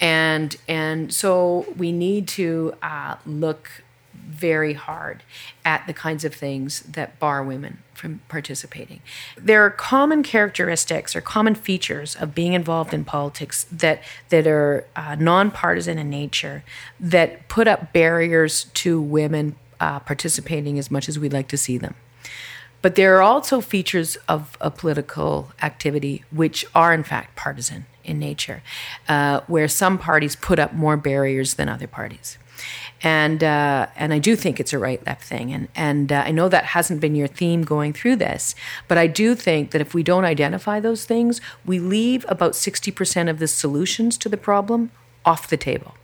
And, 0.00 0.54
and 0.68 1.12
so 1.12 1.66
we 1.76 1.90
need 1.90 2.28
to 2.28 2.74
uh, 2.82 3.16
look 3.26 3.82
very 4.29 4.75
hard 4.75 5.23
at 5.64 5.87
the 5.87 5.93
kinds 5.93 6.25
of 6.25 6.35
things 6.35 6.81
that 6.81 7.19
bar 7.19 7.43
women 7.43 7.79
from 7.95 8.21
participating. 8.29 9.01
There 9.37 9.64
are 9.64 9.71
common 9.71 10.23
characteristics 10.23 11.17
or 11.17 11.21
common 11.21 11.55
features 11.55 12.14
of 12.14 12.35
being 12.35 12.53
involved 12.53 12.95
in 12.95 13.05
politics 13.05 13.67
that 13.73 14.03
that 14.29 14.47
are 14.47 14.87
uh, 14.95 15.17
nonpartisan 15.17 15.99
in 15.99 16.11
nature 16.11 16.62
that 17.01 17.49
put 17.49 17.67
up 17.67 17.93
barriers 17.93 18.64
to 18.75 19.01
women 19.01 19.57
uh, 19.81 19.99
participating 20.01 20.79
as 20.79 20.91
much 20.91 21.09
as 21.09 21.18
we'd 21.18 21.33
like 21.33 21.49
to 21.49 21.57
see 21.57 21.79
them. 21.79 21.95
but 22.81 22.95
there 22.95 23.16
are 23.16 23.22
also 23.22 23.61
features 23.61 24.16
of 24.29 24.57
a 24.61 24.70
political 24.70 25.51
activity 25.62 26.24
which 26.31 26.64
are, 26.74 26.95
in 26.95 27.03
fact, 27.03 27.35
partisan 27.37 27.87
in 28.05 28.18
nature, 28.18 28.62
uh, 29.09 29.41
where 29.47 29.68
some 29.68 29.99
parties 29.99 30.37
put 30.37 30.59
up 30.59 30.72
more 30.72 30.97
barriers 30.97 31.55
than 31.55 31.68
other 31.68 31.87
parties. 31.87 32.39
And 33.03 33.44
uh, 33.44 33.86
and 33.96 34.12
I 34.12 34.18
do 34.18 34.34
think 34.34 34.59
it's 34.59 34.72
a 34.72 34.78
right 34.78 35.05
left 35.07 35.22
thing, 35.22 35.53
and 35.53 35.68
and 35.76 36.11
uh, 36.11 36.24
I 36.26 36.32
know 36.32 36.49
that 36.49 36.64
hasn't 36.64 37.01
been 37.01 37.14
your 37.14 37.28
theme 37.28 37.62
going 37.62 37.92
through 37.92 38.16
this, 38.16 38.57
but 38.88 38.99
I 38.99 39.07
do 39.07 39.36
think 39.36 39.70
that 39.70 39.80
if 39.80 39.94
we 39.94 40.03
don't 40.03 40.24
identify 40.24 40.80
those 40.80 41.05
things, 41.05 41.40
we 41.64 41.78
leave 41.78 42.26
about 42.28 42.57
sixty 42.57 42.90
percent 42.90 43.28
of 43.28 43.38
the 43.38 43.46
solutions 43.46 44.18
to 44.18 44.28
the 44.28 44.36
problem 44.36 44.90
off 45.24 45.46
the 45.46 45.57
table 45.57 45.94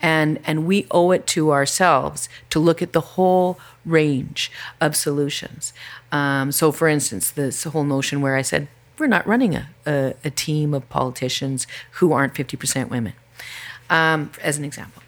and 0.00 0.38
and 0.44 0.66
we 0.66 0.86
owe 0.90 1.10
it 1.10 1.26
to 1.26 1.50
ourselves 1.50 2.28
to 2.50 2.58
look 2.58 2.82
at 2.82 2.92
the 2.92 3.00
whole 3.00 3.58
range 3.84 4.50
of 4.80 4.96
solutions. 4.96 5.72
Um, 6.12 6.52
so, 6.52 6.72
for 6.72 6.88
instance, 6.88 7.30
this 7.30 7.64
whole 7.64 7.84
notion 7.84 8.20
where 8.20 8.36
I 8.36 8.42
said 8.42 8.68
we're 8.98 9.06
not 9.06 9.26
running 9.26 9.54
a, 9.54 9.68
a, 9.86 10.14
a 10.24 10.30
team 10.30 10.74
of 10.74 10.88
politicians 10.88 11.66
who 11.92 12.12
aren't 12.12 12.34
fifty 12.34 12.56
percent 12.56 12.90
women, 12.90 13.14
um, 13.90 14.30
as 14.42 14.58
an 14.58 14.64
example. 14.64 15.02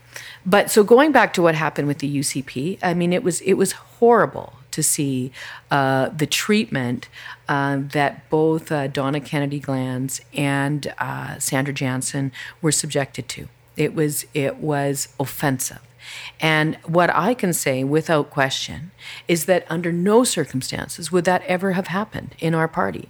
But 0.45 0.71
so 0.71 0.83
going 0.83 1.13
back 1.13 1.33
to 1.35 1.43
what 1.43 1.55
happened 1.55 1.89
with 1.89 1.99
the 1.99 2.19
UCP, 2.19 2.79
I 2.83 2.95
mean, 2.95 3.13
it 3.13 3.23
was 3.23 3.41
it 3.43 3.55
was 3.55 3.73
horrible 3.73 4.55
to 4.71 4.83
see 4.83 5.33
uh, 5.71 6.09
the 6.11 6.27
treatment 6.27 7.09
uh, 7.49 7.81
that 7.93 8.29
both 8.31 8.71
uh, 8.71 8.87
Donna 8.87 9.21
Kennedy 9.21 9.61
Glans 9.61 10.21
and 10.35 10.93
uh, 10.99 11.39
Sandra 11.39 11.75
Jansen 11.75 12.33
were 12.63 12.73
subjected 12.73 13.29
to. 13.31 13.49
It 13.77 13.95
was 13.95 14.27
it 14.35 14.57
was 14.57 15.09
offensive. 15.19 15.81
And 16.41 16.77
what 16.85 17.11
I 17.11 17.35
can 17.35 17.53
say 17.53 17.85
without 17.85 18.31
question 18.31 18.91
is 19.29 19.45
that 19.45 19.67
under 19.69 19.93
no 19.93 20.25
circumstances 20.25 21.13
would 21.13 21.25
that 21.25 21.43
ever 21.43 21.73
have 21.73 21.89
happened 21.89 22.35
in 22.39 22.55
our 22.55 22.67
party. 22.69 23.09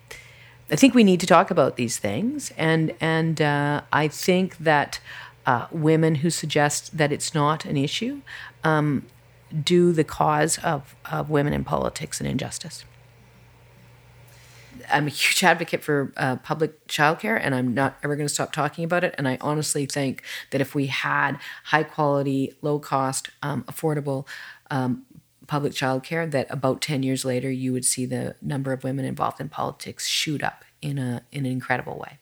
I 0.71 0.77
think 0.77 0.95
we 0.95 1.05
need 1.05 1.21
to 1.21 1.27
talk 1.27 1.51
about 1.51 1.77
these 1.77 1.99
things, 1.99 2.53
and 2.57 2.95
and 3.01 3.43
uh, 3.43 3.83
I 3.93 4.07
think 4.07 4.59
that 4.59 5.01
uh, 5.47 5.67
women 5.71 6.17
who 6.17 6.31
suggest 6.31 6.97
that 6.97 7.13
it's 7.13 7.35
not 7.35 7.65
an 7.65 7.77
issue 7.77 8.21
um, 8.65 9.07
do 9.65 9.93
the 9.93 10.05
cause 10.05 10.59
of, 10.59 10.95
of 11.11 11.31
women 11.31 11.53
in 11.53 11.65
politics 11.65 12.21
an 12.21 12.27
injustice. 12.27 12.85
I'm 14.89 15.07
a 15.07 15.11
huge 15.11 15.43
advocate 15.45 15.83
for 15.83 16.13
uh, 16.17 16.37
public 16.37 16.87
childcare, 16.89 17.39
and 17.41 17.55
I'm 17.55 17.75
not 17.75 17.99
ever 18.03 18.17
going 18.17 18.27
to 18.29 18.33
stop 18.33 18.53
talking 18.53 18.85
about 18.85 19.05
it. 19.05 19.15
And 19.19 19.29
I 19.29 19.39
honestly 19.41 19.87
think 19.87 20.23
that 20.51 20.61
if 20.61 20.75
we 20.75 20.87
had 20.87 21.39
high 21.65 21.85
quality, 21.85 22.55
low 22.63 22.79
cost, 22.79 23.31
um, 23.43 23.65
affordable 23.65 24.27
um, 24.71 25.05
public 25.47 25.73
childcare, 25.73 26.31
that 26.31 26.47
about 26.51 26.81
10 26.81 27.03
years 27.03 27.25
later, 27.25 27.51
you 27.51 27.73
would 27.73 27.85
see 27.85 28.07
the 28.07 28.37
number 28.41 28.73
of 28.73 28.85
women 28.85 29.05
involved 29.05 29.41
in 29.41 29.49
politics 29.49 30.07
shoot 30.07 30.43
up 30.43 30.65
in, 30.83 30.99
a, 30.99 31.23
in 31.33 31.47
an 31.47 31.53
incredible 31.53 31.99
way. 31.99 32.19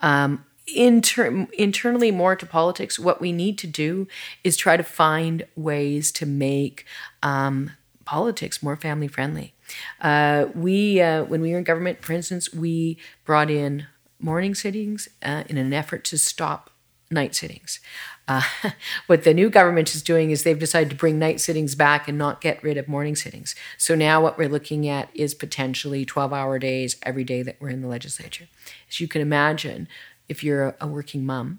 Um, 0.00 0.44
inter- 0.76 1.46
internally, 1.52 2.10
more 2.10 2.36
to 2.36 2.46
politics, 2.46 2.98
what 2.98 3.20
we 3.20 3.32
need 3.32 3.58
to 3.58 3.66
do 3.66 4.08
is 4.44 4.56
try 4.56 4.76
to 4.76 4.82
find 4.82 5.46
ways 5.56 6.12
to 6.12 6.26
make 6.26 6.84
um, 7.22 7.72
politics 8.04 8.62
more 8.62 8.76
family 8.76 9.08
friendly. 9.08 9.54
Uh, 10.00 10.46
we, 10.54 11.00
uh, 11.00 11.24
when 11.24 11.40
we 11.40 11.52
were 11.52 11.58
in 11.58 11.64
government, 11.64 12.04
for 12.04 12.12
instance, 12.12 12.52
we 12.52 12.98
brought 13.24 13.50
in 13.50 13.86
morning 14.18 14.54
sittings 14.54 15.08
uh, 15.22 15.44
in 15.48 15.56
an 15.56 15.72
effort 15.72 16.04
to 16.04 16.18
stop 16.18 16.70
night 17.10 17.34
sittings. 17.34 17.80
Uh, 18.28 18.42
what 19.08 19.24
the 19.24 19.34
new 19.34 19.50
government 19.50 19.94
is 19.94 20.02
doing 20.02 20.30
is 20.30 20.44
they've 20.44 20.58
decided 20.58 20.90
to 20.90 20.96
bring 20.96 21.18
night 21.18 21.40
sittings 21.40 21.74
back 21.74 22.06
and 22.06 22.16
not 22.16 22.40
get 22.40 22.62
rid 22.62 22.76
of 22.76 22.86
morning 22.86 23.16
sittings. 23.16 23.54
So 23.76 23.94
now 23.94 24.22
what 24.22 24.38
we're 24.38 24.48
looking 24.48 24.88
at 24.88 25.08
is 25.14 25.34
potentially 25.34 26.04
12 26.04 26.32
hour 26.32 26.58
days 26.58 26.96
every 27.02 27.24
day 27.24 27.42
that 27.42 27.56
we're 27.60 27.70
in 27.70 27.82
the 27.82 27.88
legislature. 27.88 28.46
As 28.88 29.00
you 29.00 29.08
can 29.08 29.20
imagine, 29.20 29.88
if 30.30 30.42
you're 30.44 30.74
a 30.80 30.86
working 30.86 31.26
mom, 31.26 31.58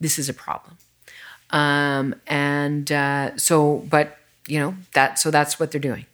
this 0.00 0.18
is 0.18 0.28
a 0.28 0.34
problem. 0.34 0.78
Um, 1.50 2.14
and 2.26 2.90
uh, 2.90 3.36
so, 3.36 3.84
but 3.90 4.16
you 4.46 4.58
know 4.58 4.74
that 4.94 5.18
so 5.18 5.30
that's 5.30 5.58
what 5.58 5.70
they're 5.70 5.80
doing. 5.80 6.06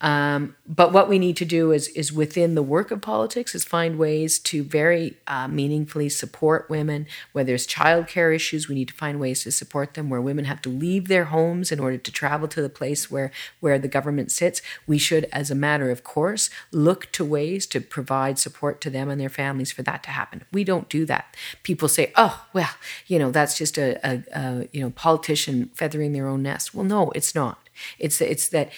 Um, 0.00 0.56
but 0.66 0.92
what 0.92 1.08
we 1.08 1.18
need 1.18 1.36
to 1.38 1.44
do 1.44 1.72
is 1.72 1.88
is 1.88 2.12
within 2.12 2.54
the 2.54 2.62
work 2.62 2.90
of 2.90 3.02
politics 3.02 3.54
is 3.54 3.64
find 3.64 3.98
ways 3.98 4.38
to 4.38 4.62
very 4.62 5.18
uh, 5.26 5.46
meaningfully 5.46 6.08
support 6.08 6.70
women. 6.70 7.06
Where 7.32 7.44
there's 7.44 7.66
childcare 7.66 8.34
issues, 8.34 8.68
we 8.68 8.74
need 8.74 8.88
to 8.88 8.94
find 8.94 9.20
ways 9.20 9.42
to 9.44 9.52
support 9.52 9.94
them. 9.94 10.08
Where 10.08 10.20
women 10.20 10.46
have 10.46 10.62
to 10.62 10.70
leave 10.70 11.08
their 11.08 11.24
homes 11.24 11.70
in 11.70 11.80
order 11.80 11.98
to 11.98 12.12
travel 12.12 12.48
to 12.48 12.62
the 12.62 12.70
place 12.70 13.10
where 13.10 13.30
where 13.60 13.78
the 13.78 13.88
government 13.88 14.30
sits, 14.32 14.62
we 14.86 14.96
should, 14.96 15.26
as 15.32 15.50
a 15.50 15.54
matter 15.54 15.90
of 15.90 16.02
course, 16.02 16.48
look 16.72 17.12
to 17.12 17.24
ways 17.24 17.66
to 17.66 17.80
provide 17.80 18.38
support 18.38 18.80
to 18.80 18.90
them 18.90 19.10
and 19.10 19.20
their 19.20 19.28
families 19.28 19.72
for 19.72 19.82
that 19.82 20.02
to 20.04 20.10
happen. 20.10 20.44
We 20.52 20.64
don't 20.64 20.88
do 20.88 21.04
that. 21.06 21.36
People 21.62 21.88
say, 21.88 22.12
"Oh, 22.16 22.46
well, 22.54 22.70
you 23.06 23.18
know, 23.18 23.30
that's 23.30 23.58
just 23.58 23.76
a, 23.76 23.98
a, 24.02 24.22
a 24.34 24.68
you 24.72 24.80
know 24.80 24.90
politician 24.90 25.70
feathering 25.74 26.12
their 26.12 26.26
own 26.26 26.42
nest." 26.42 26.74
Well, 26.74 26.84
no, 26.84 27.10
it's 27.10 27.34
not. 27.34 27.58
It's 27.98 28.20
it's 28.20 28.48
that 28.48 28.70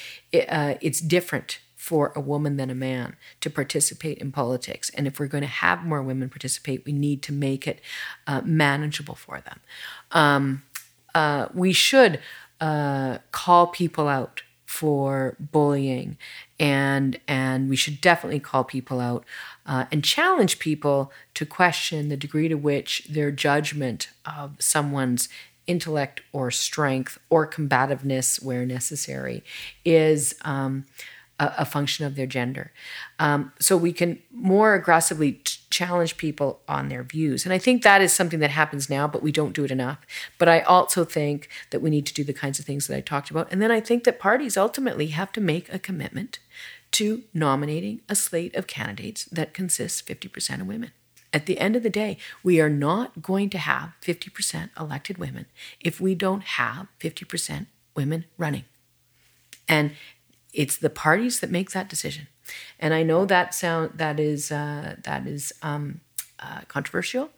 uh, 0.49 0.75
it's 0.81 1.01
different 1.01 1.61
for 1.77 2.13
a 2.15 2.21
woman 2.21 2.57
than 2.57 2.71
a 2.71 2.75
man 2.75 3.17
to 3.41 3.51
participate 3.51 4.19
in 4.19 4.31
politics, 4.31 4.91
and 4.91 5.07
if 5.07 5.19
we're 5.19 5.27
going 5.27 5.43
to 5.43 5.49
have 5.49 5.85
more 5.85 6.03
women 6.03 6.29
participate, 6.29 6.85
we 6.85 6.93
need 6.93 7.23
to 7.23 7.33
make 7.33 7.67
it 7.67 7.81
uh, 8.27 8.41
manageable 8.45 9.17
for 9.17 9.41
them. 9.41 9.61
Um, 10.13 10.63
uh, 11.15 11.49
we 11.53 11.73
should 11.73 12.21
uh, 12.61 13.19
call 13.33 13.67
people 13.67 14.09
out 14.09 14.43
for 14.73 15.37
bullying 15.39 16.17
and 16.59 17.21
and 17.29 17.69
we 17.69 17.77
should 17.77 18.01
definitely 18.01 18.41
call 18.41 18.65
people 18.65 19.01
out 19.01 19.23
uh, 19.67 19.85
and 19.93 20.03
challenge 20.03 20.59
people 20.59 21.13
to 21.35 21.45
question 21.45 22.09
the 22.09 22.17
degree 22.17 22.49
to 22.49 22.55
which 22.55 23.07
their 23.11 23.31
judgment 23.31 24.09
of 24.25 24.57
someone's 24.59 25.29
intellect 25.67 26.23
or 26.33 26.51
strength 26.51 27.19
or 27.31 27.47
combativeness 27.47 28.43
where 28.43 28.67
necessary 28.67 29.43
is 29.85 30.35
um, 30.45 30.85
a, 31.39 31.53
a, 31.59 31.65
function 31.65 32.05
of 32.05 32.15
their 32.15 32.27
gender. 32.27 32.73
Um, 33.19 33.53
so 33.59 33.77
we 33.77 33.93
can 33.93 34.19
more 34.33 34.75
aggressively 34.75 35.33
t- 35.33 35.59
challenge 35.71 36.17
people 36.17 36.61
on 36.69 36.89
their 36.89 37.03
views. 37.03 37.45
And 37.45 37.53
I 37.53 37.59
think 37.59 37.83
that 37.83 38.03
is 38.03 38.13
something 38.13 38.41
that 38.41 38.51
happens 38.51 38.91
now, 38.91 39.07
but 39.07 39.23
we 39.23 39.33
don't 39.33 39.55
do 39.55 39.65
it 39.65 39.71
enough. 39.71 39.99
But 40.39 40.49
I 40.49 40.61
also 40.61 41.05
think 41.05 41.49
that 41.71 41.81
we 41.81 41.91
need 41.91 42.07
to 42.07 42.15
do 42.15 42.25
the 42.25 42.33
kinds 42.33 42.59
of 42.59 42.65
things 42.65 42.87
that 42.87 42.97
I 42.97 43.01
talked 43.01 43.31
about. 43.31 43.51
And 43.51 43.63
then 43.63 43.71
I 43.71 43.81
think 43.81 44.05
that 44.05 44.19
parties 44.19 44.57
ultimately 44.57 45.09
have 45.09 45.33
to 45.33 45.41
make 45.41 45.73
a 45.73 45.79
commitment 45.79 46.39
to 46.93 47.23
nominating 47.33 48.03
a 48.09 48.15
slate 48.15 48.55
of 48.55 48.67
candidates 48.67 49.25
that 49.27 49.55
consists 49.55 50.03
50% 50.03 50.61
of 50.61 50.67
women. 50.67 50.93
At 51.33 51.47
the 51.47 51.59
end 51.59 51.77
of 51.77 51.83
the 51.83 51.91
day, 51.91 52.19
we 52.43 52.61
are 52.61 52.69
not 52.69 53.23
going 53.23 53.49
to 53.51 53.59
have 53.59 53.93
50% 54.03 54.71
elected 54.79 55.19
women 55.19 55.47
if 55.81 56.01
we 56.01 56.15
don't 56.15 56.43
have 56.43 56.89
50% 57.01 57.67
women 57.97 58.27
running. 58.37 58.65
And 59.69 59.93
it's 60.53 60.77
the 60.77 60.91
parties 60.91 61.41
that 61.41 61.51
make 61.51 61.71
that 61.71 61.89
decision. 61.89 62.29
And 62.79 62.93
I 62.93 63.03
know 63.03 63.25
that 63.25 63.55
sound 63.55 63.93
that 63.95 64.21
is 64.21 64.53
uh, 64.53 64.97
that 65.05 65.27
is 65.27 65.53
um, 65.63 66.01
uh, 66.39 66.63
controversial, 66.69 67.31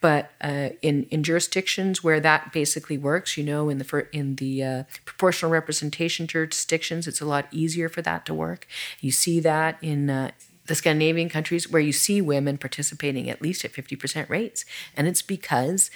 but 0.00 0.30
uh, 0.40 0.70
in 0.82 1.04
in 1.04 1.22
jurisdictions 1.22 2.02
where 2.02 2.20
that 2.20 2.52
basically 2.52 2.98
works, 2.98 3.36
you 3.36 3.44
know, 3.44 3.68
in 3.68 3.78
the 3.78 4.06
in 4.12 4.36
the 4.36 4.64
uh, 4.64 4.82
proportional 5.04 5.50
representation 5.50 6.26
jurisdictions, 6.26 7.06
it's 7.06 7.20
a 7.20 7.26
lot 7.26 7.46
easier 7.52 7.88
for 7.88 8.02
that 8.02 8.26
to 8.26 8.34
work. 8.34 8.66
You 9.00 9.12
see 9.12 9.40
that 9.40 9.78
in 9.82 10.10
uh, 10.10 10.30
the 10.66 10.74
Scandinavian 10.74 11.28
countries 11.28 11.70
where 11.70 11.82
you 11.82 11.92
see 11.92 12.20
women 12.20 12.58
participating 12.58 13.30
at 13.30 13.42
least 13.42 13.64
at 13.64 13.72
50% 13.72 14.28
rates. 14.28 14.64
And 14.96 15.06
it's 15.06 15.22
because 15.22 15.90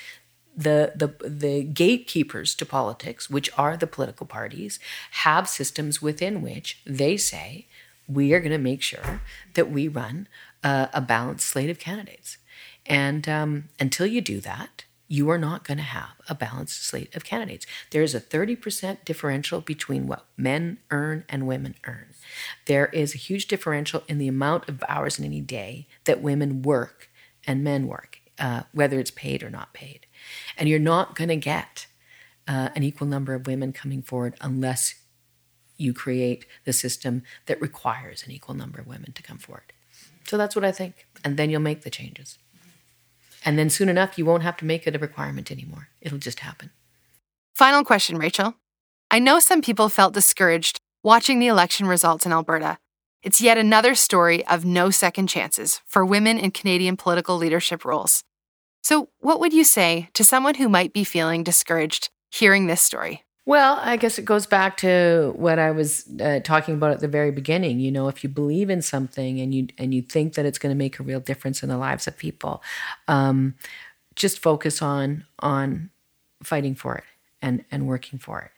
the, 0.56 0.92
the, 0.94 1.28
the 1.28 1.62
gatekeepers 1.62 2.54
to 2.56 2.66
politics, 2.66 3.30
which 3.30 3.50
are 3.56 3.76
the 3.76 3.86
political 3.86 4.26
parties, 4.26 4.78
have 5.12 5.48
systems 5.48 6.02
within 6.02 6.42
which 6.42 6.80
they 6.84 7.16
say, 7.16 7.66
we 8.08 8.32
are 8.32 8.40
going 8.40 8.50
to 8.50 8.58
make 8.58 8.82
sure 8.82 9.20
that 9.54 9.70
we 9.70 9.86
run 9.88 10.28
a, 10.64 10.88
a 10.92 11.00
balanced 11.00 11.46
slate 11.46 11.70
of 11.70 11.78
candidates. 11.78 12.38
And 12.86 13.28
um, 13.28 13.68
until 13.78 14.06
you 14.06 14.20
do 14.20 14.40
that, 14.40 14.84
you 15.12 15.28
are 15.28 15.38
not 15.38 15.64
going 15.64 15.76
to 15.76 15.82
have 15.82 16.12
a 16.28 16.34
balanced 16.36 16.86
slate 16.86 17.16
of 17.16 17.24
candidates. 17.24 17.66
There 17.90 18.04
is 18.04 18.14
a 18.14 18.20
30% 18.20 19.04
differential 19.04 19.60
between 19.60 20.06
what 20.06 20.24
men 20.36 20.78
earn 20.92 21.24
and 21.28 21.48
women 21.48 21.74
earn. 21.84 22.14
There 22.66 22.86
is 22.86 23.12
a 23.12 23.18
huge 23.18 23.48
differential 23.48 24.04
in 24.06 24.18
the 24.18 24.28
amount 24.28 24.68
of 24.68 24.84
hours 24.88 25.18
in 25.18 25.24
any 25.24 25.40
day 25.40 25.88
that 26.04 26.22
women 26.22 26.62
work 26.62 27.10
and 27.44 27.64
men 27.64 27.88
work, 27.88 28.20
uh, 28.38 28.62
whether 28.72 29.00
it's 29.00 29.10
paid 29.10 29.42
or 29.42 29.50
not 29.50 29.74
paid. 29.74 30.06
And 30.56 30.68
you're 30.68 30.78
not 30.78 31.16
going 31.16 31.28
to 31.28 31.36
get 31.36 31.88
uh, 32.46 32.68
an 32.76 32.84
equal 32.84 33.08
number 33.08 33.34
of 33.34 33.48
women 33.48 33.72
coming 33.72 34.02
forward 34.02 34.36
unless 34.40 34.94
you 35.76 35.92
create 35.92 36.46
the 36.64 36.72
system 36.72 37.24
that 37.46 37.60
requires 37.60 38.22
an 38.22 38.30
equal 38.30 38.54
number 38.54 38.78
of 38.78 38.86
women 38.86 39.10
to 39.14 39.24
come 39.24 39.38
forward. 39.38 39.72
So 40.28 40.36
that's 40.36 40.54
what 40.54 40.64
I 40.64 40.70
think. 40.70 41.08
And 41.24 41.36
then 41.36 41.50
you'll 41.50 41.60
make 41.60 41.82
the 41.82 41.90
changes. 41.90 42.38
And 43.44 43.58
then 43.58 43.70
soon 43.70 43.88
enough, 43.88 44.18
you 44.18 44.24
won't 44.24 44.42
have 44.42 44.56
to 44.58 44.64
make 44.64 44.86
it 44.86 44.94
a 44.94 44.98
requirement 44.98 45.50
anymore. 45.50 45.88
It'll 46.00 46.18
just 46.18 46.40
happen. 46.40 46.70
Final 47.54 47.84
question, 47.84 48.18
Rachel. 48.18 48.54
I 49.10 49.18
know 49.18 49.40
some 49.40 49.62
people 49.62 49.88
felt 49.88 50.14
discouraged 50.14 50.78
watching 51.02 51.38
the 51.38 51.46
election 51.46 51.86
results 51.86 52.26
in 52.26 52.32
Alberta. 52.32 52.78
It's 53.22 53.40
yet 53.40 53.58
another 53.58 53.94
story 53.94 54.46
of 54.46 54.64
no 54.64 54.90
second 54.90 55.26
chances 55.26 55.80
for 55.86 56.04
women 56.06 56.38
in 56.38 56.52
Canadian 56.52 56.96
political 56.96 57.36
leadership 57.36 57.84
roles. 57.84 58.22
So, 58.82 59.10
what 59.18 59.40
would 59.40 59.52
you 59.52 59.64
say 59.64 60.08
to 60.14 60.24
someone 60.24 60.54
who 60.54 60.68
might 60.68 60.92
be 60.92 61.04
feeling 61.04 61.44
discouraged 61.44 62.08
hearing 62.30 62.66
this 62.66 62.80
story? 62.80 63.24
Well, 63.50 63.80
I 63.82 63.96
guess 63.96 64.16
it 64.16 64.24
goes 64.24 64.46
back 64.46 64.76
to 64.76 65.32
what 65.34 65.58
I 65.58 65.72
was 65.72 66.08
uh, 66.20 66.38
talking 66.38 66.74
about 66.74 66.92
at 66.92 67.00
the 67.00 67.08
very 67.08 67.32
beginning. 67.32 67.80
You 67.80 67.90
know, 67.90 68.06
if 68.06 68.22
you 68.22 68.30
believe 68.30 68.70
in 68.70 68.80
something 68.80 69.40
and 69.40 69.52
you 69.52 69.66
and 69.76 69.92
you 69.92 70.02
think 70.02 70.34
that 70.34 70.46
it's 70.46 70.56
going 70.56 70.72
to 70.72 70.78
make 70.78 71.00
a 71.00 71.02
real 71.02 71.18
difference 71.18 71.60
in 71.64 71.68
the 71.68 71.76
lives 71.76 72.06
of 72.06 72.16
people, 72.16 72.62
um, 73.08 73.56
just 74.14 74.38
focus 74.38 74.80
on 74.80 75.24
on 75.40 75.90
fighting 76.44 76.76
for 76.76 76.94
it 76.94 77.02
and 77.42 77.64
and 77.72 77.88
working 77.88 78.20
for 78.20 78.40
it. 78.40 78.52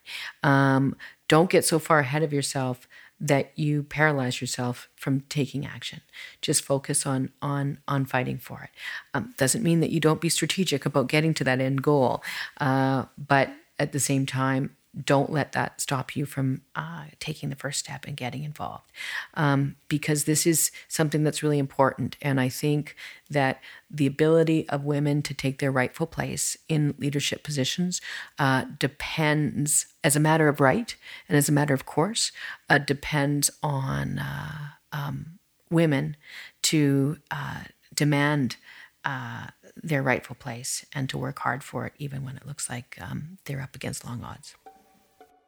Um, 0.47 0.95
don't 1.26 1.49
get 1.49 1.64
so 1.64 1.78
far 1.78 2.01
ahead 2.01 2.22
of 2.22 2.30
yourself 2.30 2.86
that 3.18 3.51
you 3.59 3.84
paralyze 3.84 4.43
yourself 4.43 4.90
from 4.95 5.22
taking 5.30 5.64
action. 5.64 6.03
Just 6.43 6.62
focus 6.62 7.07
on 7.07 7.30
on 7.40 7.78
on 7.88 8.05
fighting 8.05 8.36
for 8.36 8.64
it. 8.64 8.70
Um, 9.14 9.32
doesn't 9.38 9.64
mean 9.64 9.80
that 9.80 9.88
you 9.88 10.01
don't 10.01 10.20
be 10.20 10.28
strategic 10.28 10.84
about 10.84 11.09
getting 11.09 11.32
to 11.32 11.45
that 11.45 11.62
end 11.62 11.82
goal, 11.82 12.22
uh, 12.61 13.07
but 13.16 13.49
at 13.78 13.93
the 13.93 13.99
same 13.99 14.26
time, 14.26 14.76
don't 15.05 15.30
let 15.30 15.53
that 15.53 15.80
stop 15.80 16.14
you 16.14 16.26
from 16.26 16.62
uh, 16.76 17.05
taking 17.18 17.49
the 17.49 17.57
first 17.57 17.78
step 17.78 18.05
and 18.07 18.16
getting 18.16 18.45
involved 18.45 18.90
um, 19.34 19.76
because 19.88 20.24
this 20.24 20.47
is 20.47 20.70
something 20.88 21.24
that's 21.24 21.43
really 21.43 21.59
important 21.59 22.16
and 22.20 22.40
i 22.40 22.49
think 22.49 22.95
that 23.30 23.61
the 23.90 24.07
ability 24.07 24.68
of 24.68 24.84
women 24.84 25.22
to 25.22 25.32
take 25.32 25.59
their 25.59 25.72
rightful 25.72 26.07
place 26.07 26.57
in 26.68 26.95
leadership 26.99 27.43
positions 27.43 28.01
uh, 28.38 28.64
depends 28.78 29.86
as 30.05 30.16
a 30.16 30.20
matter 30.20 30.49
of 30.49 30.61
right 30.61 30.97
and 31.28 31.36
as 31.38 31.49
a 31.49 31.53
matter 31.53 31.74
of 31.74 31.86
course 31.86 32.32
uh, 32.68 32.78
depends 32.78 33.51
on 33.62 34.18
uh, 34.18 34.68
um, 34.93 35.38
women 35.70 36.16
to 36.62 37.16
uh, 37.30 37.62
demand 37.95 38.57
uh, 39.05 39.47
their 39.82 40.03
rightful 40.03 40.36
place 40.36 40.84
and 40.95 41.09
to 41.09 41.18
work 41.18 41.40
hard 41.40 41.64
for 41.64 41.86
it, 41.86 41.93
even 41.99 42.24
when 42.24 42.36
it 42.36 42.47
looks 42.47 42.68
like 42.68 42.99
um, 43.01 43.38
they're 43.45 43.61
up 43.61 43.74
against 43.74 44.05
long 44.05 44.22
odds. 44.22 44.55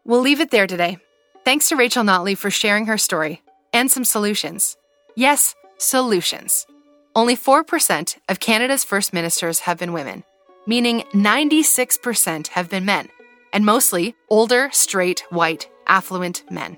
We'll 0.07 0.21
leave 0.21 0.41
it 0.41 0.51
there 0.51 0.67
today. 0.67 0.99
Thanks 1.47 1.69
to 1.71 1.77
Rachel 1.77 2.05
Notley 2.05 2.37
for 2.37 2.51
sharing 2.51 2.87
her 2.87 2.99
story 2.99 3.43
and 3.73 3.91
some 3.91 4.05
solutions. 4.05 4.77
Yes, 5.17 5.55
solutions. 5.79 6.67
Only 7.15 7.37
4% 7.37 8.19
of 8.29 8.41
Canada's 8.41 8.85
first 8.85 9.15
ministers 9.15 9.61
have 9.61 9.79
been 9.79 9.95
women, 9.95 10.25
meaning 10.67 11.05
96% 11.15 12.49
have 12.49 12.69
been 12.69 12.85
men, 12.85 13.09
and 13.53 13.65
mostly 13.65 14.15
older, 14.29 14.69
straight, 14.73 15.25
white, 15.31 15.71
affluent 15.87 16.45
men. 16.51 16.77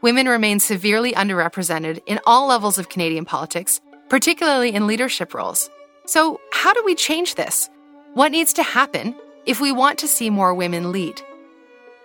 Women 0.00 0.26
remain 0.26 0.58
severely 0.58 1.12
underrepresented 1.12 2.00
in 2.06 2.20
all 2.26 2.46
levels 2.46 2.78
of 2.78 2.88
Canadian 2.88 3.24
politics, 3.24 3.80
particularly 4.08 4.72
in 4.72 4.86
leadership 4.86 5.34
roles. 5.34 5.68
So, 6.06 6.40
how 6.52 6.72
do 6.72 6.82
we 6.84 6.94
change 6.94 7.34
this? 7.34 7.68
What 8.14 8.32
needs 8.32 8.52
to 8.54 8.62
happen 8.62 9.14
if 9.46 9.60
we 9.60 9.72
want 9.72 9.98
to 9.98 10.08
see 10.08 10.30
more 10.30 10.54
women 10.54 10.90
lead? 10.90 11.20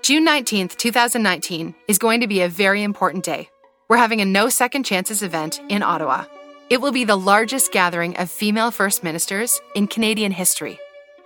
June 0.04 0.26
19th, 0.26 0.78
2019 0.78 1.76
is 1.88 1.98
going 1.98 2.22
to 2.22 2.28
be 2.28 2.42
a 2.42 2.48
very 2.48 2.84
important 2.84 3.26
day. 3.26 3.50
We're 3.90 3.98
having 3.98 4.22
a 4.22 4.26
No 4.26 4.48
Second 4.48 4.84
Chances 4.84 5.22
event 5.22 5.60
in 5.70 5.84
Ottawa. 5.84 6.26
It 6.70 6.80
will 6.80 6.92
be 6.92 7.04
the 7.04 7.18
largest 7.18 7.74
gathering 7.74 8.16
of 8.18 8.30
female 8.30 8.72
First 8.72 9.04
Ministers 9.04 9.60
in 9.76 9.88
Canadian 9.88 10.32
history. 10.32 10.80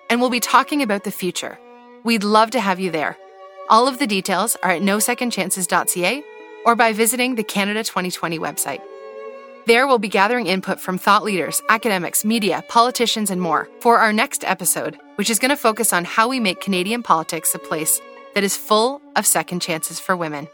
And 0.09 0.19
we'll 0.19 0.29
be 0.29 0.39
talking 0.39 0.81
about 0.81 1.03
the 1.03 1.11
future. 1.11 1.59
We'd 2.03 2.23
love 2.23 2.51
to 2.51 2.59
have 2.59 2.79
you 2.79 2.89
there. 2.89 3.17
All 3.69 3.87
of 3.87 3.99
the 3.99 4.07
details 4.07 4.57
are 4.63 4.71
at 4.71 4.81
nosecondchances.ca 4.81 6.23
or 6.65 6.75
by 6.75 6.93
visiting 6.93 7.35
the 7.35 7.43
Canada 7.43 7.83
2020 7.83 8.39
website. 8.39 8.81
There, 9.67 9.85
we'll 9.85 9.99
be 9.99 10.07
gathering 10.07 10.47
input 10.47 10.79
from 10.79 10.97
thought 10.97 11.23
leaders, 11.23 11.61
academics, 11.69 12.25
media, 12.25 12.63
politicians, 12.67 13.29
and 13.29 13.39
more 13.39 13.69
for 13.79 13.99
our 13.99 14.11
next 14.11 14.43
episode, 14.43 14.97
which 15.17 15.29
is 15.29 15.37
going 15.37 15.49
to 15.49 15.55
focus 15.55 15.93
on 15.93 16.03
how 16.03 16.27
we 16.27 16.39
make 16.39 16.61
Canadian 16.61 17.03
politics 17.03 17.53
a 17.53 17.59
place 17.59 18.01
that 18.33 18.43
is 18.43 18.55
full 18.55 19.01
of 19.15 19.25
second 19.25 19.61
chances 19.61 19.99
for 19.99 20.15
women. 20.15 20.47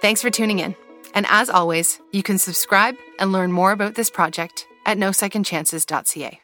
Thanks 0.00 0.22
for 0.22 0.30
tuning 0.30 0.58
in. 0.58 0.74
And 1.14 1.26
as 1.28 1.50
always, 1.50 2.00
you 2.10 2.22
can 2.22 2.38
subscribe 2.38 2.96
and 3.18 3.32
learn 3.32 3.52
more 3.52 3.72
about 3.72 3.94
this 3.94 4.10
project 4.10 4.66
at 4.86 4.98
nosecondchances.ca. 4.98 6.40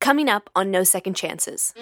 Coming 0.00 0.28
up 0.28 0.50
on 0.56 0.70
No 0.70 0.82
Second 0.82 1.14
Chances. 1.14 1.72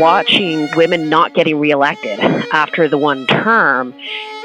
Watching 0.00 0.68
women 0.76 1.08
not 1.08 1.34
getting 1.34 1.58
reelected 1.58 2.18
after 2.52 2.88
the 2.88 2.98
one 2.98 3.26
term 3.26 3.94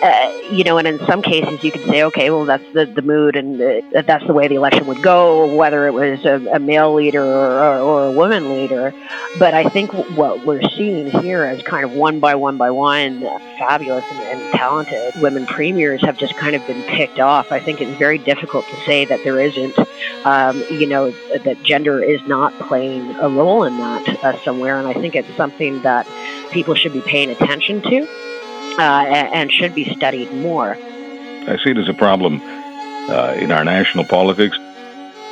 uh, 0.02 0.34
you 0.52 0.64
know, 0.64 0.78
and 0.78 0.88
in 0.88 1.00
some 1.06 1.22
cases 1.22 1.64
you 1.64 1.72
could 1.72 1.84
say, 1.86 2.04
okay, 2.04 2.30
well, 2.30 2.46
that's 2.46 2.64
the, 2.74 2.86
the 2.86 3.02
mood 3.02 3.36
and 3.36 3.60
the, 3.60 3.84
that's 4.06 4.26
the 4.26 4.34
way 4.34 4.48
the 4.48 4.56
election 4.56 4.88
would 4.88 5.02
go, 5.02 5.54
whether 5.56 5.88
it 5.88 5.94
was 5.94 6.24
a, 6.26 6.36
a 6.54 6.60
male 6.60 6.94
leader 6.94 7.24
or, 7.24 7.80
or, 7.80 8.06
a 8.06 8.12
woman 8.12 8.50
leader. 8.50 8.94
But 9.38 9.54
I 9.54 9.68
think 9.68 9.92
what 10.18 10.46
we're 10.46 10.62
seeing 10.70 11.12
here 11.22 11.50
is 11.50 11.62
kind 11.64 11.84
of 11.84 11.92
one 11.92 12.20
by 12.20 12.36
one 12.36 12.58
by 12.58 12.72
one, 12.72 13.26
uh, 13.26 13.40
fabulous 13.58 14.06
and, 14.10 14.20
and 14.20 14.54
talented 14.54 15.22
women 15.22 15.46
premiers 15.46 16.02
have 16.02 16.18
just 16.18 16.36
kind 16.36 16.56
of 16.56 16.66
been 16.66 16.82
picked 16.84 17.20
off. 17.20 17.52
I 17.52 17.60
think 17.60 17.82
it's 17.82 17.98
very 18.00 18.18
difficult 18.18 18.66
to 18.68 18.76
say 18.86 19.04
that 19.06 19.24
there 19.24 19.40
isn't, 19.40 19.78
um, 20.24 20.64
you 20.72 20.88
know, 20.88 21.12
that 21.44 21.62
gender 21.64 22.02
is 22.02 22.26
not 22.26 22.58
playing 22.60 23.16
a 23.18 23.28
role 23.28 23.66
in 23.66 23.78
that 23.78 24.24
uh, 24.24 24.44
somewhere. 24.44 24.80
And 24.80 24.88
I 24.88 24.94
think 24.94 25.16
it's 25.16 25.36
something 25.36 25.82
that 25.82 26.08
people 26.52 26.74
should 26.74 26.94
be 26.94 27.02
paying 27.02 27.30
attention 27.30 27.82
to 27.82 28.08
uh, 28.80 29.06
and 29.34 29.52
should 29.52 29.76
be 29.76 29.94
studied 29.94 30.32
more. 30.34 30.76
I 30.76 31.58
see 31.64 31.72
it 31.72 31.78
as 31.78 31.90
a 31.90 31.94
problem 31.94 32.42
uh, 32.42 33.36
in 33.38 33.52
our 33.52 33.64
national 33.64 34.06
politics. 34.06 34.58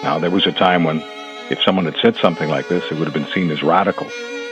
Now, 0.04 0.20
there 0.20 0.32
was 0.32 0.46
a 0.46 0.52
time 0.52 0.84
when 0.84 1.02
if 1.50 1.62
someone 1.64 1.86
had 1.86 1.96
said 2.02 2.18
something 2.18 2.50
like 2.50 2.68
this, 2.68 2.84
it 2.92 2.98
would 2.98 3.06
have 3.06 3.14
been 3.14 3.32
seen 3.34 3.50
as 3.52 3.64
radical. 3.64 4.08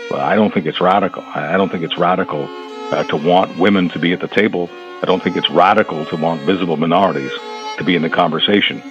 Well, 0.10 0.22
I 0.22 0.36
don't 0.36 0.54
think 0.54 0.66
it's 0.66 0.80
radical. 0.80 1.24
I 1.24 1.58
don't 1.58 1.70
think 1.70 1.84
it's 1.84 1.98
radical 1.98 2.48
uh, 2.93 3.04
to 3.06 3.18
want 3.18 3.58
women 3.58 3.89
to 3.89 4.00
be 4.00 4.14
at 4.14 4.22
the 4.22 4.28
table. 4.28 4.70
I 5.02 5.06
don't 5.06 5.22
think 5.22 5.36
it's 5.36 5.50
radical 5.50 6.06
to 6.06 6.16
want 6.16 6.41
visible 6.41 6.78
minorities 6.78 7.32
to 7.78 7.84
be 7.84 7.96
in 7.96 8.02
the 8.02 8.10
conversation. 8.10 8.82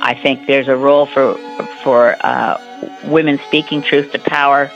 I 0.00 0.18
think 0.20 0.46
there's 0.46 0.68
a 0.68 0.76
role 0.76 1.06
for 1.06 1.36
for 1.84 2.16
uh, 2.20 2.58
women 3.04 3.38
speaking 3.46 3.82
truth 3.82 4.10
to 4.12 4.18
power 4.18 4.70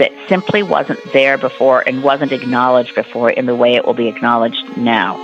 that 0.00 0.10
simply 0.30 0.62
wasn't 0.62 0.98
there 1.12 1.36
before 1.36 1.86
and 1.86 2.02
wasn't 2.02 2.32
acknowledged 2.32 2.94
before 2.94 3.30
in 3.30 3.44
the 3.44 3.54
way 3.54 3.74
it 3.74 3.84
will 3.84 3.94
be 3.94 4.08
acknowledged 4.08 4.76
now. 4.78 5.18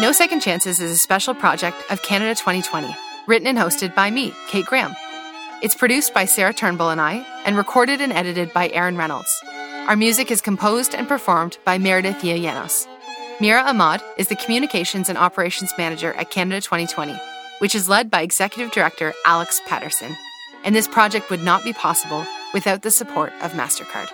No 0.00 0.12
Second 0.12 0.40
Chances 0.40 0.80
is 0.80 0.90
a 0.90 0.98
special 0.98 1.34
project 1.34 1.76
of 1.90 2.02
Canada 2.02 2.34
2020, 2.34 2.94
written 3.26 3.46
and 3.46 3.58
hosted 3.58 3.94
by 3.94 4.10
me, 4.10 4.32
Kate 4.48 4.64
Graham. 4.64 4.96
It's 5.62 5.74
produced 5.74 6.14
by 6.14 6.24
Sarah 6.24 6.54
Turnbull 6.54 6.90
and 6.90 7.00
I, 7.00 7.26
and 7.44 7.58
recorded 7.58 8.00
and 8.00 8.12
edited 8.12 8.54
by 8.54 8.70
Aaron 8.70 8.96
Reynolds. 8.96 9.42
Our 9.86 9.96
music 9.96 10.30
is 10.30 10.40
composed 10.40 10.94
and 10.94 11.06
performed 11.06 11.58
by 11.64 11.76
Meredith 11.78 12.22
Yanos. 12.22 12.86
Mira 13.38 13.60
Ahmad 13.64 14.00
is 14.16 14.28
the 14.28 14.34
Communications 14.36 15.10
and 15.10 15.18
Operations 15.18 15.70
Manager 15.76 16.14
at 16.14 16.30
Canada 16.30 16.62
2020, 16.62 17.14
which 17.58 17.74
is 17.74 17.86
led 17.86 18.10
by 18.10 18.22
Executive 18.22 18.72
Director 18.72 19.12
Alex 19.26 19.60
Patterson. 19.66 20.16
And 20.64 20.74
this 20.74 20.88
project 20.88 21.28
would 21.28 21.42
not 21.42 21.62
be 21.62 21.74
possible 21.74 22.24
without 22.54 22.80
the 22.80 22.90
support 22.90 23.34
of 23.42 23.52
MasterCard. 23.52 24.08